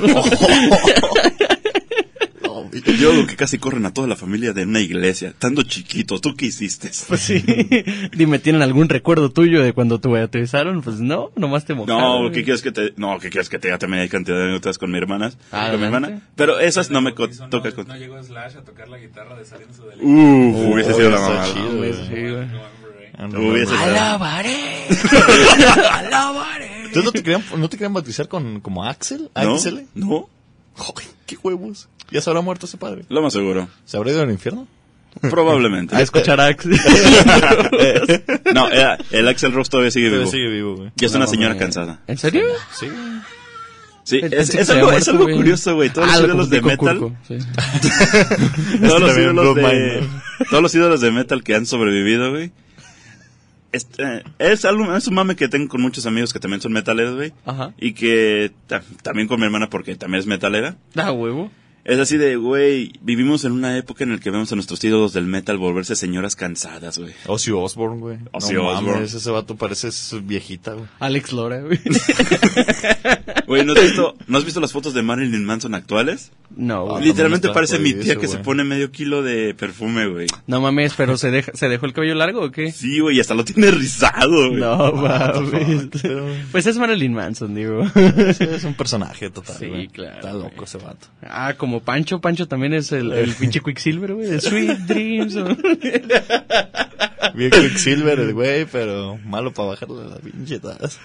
No. 2.44 2.70
Yo 3.00 3.12
digo 3.12 3.28
que 3.28 3.36
casi 3.36 3.58
corren 3.58 3.86
a 3.86 3.94
toda 3.94 4.08
la 4.08 4.16
familia 4.16 4.54
de 4.54 4.64
una 4.64 4.80
iglesia, 4.80 5.30
estando 5.30 5.64
chiquitos. 5.64 6.22
¿Tú 6.22 6.36
qué 6.36 6.46
hiciste? 6.48 6.90
Pues 7.08 7.22
sí. 7.22 7.44
Dime, 8.16 8.40
¿tienen 8.40 8.62
algún 8.62 8.90
recuerdo 8.90 9.32
tuyo 9.32 9.62
de 9.62 9.74
cuando 9.74 10.00
te 10.00 10.08
bautizaron? 10.08 10.82
Pues 10.82 11.00
no, 11.00 11.32
nomás 11.36 11.66
te 11.66 11.74
mojaron. 11.74 12.26
No. 12.26 12.32
¿qué 12.32 12.44
quieres 12.44 12.62
que 12.62 12.72
te, 12.72 12.94
no, 12.98 13.18
¿qué 13.20 13.30
quieres 13.30 13.50
que 13.50 13.60
te 13.60 13.68
diga? 13.68 13.78
También 13.78 14.02
hay 14.04 14.10
cantidad 14.10 14.38
de 14.38 14.44
anécdotas 14.44 14.78
con 14.78 14.92
mi 14.92 14.98
hermana, 14.98 15.32
Ah, 15.52 15.70
con 15.72 15.80
mi 15.80 15.86
adelante. 15.88 16.08
hermana. 16.08 16.22
Pero 16.36 16.60
esas 16.60 16.90
no 16.92 17.02
me 17.02 17.14
co- 17.14 17.26
Hizo, 17.28 17.48
toca 17.50 17.70
no, 17.70 17.76
con. 17.76 17.88
no 17.88 17.96
llegó 17.98 18.22
Slash 18.24 18.58
a 18.58 18.62
tocar 18.62 18.88
la 18.90 18.98
guitarra 18.98 19.36
de 19.38 19.46
saliendo 19.46 19.86
del 19.88 20.00
Uf, 20.02 20.74
hubiese 20.74 20.92
Oh, 20.92 20.96
sido 20.96 21.10
la 21.12 21.20
mamada. 21.20 21.54
chido, 21.54 21.70
Ah, 23.18 23.28
no, 23.28 23.40
Hubiese 23.40 23.74
Alabaré. 23.76 24.88
Alabaré. 25.92 26.78
¿Entonces 26.86 27.04
no 27.06 27.12
te 27.12 27.24
querían, 27.24 27.44
no 27.58 27.70
te 27.70 27.78
querían 27.78 27.94
bautizar 27.94 28.28
con, 28.28 28.60
como 28.60 28.86
Axel? 28.86 29.30
¿No? 29.36 29.56
¿Axel? 29.56 29.88
No, 29.96 30.30
Joder, 30.76 31.06
qué 31.28 31.38
huevos. 31.42 31.88
Ya 32.12 32.22
se 32.22 32.30
habrá 32.30 32.42
muerto 32.42 32.66
ese 32.66 32.78
padre. 32.78 33.06
lo 33.10 33.22
más 33.22 33.34
seguro. 33.34 33.68
¿Se 33.86 33.98
habrá 33.98 34.12
ido 34.12 34.22
al 34.22 34.32
infierno? 34.32 34.68
Probablemente. 35.22 35.96
A 35.96 36.02
escuchar 36.02 36.42
a 36.42 36.48
Axel. 36.48 36.72
no, 38.54 38.70
era- 38.70 38.98
el 39.12 39.28
Axel 39.28 39.52
Rose 39.54 39.70
todavía 39.70 39.92
sigue 39.92 40.08
Pero 40.10 40.22
vivo. 40.22 40.32
sigue 40.32 40.50
vivo, 40.50 40.76
güey. 40.78 40.92
Y 41.00 41.06
es 41.06 41.14
una 41.14 41.28
señora 41.28 41.50
mames. 41.54 41.62
cansada. 41.62 42.00
¿En 42.08 42.18
serio? 42.18 42.44
Sí. 42.72 42.88
Sí, 44.06 44.20
Pensé 44.20 44.38
es, 44.42 44.50
que 44.52 44.62
es 44.62 44.68
se 44.68 44.74
algo, 44.74 44.88
había 44.88 45.00
es 45.00 45.06
muerto, 45.08 45.12
algo 45.12 45.24
güey. 45.24 45.36
curioso, 45.38 45.76
güey. 45.76 45.90
Todos 45.92 46.10
Ah, 46.10 46.12
los 46.14 46.22
lo 46.22 46.28
ídolos 46.28 46.50
de 46.50 46.62
confundí 46.62 46.78
con 46.78 46.88
metal, 46.88 47.00
Kurko, 47.00 47.18
sí. 47.28 48.78
todos 48.86 49.00
los 49.00 49.10
también 49.10 49.30
ídolos 49.30 49.56
Blood 49.56 49.56
de, 49.56 49.62
Mine, 50.02 50.10
todos 50.50 50.64
los 50.64 50.76
ídolos 50.76 51.02
de 51.02 51.12
metal 51.12 51.44
que 51.44 51.56
han 51.56 51.66
sobrevivido, 51.66 52.32
güey. 52.32 52.52
Este, 53.74 54.24
es 54.40 54.64
algo, 54.66 54.96
es 54.96 55.08
un 55.08 55.16
mame 55.16 55.36
que 55.36 55.50
tengo 55.50 55.68
con 55.68 55.82
muchos 55.82 56.06
amigos 56.06 56.32
que 56.32 56.40
también 56.40 56.62
son 56.62 56.72
metaleros, 56.72 57.16
güey. 57.16 57.34
Ajá. 57.46 57.74
Y 57.78 57.94
que 57.94 58.52
ta- 58.68 58.84
también 59.02 59.28
con 59.28 59.40
mi 59.40 59.46
hermana 59.46 59.70
porque 59.70 59.96
también 59.96 60.20
es 60.22 60.28
metalera. 60.28 60.78
Da 60.94 61.12
huevo. 61.12 61.52
Es 61.86 62.00
así 62.00 62.16
de, 62.16 62.38
güey, 62.38 62.94
vivimos 63.02 63.44
en 63.44 63.52
una 63.52 63.78
época 63.78 64.06
en 64.06 64.12
la 64.14 64.18
que 64.18 64.32
vemos 64.32 64.50
a 64.52 64.56
nuestros 64.56 64.82
ídolos 64.86 65.12
del 65.12 65.26
metal 65.26 65.58
volverse 65.58 65.98
señoras 65.98 66.36
cansadas, 66.38 66.98
güey. 66.98 67.14
Ozzy 67.28 67.52
Osbourne, 67.52 68.00
güey. 68.00 68.18
Ozzy 68.32 68.54
no 68.54 68.68
Osbourne. 68.70 68.92
mames, 68.94 69.14
ese 69.14 69.30
vato 69.32 69.56
parece 69.58 69.90
viejita, 70.22 70.74
güey. 70.76 70.86
Alex 71.00 71.34
Lora, 71.34 71.60
güey. 71.62 71.80
Güey, 73.46 73.66
¿no 73.66 73.74
has 73.74 73.82
visto, 73.82 74.16
¿no 74.28 74.38
has 74.38 74.46
visto 74.46 74.62
las 74.62 74.72
fotos 74.72 74.94
de 74.94 75.02
Marilyn 75.04 75.44
Manson 75.46 75.76
actuales? 75.76 76.32
No, 76.56 76.86
güey. 76.86 76.96
Ah, 76.96 77.06
Literalmente 77.06 77.50
parece 77.50 77.78
mi 77.78 77.94
tía 77.94 78.16
que 78.16 78.28
se 78.28 78.38
pone 78.38 78.64
medio 78.64 78.90
kilo 78.92 79.22
de 79.22 79.54
perfume, 79.54 80.08
güey. 80.08 80.28
No 80.48 80.62
mames, 80.62 80.94
pero 80.96 81.18
¿se, 81.18 81.30
deja, 81.30 81.52
¿se 81.54 81.68
dejó 81.68 81.86
el 81.86 81.94
cabello 81.94 82.16
largo 82.16 82.42
o 82.42 82.52
qué? 82.52 82.72
Sí, 82.72 83.00
güey, 83.00 83.18
y 83.18 83.20
hasta 83.20 83.34
lo 83.36 83.44
tiene 83.44 83.70
rizado, 83.72 84.50
güey. 84.50 84.62
No, 84.62 84.92
mames. 84.94 85.88
Pero- 86.02 86.26
Pues 86.52 86.66
es 86.66 86.78
Marilyn 86.78 87.14
Manson, 87.14 87.54
digo. 87.54 87.84
Sí, 88.38 88.44
es 88.46 88.64
un 88.64 88.76
personaje 88.76 89.30
total, 89.30 89.58
Sí, 89.60 89.90
claro, 89.92 90.16
Está 90.16 90.34
loco 90.34 90.64
ese 90.64 90.78
vato. 90.78 91.08
Ah, 91.22 91.54
como 91.58 91.73
Pancho. 91.82 92.20
Pancho 92.22 92.48
también 92.48 92.74
es 92.74 92.92
el, 92.92 93.12
el 93.12 93.32
pinche 93.34 93.60
Quicksilver, 93.62 94.14
güey. 94.14 94.28
De 94.28 94.42
Sweet 94.42 94.78
Dreams. 94.80 95.36
Bien 97.36 97.52
Quicksilver 97.52 98.20
el 98.20 98.34
güey, 98.34 98.66
pero 98.66 99.18
malo 99.26 99.52
para 99.54 99.70
bajarle 99.70 100.10
las 100.10 100.20
pinchetas. 100.20 101.00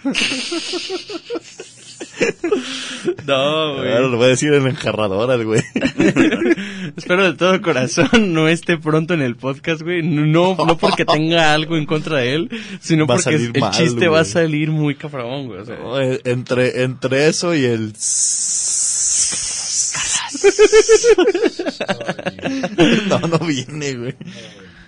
No, 3.27 3.35
Ahora 3.35 4.01
güey. 4.01 4.11
lo 4.11 4.17
voy 4.17 4.27
a 4.27 4.29
decir 4.31 4.53
en 4.53 4.67
enjarradora 4.67 5.35
el 5.35 5.45
güey. 5.45 5.63
Espero 6.97 7.25
de 7.25 7.35
todo 7.37 7.61
corazón 7.63 8.33
no 8.33 8.49
esté 8.49 8.77
pronto 8.77 9.15
en 9.15 9.23
el 9.23 9.37
podcast, 9.37 9.83
güey. 9.83 10.03
No, 10.03 10.57
no 10.57 10.77
porque 10.79 11.05
tenga 11.05 11.53
algo 11.53 11.77
en 11.77 11.87
contra 11.87 12.19
de 12.19 12.35
él, 12.35 12.51
sino 12.81 13.07
Va 13.07 13.17
porque 13.17 13.37
el 13.37 13.53
mal, 13.61 13.71
chiste 13.73 14.09
va 14.09 14.21
a 14.21 14.25
salir 14.25 14.71
muy 14.71 14.95
cabrón, 14.95 15.47
güey. 15.47 15.61
O 15.61 15.65
sea, 15.65 15.77
No, 15.79 16.01
eh, 16.01 16.21
entre, 16.25 16.83
entre 16.83 17.29
eso 17.29 17.55
y 17.55 17.65
el... 17.65 17.93
no, 23.09 23.19
no 23.21 23.39
viene, 23.41 23.95
güey. 23.95 24.17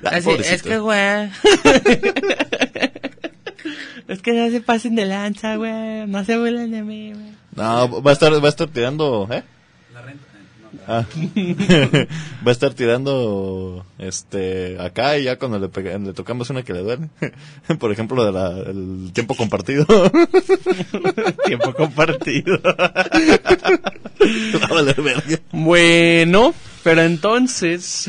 Ay, 0.05 0.19
Así, 0.19 0.25
pobrecito. 0.25 0.55
es 0.55 0.63
que, 0.63 0.79
güey. 0.79 1.31
es 4.09 4.23
que 4.23 4.33
no 4.33 4.51
se 4.51 4.61
pasen 4.61 4.95
de 4.97 5.07
lanza, 5.07 5.57
güey. 5.57 6.07
No 6.07 6.25
se 6.25 6.37
burlen 6.39 6.71
de 6.71 6.83
mí, 6.83 7.13
güey. 7.13 7.31
No, 7.57 8.03
va 8.03 8.11
a 8.11 8.15
estar, 8.15 8.33
va 8.33 8.47
a 8.47 8.49
estar 8.49 8.69
tirando, 8.69 9.29
¿eh? 9.31 9.43
La 9.93 10.03
renta. 10.03 10.25
eh, 10.25 10.60
no. 10.60 10.60
Ah. 10.87 11.05
va 12.47 12.47
a 12.47 12.51
estar 12.53 12.75
tirando, 12.75 13.85
este, 13.99 14.77
acá 14.81 15.19
y 15.19 15.25
ya 15.25 15.39
cuando 15.39 15.59
le, 15.59 15.69
pega- 15.69 15.99
le 15.99 16.13
tocamos 16.13 16.49
una 16.51 16.63
que 16.63 16.73
le 16.73 16.81
duele. 16.83 17.09
Por 17.79 17.93
ejemplo, 17.93 18.25
de 18.25 18.33
la, 18.33 18.51
el 18.71 19.11
tiempo 19.13 19.35
compartido. 19.35 19.85
Tiempo 21.47 21.75
compartido. 21.75 22.61
Va 22.65 24.67
a 24.67 24.75
valer 24.75 25.01
verga. 25.03 25.41
Bueno, 25.53 26.55
pero 26.85 27.03
entonces. 27.03 28.09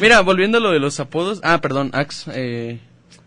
Mira, 0.00 0.20
volviendo 0.20 0.58
a 0.58 0.60
lo 0.60 0.70
de 0.70 0.80
los 0.80 1.00
apodos. 1.00 1.40
Ah, 1.42 1.60
perdón, 1.60 1.90
Ax. 1.94 2.26
Eh, 2.34 2.78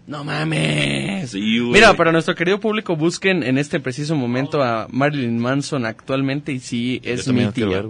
no 0.07 0.23
mames. 0.23 1.31
Sí. 1.31 1.59
Mira, 1.61 1.95
para 1.95 2.11
nuestro 2.11 2.35
querido 2.35 2.59
público, 2.59 2.95
busquen 2.95 3.43
en 3.43 3.57
este 3.57 3.79
preciso 3.79 4.15
momento 4.15 4.61
a 4.61 4.87
Marilyn 4.91 5.39
Manson 5.39 5.85
actualmente 5.85 6.51
y 6.51 6.59
sí, 6.59 7.01
es 7.03 7.27
mi 7.27 7.45
tía. 7.47 7.67
ver. 7.67 7.85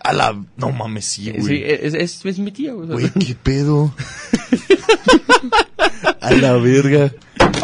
A 0.00 0.12
la, 0.12 0.38
no 0.56 0.70
mames, 0.70 1.04
sí, 1.06 1.30
Eh, 1.30 1.36
güey. 1.38 1.56
Sí, 1.58 1.62
es, 1.64 1.94
es, 1.94 2.24
es 2.26 2.38
mi 2.38 2.52
tía, 2.52 2.72
güey. 2.72 2.88
Güey, 2.88 3.10
qué 3.10 3.34
pedo. 3.42 3.94
a 6.20 6.32
la 6.32 6.52
verga. 6.54 7.12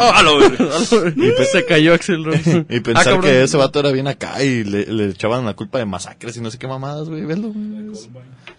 Ah, 0.13 0.23
lo 0.23 0.43
y 1.09 1.31
pues 1.31 1.51
se 1.51 1.65
cayó 1.65 1.93
Axel 1.93 2.23
Rose. 2.25 2.65
Y 2.69 2.77
Ah, 2.77 2.83
pensar 2.83 3.03
cabrón. 3.05 3.21
que 3.21 3.43
ese 3.43 3.57
vato 3.57 3.79
era 3.79 3.91
bien 3.91 4.07
acá 4.07 4.43
y 4.43 4.63
le, 4.63 4.85
le 4.87 5.05
echaban 5.09 5.45
la 5.45 5.53
culpa 5.53 5.77
de 5.79 5.85
masacres 5.85 6.35
y 6.37 6.41
no 6.41 6.49
sé 6.51 6.57
qué 6.57 6.67
mamadas, 6.67 7.09
güey. 7.09 7.23
Velo, 7.25 7.49
güey. 7.49 7.91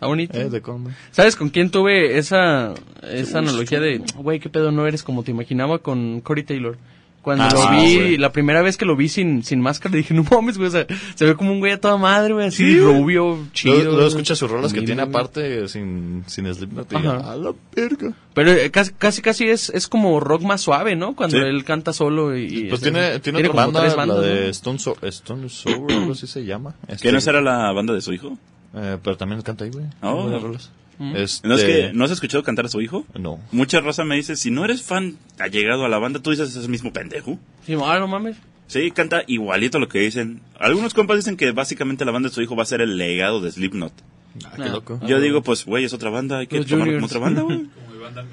Ah, 0.00 0.06
bonito. 0.06 0.38
Eh, 0.38 0.48
de. 0.50 0.62
¿Sabes 1.10 1.36
con 1.36 1.48
quién 1.50 1.70
tuve 1.70 2.18
esa, 2.18 2.74
esa 3.02 3.38
analogía 3.38 3.80
de, 3.80 4.02
güey, 4.16 4.40
qué 4.40 4.48
pedo 4.48 4.72
no 4.72 4.86
eres 4.86 5.02
como 5.02 5.22
te 5.22 5.30
imaginaba 5.30 5.78
con 5.78 6.20
Cory 6.20 6.42
Taylor? 6.44 6.76
Cuando 7.22 7.44
Ah, 7.44 7.50
lo 7.52 7.70
vi, 7.80 7.94
güey. 7.96 8.16
la 8.18 8.32
primera 8.32 8.62
vez 8.62 8.76
que 8.76 8.84
lo 8.84 8.96
vi 8.96 9.08
sin, 9.08 9.44
sin 9.44 9.60
máscara, 9.60 9.94
dije, 9.94 10.12
no 10.12 10.24
mames, 10.28 10.58
güey, 10.58 10.66
o 10.68 10.72
sea, 10.72 10.86
se 11.14 11.24
ve 11.24 11.36
como 11.36 11.52
un 11.52 11.60
güey 11.60 11.70
a 11.70 11.80
toda 11.80 11.96
madre, 11.96 12.34
güey, 12.34 12.48
así 12.48 12.64
Sí, 12.74 12.80
rubio, 12.80 13.38
chido. 13.52 13.74
Luego, 13.76 13.92
luego 13.92 14.08
escucha 14.08 14.34
sus 14.34 14.50
rolas 14.50 14.72
que 14.72 14.82
tiene 14.82 15.02
aparte 15.02 15.68
sin, 15.68 16.24
sin 16.26 16.52
Slipknot 16.52 16.92
a 16.94 17.36
la 17.36 17.52
verga. 17.76 18.12
Pero 18.34 18.50
eh, 18.50 18.70
casi, 18.72 18.92
casi, 18.94 19.22
casi 19.22 19.48
es, 19.48 19.70
es 19.70 19.86
como 19.86 20.18
rock 20.18 20.42
más 20.42 20.62
suave, 20.62 20.96
¿no? 20.96 21.14
Cuando 21.14 21.36
Sí. 21.38 21.42
él 21.44 21.64
canta 21.64 21.92
solo 21.92 22.36
y... 22.36 22.42
y 22.46 22.64
Pues 22.64 22.82
es- 22.82 22.92
tiene, 22.92 23.18
tiene, 23.20 23.38
otra 23.40 23.52
banda, 23.52 23.80
tres 23.82 23.94
bandas, 23.94 24.18
la 24.18 24.22
de 24.24 24.40
¿no? 24.40 24.46
Stone, 24.48 24.78
so 24.80 24.96
Stone 25.02 25.48
Sour, 25.48 25.92
algo 25.92 26.12
así 26.12 26.26
se 26.26 26.44
llama. 26.44 26.74
Este, 26.88 27.06
¿Que 27.08 27.12
no 27.12 27.20
será 27.20 27.40
la 27.40 27.70
banda 27.70 27.94
de 27.94 28.00
su 28.00 28.12
hijo? 28.12 28.36
eh, 28.74 28.98
pero 29.04 29.16
también 29.16 29.42
canta 29.42 29.64
ahí, 29.64 29.70
güey. 29.70 29.84
Oh. 30.02 30.28
Este, 31.14 31.48
¿No 31.48 31.54
es 31.54 31.64
que 31.64 31.90
no 31.94 32.04
has 32.04 32.10
escuchado 32.10 32.42
cantar 32.42 32.66
a 32.66 32.68
su 32.68 32.80
hijo? 32.80 33.04
No. 33.18 33.40
Mucha 33.50 33.80
raza 33.80 34.04
me 34.04 34.16
dice, 34.16 34.36
si 34.36 34.50
no 34.50 34.64
eres 34.64 34.82
fan 34.82 35.16
allegado 35.38 35.84
a 35.84 35.88
la 35.88 35.98
banda, 35.98 36.20
tú 36.20 36.30
dices 36.30 36.54
ese 36.54 36.68
mismo 36.68 36.92
pendejo. 36.92 37.38
Sí, 37.66 37.74
ah, 37.82 37.98
no 37.98 38.06
mames. 38.08 38.36
Sí, 38.68 38.90
canta 38.90 39.22
igualito 39.26 39.78
lo 39.78 39.88
que 39.88 39.98
dicen. 40.00 40.40
Algunos 40.58 40.94
compas 40.94 41.16
dicen 41.16 41.36
que 41.36 41.50
básicamente 41.52 42.04
la 42.04 42.12
banda 42.12 42.28
de 42.28 42.34
su 42.34 42.40
hijo 42.42 42.56
va 42.56 42.62
a 42.62 42.66
ser 42.66 42.80
el 42.80 42.96
legado 42.96 43.40
de 43.40 43.50
Slipknot. 43.50 43.92
Ah, 44.46 44.52
qué 44.56 44.62
Ah. 44.62 44.68
loco. 44.68 45.00
Yo 45.06 45.20
digo, 45.20 45.42
pues, 45.42 45.64
güey, 45.66 45.84
es 45.84 45.92
otra 45.92 46.08
banda, 46.10 46.38
hay 46.38 46.46
que 46.46 46.58
Los 46.58 46.66
tomarlo 46.66 46.94
como 46.94 47.06
otra 47.06 47.18
banda, 47.20 47.42
güey. 47.42 47.58
Como 47.74 47.92
mi 47.94 48.02
banda. 48.02 48.24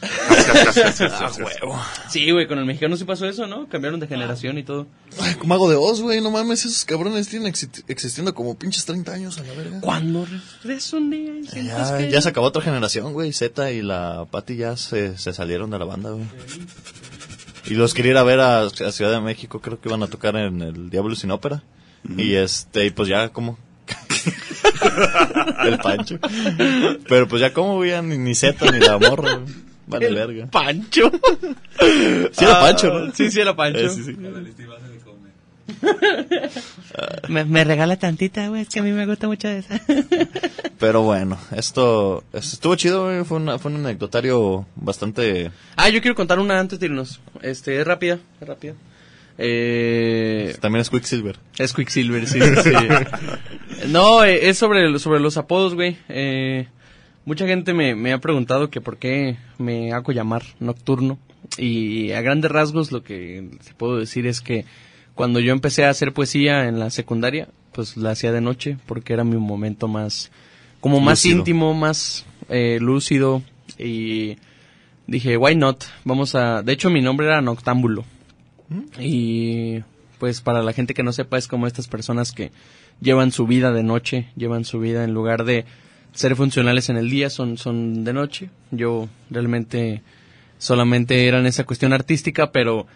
Ah, 1.00 1.30
huevo. 1.38 1.80
Sí, 2.08 2.30
güey, 2.30 2.46
con 2.46 2.58
el 2.58 2.64
mexicano 2.64 2.96
sí 2.96 3.04
pasó 3.04 3.26
eso, 3.26 3.46
¿no? 3.46 3.68
Cambiaron 3.68 4.00
de 4.00 4.06
generación 4.06 4.56
y 4.58 4.62
todo. 4.62 4.86
Ay, 5.20 5.34
como 5.34 5.48
Mago 5.48 5.68
de 5.68 5.76
Oz, 5.76 6.00
güey, 6.00 6.20
no 6.20 6.30
mames, 6.30 6.64
esos 6.64 6.84
cabrones 6.84 7.28
tienen 7.28 7.52
exi- 7.52 7.84
existiendo 7.88 8.34
como 8.34 8.56
pinches 8.58 8.84
30 8.84 9.12
años 9.12 9.38
a 9.38 9.42
la 9.44 9.52
verga. 9.54 9.80
Cuando 9.80 10.26
regreso 10.62 10.96
un 10.98 11.10
día 11.10 11.32
y 11.34 11.66
Ya, 11.66 11.98
que... 11.98 12.10
ya 12.10 12.20
se 12.20 12.28
acabó 12.28 12.46
otra 12.46 12.62
generación, 12.62 13.12
güey. 13.12 13.32
Z 13.32 13.70
y 13.72 13.82
la 13.82 14.26
Patti 14.30 14.56
ya 14.56 14.76
se, 14.76 15.18
se 15.18 15.32
salieron 15.32 15.70
de 15.70 15.78
la 15.78 15.84
banda, 15.84 16.10
güey. 16.10 16.24
Y 17.66 17.74
los 17.74 17.92
quería 17.92 18.12
ir 18.12 18.16
a 18.18 18.22
ver 18.22 18.40
a, 18.40 18.62
a 18.62 18.92
Ciudad 18.92 19.12
de 19.12 19.20
México, 19.20 19.60
creo 19.60 19.80
que 19.80 19.88
iban 19.88 20.02
a 20.02 20.06
tocar 20.06 20.36
en 20.36 20.62
el 20.62 20.90
Diablo 20.90 21.14
sin 21.16 21.30
Ópera. 21.30 21.62
Y 22.16 22.34
este, 22.34 22.86
y 22.86 22.90
pues 22.90 23.08
ya 23.08 23.28
como... 23.30 23.58
el 25.64 25.78
Pancho. 25.78 26.18
Pero 27.08 27.28
pues 27.28 27.40
ya 27.40 27.52
como, 27.52 27.76
güey, 27.76 27.90
ya 27.90 28.02
ni, 28.02 28.16
ni 28.18 28.34
Z 28.34 28.70
ni 28.70 28.78
la 28.78 28.98
morra, 28.98 29.34
güey. 29.36 29.67
Vale 29.88 30.06
El 30.06 30.14
verga. 30.14 30.46
Pancho. 30.50 31.10
Sí 32.32 32.44
era 32.44 32.58
Ah, 32.58 32.60
Pancho, 32.60 32.92
¿no? 32.98 33.12
Sí, 33.14 33.30
sí 33.30 33.40
era 33.40 33.54
Pancho. 33.56 33.78
Eh, 33.80 33.88
sí, 33.90 34.02
sí. 34.04 34.12
La 34.18 34.40
lista 34.40 34.62
iba 34.62 34.76
a 34.76 34.80
ser 34.80 34.90
de 34.90 34.98
comer. 34.98 36.50
Me, 37.28 37.44
me 37.44 37.64
regala 37.64 37.96
tantita, 37.96 38.48
güey, 38.48 38.62
es 38.62 38.68
que 38.68 38.80
a 38.80 38.82
mí 38.82 38.90
me 38.92 39.06
gusta 39.06 39.26
mucho 39.28 39.48
esa. 39.48 39.80
Pero 40.78 41.02
bueno, 41.02 41.38
esto, 41.56 42.24
esto 42.32 42.54
estuvo 42.54 42.74
chido, 42.76 43.04
güey. 43.04 43.24
Fue, 43.24 43.36
una, 43.38 43.58
fue 43.58 43.70
un 43.72 43.78
anecdotario 43.84 44.66
bastante... 44.76 45.50
ah, 45.76 45.88
yo 45.88 46.00
quiero 46.00 46.14
contar 46.14 46.38
una 46.38 46.58
antes 46.58 46.78
de 46.80 46.86
irnos. 46.86 47.20
Este, 47.42 47.80
es 47.80 47.86
rápida, 47.86 48.18
es 48.40 48.48
rápida. 48.48 48.74
Eh, 49.38 50.56
También 50.60 50.80
es 50.82 50.90
Quicksilver. 50.90 51.38
es 51.58 51.72
Quicksilver, 51.72 52.26
sí, 52.26 52.40
sí. 52.40 52.70
no, 53.88 54.24
eh, 54.24 54.48
es 54.48 54.58
sobre, 54.58 54.98
sobre 54.98 55.20
los 55.20 55.36
apodos, 55.36 55.74
güey. 55.74 55.96
Eh, 56.08 56.66
mucha 57.28 57.46
gente 57.46 57.74
me, 57.74 57.94
me 57.94 58.14
ha 58.14 58.18
preguntado 58.18 58.70
que 58.70 58.80
por 58.80 58.96
qué 58.96 59.36
me 59.58 59.92
hago 59.92 60.12
llamar 60.12 60.42
Nocturno. 60.60 61.18
Y 61.58 62.12
a 62.12 62.22
grandes 62.22 62.50
rasgos 62.50 62.90
lo 62.90 63.02
que 63.02 63.50
te 63.66 63.74
puedo 63.74 63.98
decir 63.98 64.26
es 64.26 64.40
que 64.40 64.64
cuando 65.14 65.38
yo 65.38 65.52
empecé 65.52 65.84
a 65.84 65.90
hacer 65.90 66.14
poesía 66.14 66.68
en 66.68 66.78
la 66.78 66.88
secundaria, 66.88 67.48
pues 67.72 67.98
la 67.98 68.12
hacía 68.12 68.32
de 68.32 68.40
noche 68.40 68.78
porque 68.86 69.12
era 69.12 69.24
mi 69.24 69.36
momento 69.36 69.88
más, 69.88 70.30
como 70.80 71.00
más 71.00 71.18
Lúcido. 71.18 71.38
íntimo, 71.38 71.74
más 71.74 72.24
eh, 72.48 72.78
lúcido 72.80 73.42
y 73.78 74.38
dije, 75.06 75.36
why 75.36 75.54
not? 75.54 75.84
Vamos 76.04 76.34
a, 76.34 76.62
de 76.62 76.72
hecho 76.72 76.88
mi 76.88 77.02
nombre 77.02 77.26
era 77.26 77.42
Noctámbulo. 77.42 78.06
Y 78.98 79.82
pues 80.18 80.40
para 80.40 80.62
la 80.62 80.72
gente 80.72 80.94
que 80.94 81.02
no 81.02 81.12
sepa 81.12 81.36
es 81.36 81.46
como 81.46 81.66
estas 81.66 81.88
personas 81.88 82.32
que 82.32 82.52
llevan 83.02 83.32
su 83.32 83.46
vida 83.46 83.70
de 83.70 83.82
noche, 83.82 84.28
llevan 84.34 84.64
su 84.64 84.80
vida 84.80 85.04
en 85.04 85.12
lugar 85.12 85.44
de 85.44 85.66
ser 86.12 86.36
funcionales 86.36 86.88
en 86.88 86.96
el 86.96 87.10
día, 87.10 87.30
son, 87.30 87.58
son 87.58 88.04
de 88.04 88.12
noche. 88.12 88.50
Yo 88.70 89.08
realmente 89.30 90.02
solamente 90.58 91.26
era 91.26 91.38
en 91.38 91.46
esa 91.46 91.64
cuestión 91.64 91.92
artística, 91.92 92.52
pero 92.52 92.86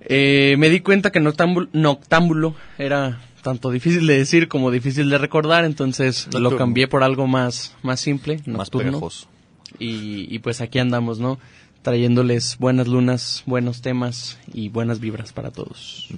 eh, 0.00 0.56
me 0.58 0.68
di 0.68 0.80
cuenta 0.80 1.10
que 1.10 1.20
noctámbulo, 1.20 1.68
noctámbulo 1.72 2.54
era 2.78 3.20
tanto 3.42 3.70
difícil 3.70 4.06
de 4.06 4.18
decir 4.18 4.48
como 4.48 4.70
difícil 4.70 5.10
de 5.10 5.18
recordar, 5.18 5.64
entonces 5.64 6.28
lo 6.32 6.56
cambié 6.56 6.88
por 6.88 7.02
algo 7.02 7.26
más, 7.26 7.74
más 7.82 8.00
simple, 8.00 8.40
Más 8.46 8.70
pegajoso. 8.70 9.28
Y, 9.78 10.26
y 10.34 10.38
pues 10.38 10.60
aquí 10.60 10.78
andamos, 10.78 11.18
¿no? 11.18 11.38
Trayéndoles 11.82 12.56
buenas 12.58 12.88
lunas, 12.88 13.42
buenos 13.44 13.82
temas 13.82 14.38
y 14.52 14.68
buenas 14.68 15.00
vibras 15.00 15.32
para 15.32 15.50
todos. 15.50 16.08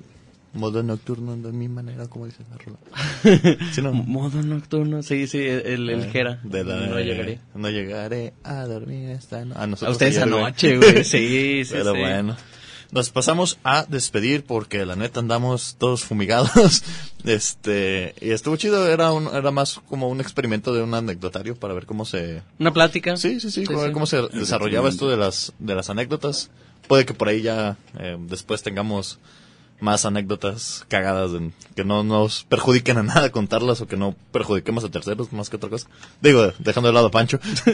Modo 0.57 0.83
nocturno 0.83 1.37
de 1.37 1.53
mi 1.53 1.69
manera, 1.69 2.07
como 2.09 2.27
dice 2.27 2.39
la 2.51 2.57
rola. 2.57 3.59
¿Sí, 3.73 3.83
no? 3.83 3.93
Modo 3.93 4.43
nocturno, 4.43 5.03
sí, 5.03 5.27
sí, 5.27 5.39
el, 5.39 5.89
el 5.91 6.03
Eh, 6.05 6.11
Jera. 6.11 6.41
de 6.43 6.65
la- 6.65 6.87
no 6.87 6.99
llegaré. 7.01 7.41
No 7.55 7.71
llegaré 7.71 8.33
a 8.43 8.65
dormir 8.65 9.11
esta 9.11 9.45
noche. 9.45 9.61
A, 9.61 9.67
nosotros 9.67 9.89
A 9.89 9.93
ustedes 9.93 10.17
ayer, 10.17 10.35
anoche, 10.35 10.77
güey. 10.79 11.05
Sí, 11.05 11.65
sí, 11.65 11.71
Pero 11.73 11.93
sí. 11.93 11.99
bueno. 12.01 12.37
Nos 12.93 13.11
pasamos 13.11 13.59
a 13.65 13.85
despedir 13.89 14.45
porque 14.45 14.87
la 14.87 14.95
neta 14.95 15.19
andamos 15.21 15.77
todos 15.79 16.05
fumigados. 16.05 16.83
Este, 17.25 18.15
y 18.21 18.31
estuvo 18.31 18.55
chido, 18.57 18.87
era 18.89 19.11
un, 19.11 19.27
era 19.35 19.51
más 19.51 19.81
como 19.89 20.09
un 20.09 20.21
experimento 20.21 20.73
de 20.73 20.83
un 20.85 20.95
anecdotario 20.95 21.57
para 21.57 21.75
ver 21.75 21.85
cómo 21.85 22.05
se 22.05 22.43
Una 22.61 22.73
plática. 22.73 23.17
Sí, 23.17 23.41
sí, 23.41 23.51
sí, 23.51 23.67
Sí, 23.67 23.75
a 23.75 23.79
ver 23.79 23.91
cómo 23.91 24.07
se 24.07 24.23
desarrollaba 24.29 24.89
esto 24.89 25.11
de 25.11 25.17
las 25.17 25.53
de 25.59 25.75
las 25.75 25.91
anécdotas. 25.91 26.51
Puede 26.87 27.05
que 27.05 27.15
por 27.15 27.27
ahí 27.29 27.43
ya 27.43 27.77
eh, 27.99 28.17
después 28.21 28.63
tengamos 28.63 29.19
más 29.81 30.05
anécdotas 30.07 30.85
cagadas 30.89 31.33
en- 31.33 31.53
que 31.75 31.85
no 31.85 32.03
nos 32.05 32.45
perjudiquen 32.45 32.97
a 32.99 33.03
nada 33.03 33.31
contarlas 33.31 33.81
o 33.83 33.87
que 33.87 33.97
no 33.97 34.15
perjudiquemos 34.33 34.85
a 34.85 34.91
terceros 34.91 35.33
más 35.33 35.51
que 35.51 35.57
otra 35.57 35.69
cosa. 35.69 35.89
Digo, 36.23 36.53
dejando 36.59 36.89
de 36.89 36.95
lado 36.95 37.09
a 37.09 37.11
Pancho. 37.11 37.39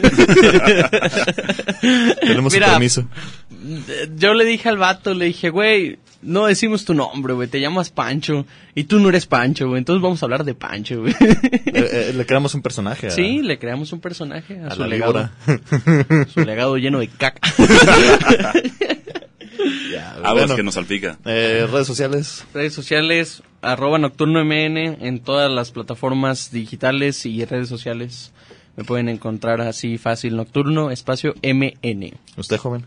Tenemos 2.21 2.53
Mira, 2.53 2.67
su 2.67 2.71
permiso. 2.73 3.07
Yo 4.17 4.33
le 4.33 4.45
dije 4.45 4.69
al 4.69 4.77
vato, 4.77 5.13
le 5.13 5.25
dije, 5.25 5.49
güey, 5.49 5.99
no 6.21 6.45
decimos 6.47 6.83
tu 6.85 6.93
nombre, 6.93 7.33
güey, 7.33 7.47
te 7.47 7.59
llamas 7.61 7.89
Pancho 7.89 8.45
y 8.75 8.83
tú 8.85 8.99
no 8.99 9.09
eres 9.09 9.25
Pancho, 9.25 9.67
güey, 9.69 9.79
entonces 9.79 10.01
vamos 10.01 10.21
a 10.21 10.25
hablar 10.25 10.43
de 10.43 10.53
Pancho, 10.55 11.01
güey. 11.01 11.13
Eh, 11.75 12.09
eh, 12.09 12.13
le 12.15 12.25
creamos 12.27 12.53
un 12.53 12.61
personaje. 12.61 13.07
a- 13.07 13.11
Sí, 13.11 13.41
le 13.41 13.57
creamos 13.57 13.91
un 13.93 13.99
personaje 13.99 14.59
a, 14.59 14.67
a 14.67 14.75
su 14.75 14.83
legado. 14.85 15.27
Su 16.31 16.41
legado 16.41 16.77
lleno 16.77 16.99
de 16.99 17.07
caca. 17.07 17.39
Ya, 19.91 20.13
Aguas 20.13 20.33
bueno, 20.33 20.55
que 20.55 20.63
nos 20.63 20.73
salpica. 20.73 21.17
eh, 21.25 21.67
redes 21.71 21.85
sociales. 21.87 22.45
redes 22.53 22.73
sociales, 22.73 23.43
arroba 23.61 23.99
nocturno 23.99 24.43
MN 24.43 24.77
en 25.05 25.19
todas 25.19 25.51
las 25.51 25.71
plataformas 25.71 26.51
digitales 26.51 27.25
y 27.25 27.45
redes 27.45 27.69
sociales. 27.69 28.31
Me 28.75 28.83
pueden 28.83 29.07
encontrar 29.09 29.61
así 29.61 29.99
fácil, 29.99 30.35
nocturno, 30.35 30.89
espacio 30.89 31.35
MN. 31.43 32.13
Usted, 32.37 32.57
joven. 32.57 32.85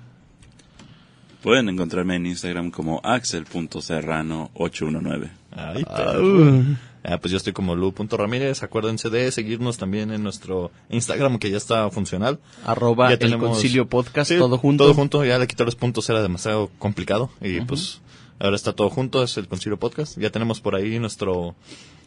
Pueden 1.42 1.68
encontrarme 1.68 2.16
en 2.16 2.26
Instagram 2.26 2.72
como 2.72 3.00
axel.serrano819. 3.04 5.30
Ay, 5.52 5.84
perro. 5.84 6.64
Ah, 7.08 7.18
pues 7.18 7.30
yo 7.30 7.36
estoy 7.36 7.52
como 7.52 7.76
Lu.ramírez. 7.76 8.64
Acuérdense 8.64 9.10
de 9.10 9.30
seguirnos 9.30 9.78
también 9.78 10.10
en 10.10 10.24
nuestro 10.24 10.72
Instagram, 10.90 11.38
que 11.38 11.50
ya 11.50 11.56
está 11.56 11.88
funcional. 11.90 12.40
Arroba 12.64 13.14
Ya 13.14 13.26
el 13.26 13.38
concilio 13.38 13.88
podcast, 13.88 14.30
Sí, 14.32 14.36
todo 14.38 14.58
junto. 14.58 14.84
Todo 14.84 14.94
junto, 14.94 15.24
ya 15.24 15.38
le 15.38 15.46
quité 15.46 15.64
los 15.64 15.76
puntos, 15.76 16.10
era 16.10 16.20
demasiado 16.20 16.68
complicado. 16.80 17.30
Y 17.40 17.60
pues 17.60 18.00
ahora 18.40 18.56
está 18.56 18.72
todo 18.72 18.90
junto, 18.90 19.22
es 19.22 19.36
el 19.36 19.46
concilio 19.46 19.78
podcast. 19.78 20.18
Ya 20.18 20.30
tenemos 20.30 20.60
por 20.60 20.74
ahí 20.74 20.98
nuestro 20.98 21.54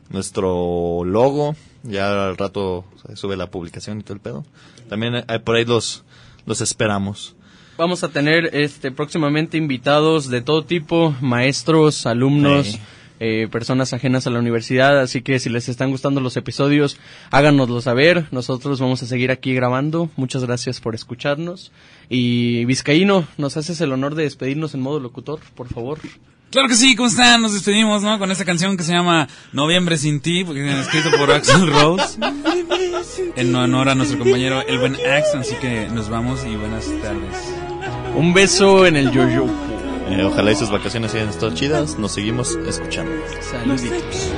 nuestro 0.10 1.04
logo. 1.06 1.56
Ya 1.84 2.28
al 2.28 2.38
rato 2.38 2.84
se 3.08 3.16
sube 3.16 3.38
la 3.38 3.50
publicación 3.50 4.00
y 4.00 4.04
todo 4.04 4.16
el 4.16 4.20
pedo. 4.20 4.46
También 4.90 5.16
eh, 5.16 5.40
por 5.40 5.56
ahí 5.56 5.64
los, 5.64 6.04
los 6.46 6.60
esperamos. 6.60 7.36
Vamos 7.78 8.04
a 8.04 8.10
tener 8.10 8.54
este 8.54 8.92
próximamente 8.92 9.56
invitados 9.56 10.28
de 10.30 10.42
todo 10.42 10.66
tipo, 10.66 11.16
maestros, 11.22 12.06
alumnos, 12.06 12.68
Sí. 12.68 12.80
Eh, 13.20 13.48
personas 13.52 13.94
ajenas 13.94 14.28
a 14.28 14.30
la 14.30 14.40
universidad, 14.40 15.00
así 15.00 15.22
que 15.22 15.40
si 15.40 15.50
les 15.50 15.70
están 15.70 15.92
gustando 15.92 16.22
los 16.22 16.38
episodios, 16.38 16.98
háganoslo 17.32 17.82
saber. 17.82 18.28
Nosotros 18.32 18.80
vamos 18.80 19.04
a 19.04 19.06
seguir 19.06 19.32
aquí 19.32 19.54
grabando. 19.54 20.10
Muchas 20.16 20.44
gracias 20.46 20.80
por 20.80 20.96
escucharnos. 20.96 21.72
Y 22.10 22.66
Vizcaíno, 22.66 23.28
¿nos 23.38 23.58
haces 23.58 23.82
el 23.82 23.92
honor 23.92 24.16
de 24.16 24.24
despedirnos 24.24 24.74
en 24.74 24.82
modo 24.82 25.00
locutor, 25.00 25.40
por 25.56 25.68
favor? 25.68 26.00
Claro 26.52 26.68
que 26.68 26.76
sí, 26.76 26.96
¿cómo 26.96 27.10
están? 27.10 27.44
Nos 27.44 27.54
despedimos, 27.54 28.02
¿no? 28.02 28.18
Con 28.18 28.32
esta 28.32 28.44
canción 28.44 28.76
que 28.76 28.84
se 28.84 28.92
llama 28.92 29.28
Noviembre 29.54 29.98
sin 29.98 30.20
ti, 30.20 30.44
porque 30.44 30.68
es 30.68 30.80
escrito 30.80 31.12
por 31.16 31.32
Axel 31.32 31.68
Rose. 31.68 32.18
En 33.36 33.54
honor 33.54 33.90
a 33.90 33.96
nuestro 33.96 34.18
compañero, 34.18 34.66
el 34.66 34.80
buen 34.80 34.96
Axel. 34.96 35.42
Así 35.42 35.56
que 35.62 35.88
nos 35.90 36.10
vamos 36.10 36.44
y 36.46 36.56
buenas 36.56 36.86
tardes. 37.04 37.54
Un 38.16 38.34
beso 38.34 38.88
en 38.88 38.96
el 38.96 39.12
yoyo. 39.12 39.46
Eh, 40.10 40.24
ojalá 40.24 40.52
y 40.52 40.56
sus 40.56 40.72
vacaciones 40.72 41.14
hayan 41.14 41.30
estado 41.30 41.54
chidas. 41.54 41.98
Nos 41.98 42.14
seguimos 42.14 42.56
escuchando. 42.68 43.12
Saluditos. 43.42 44.32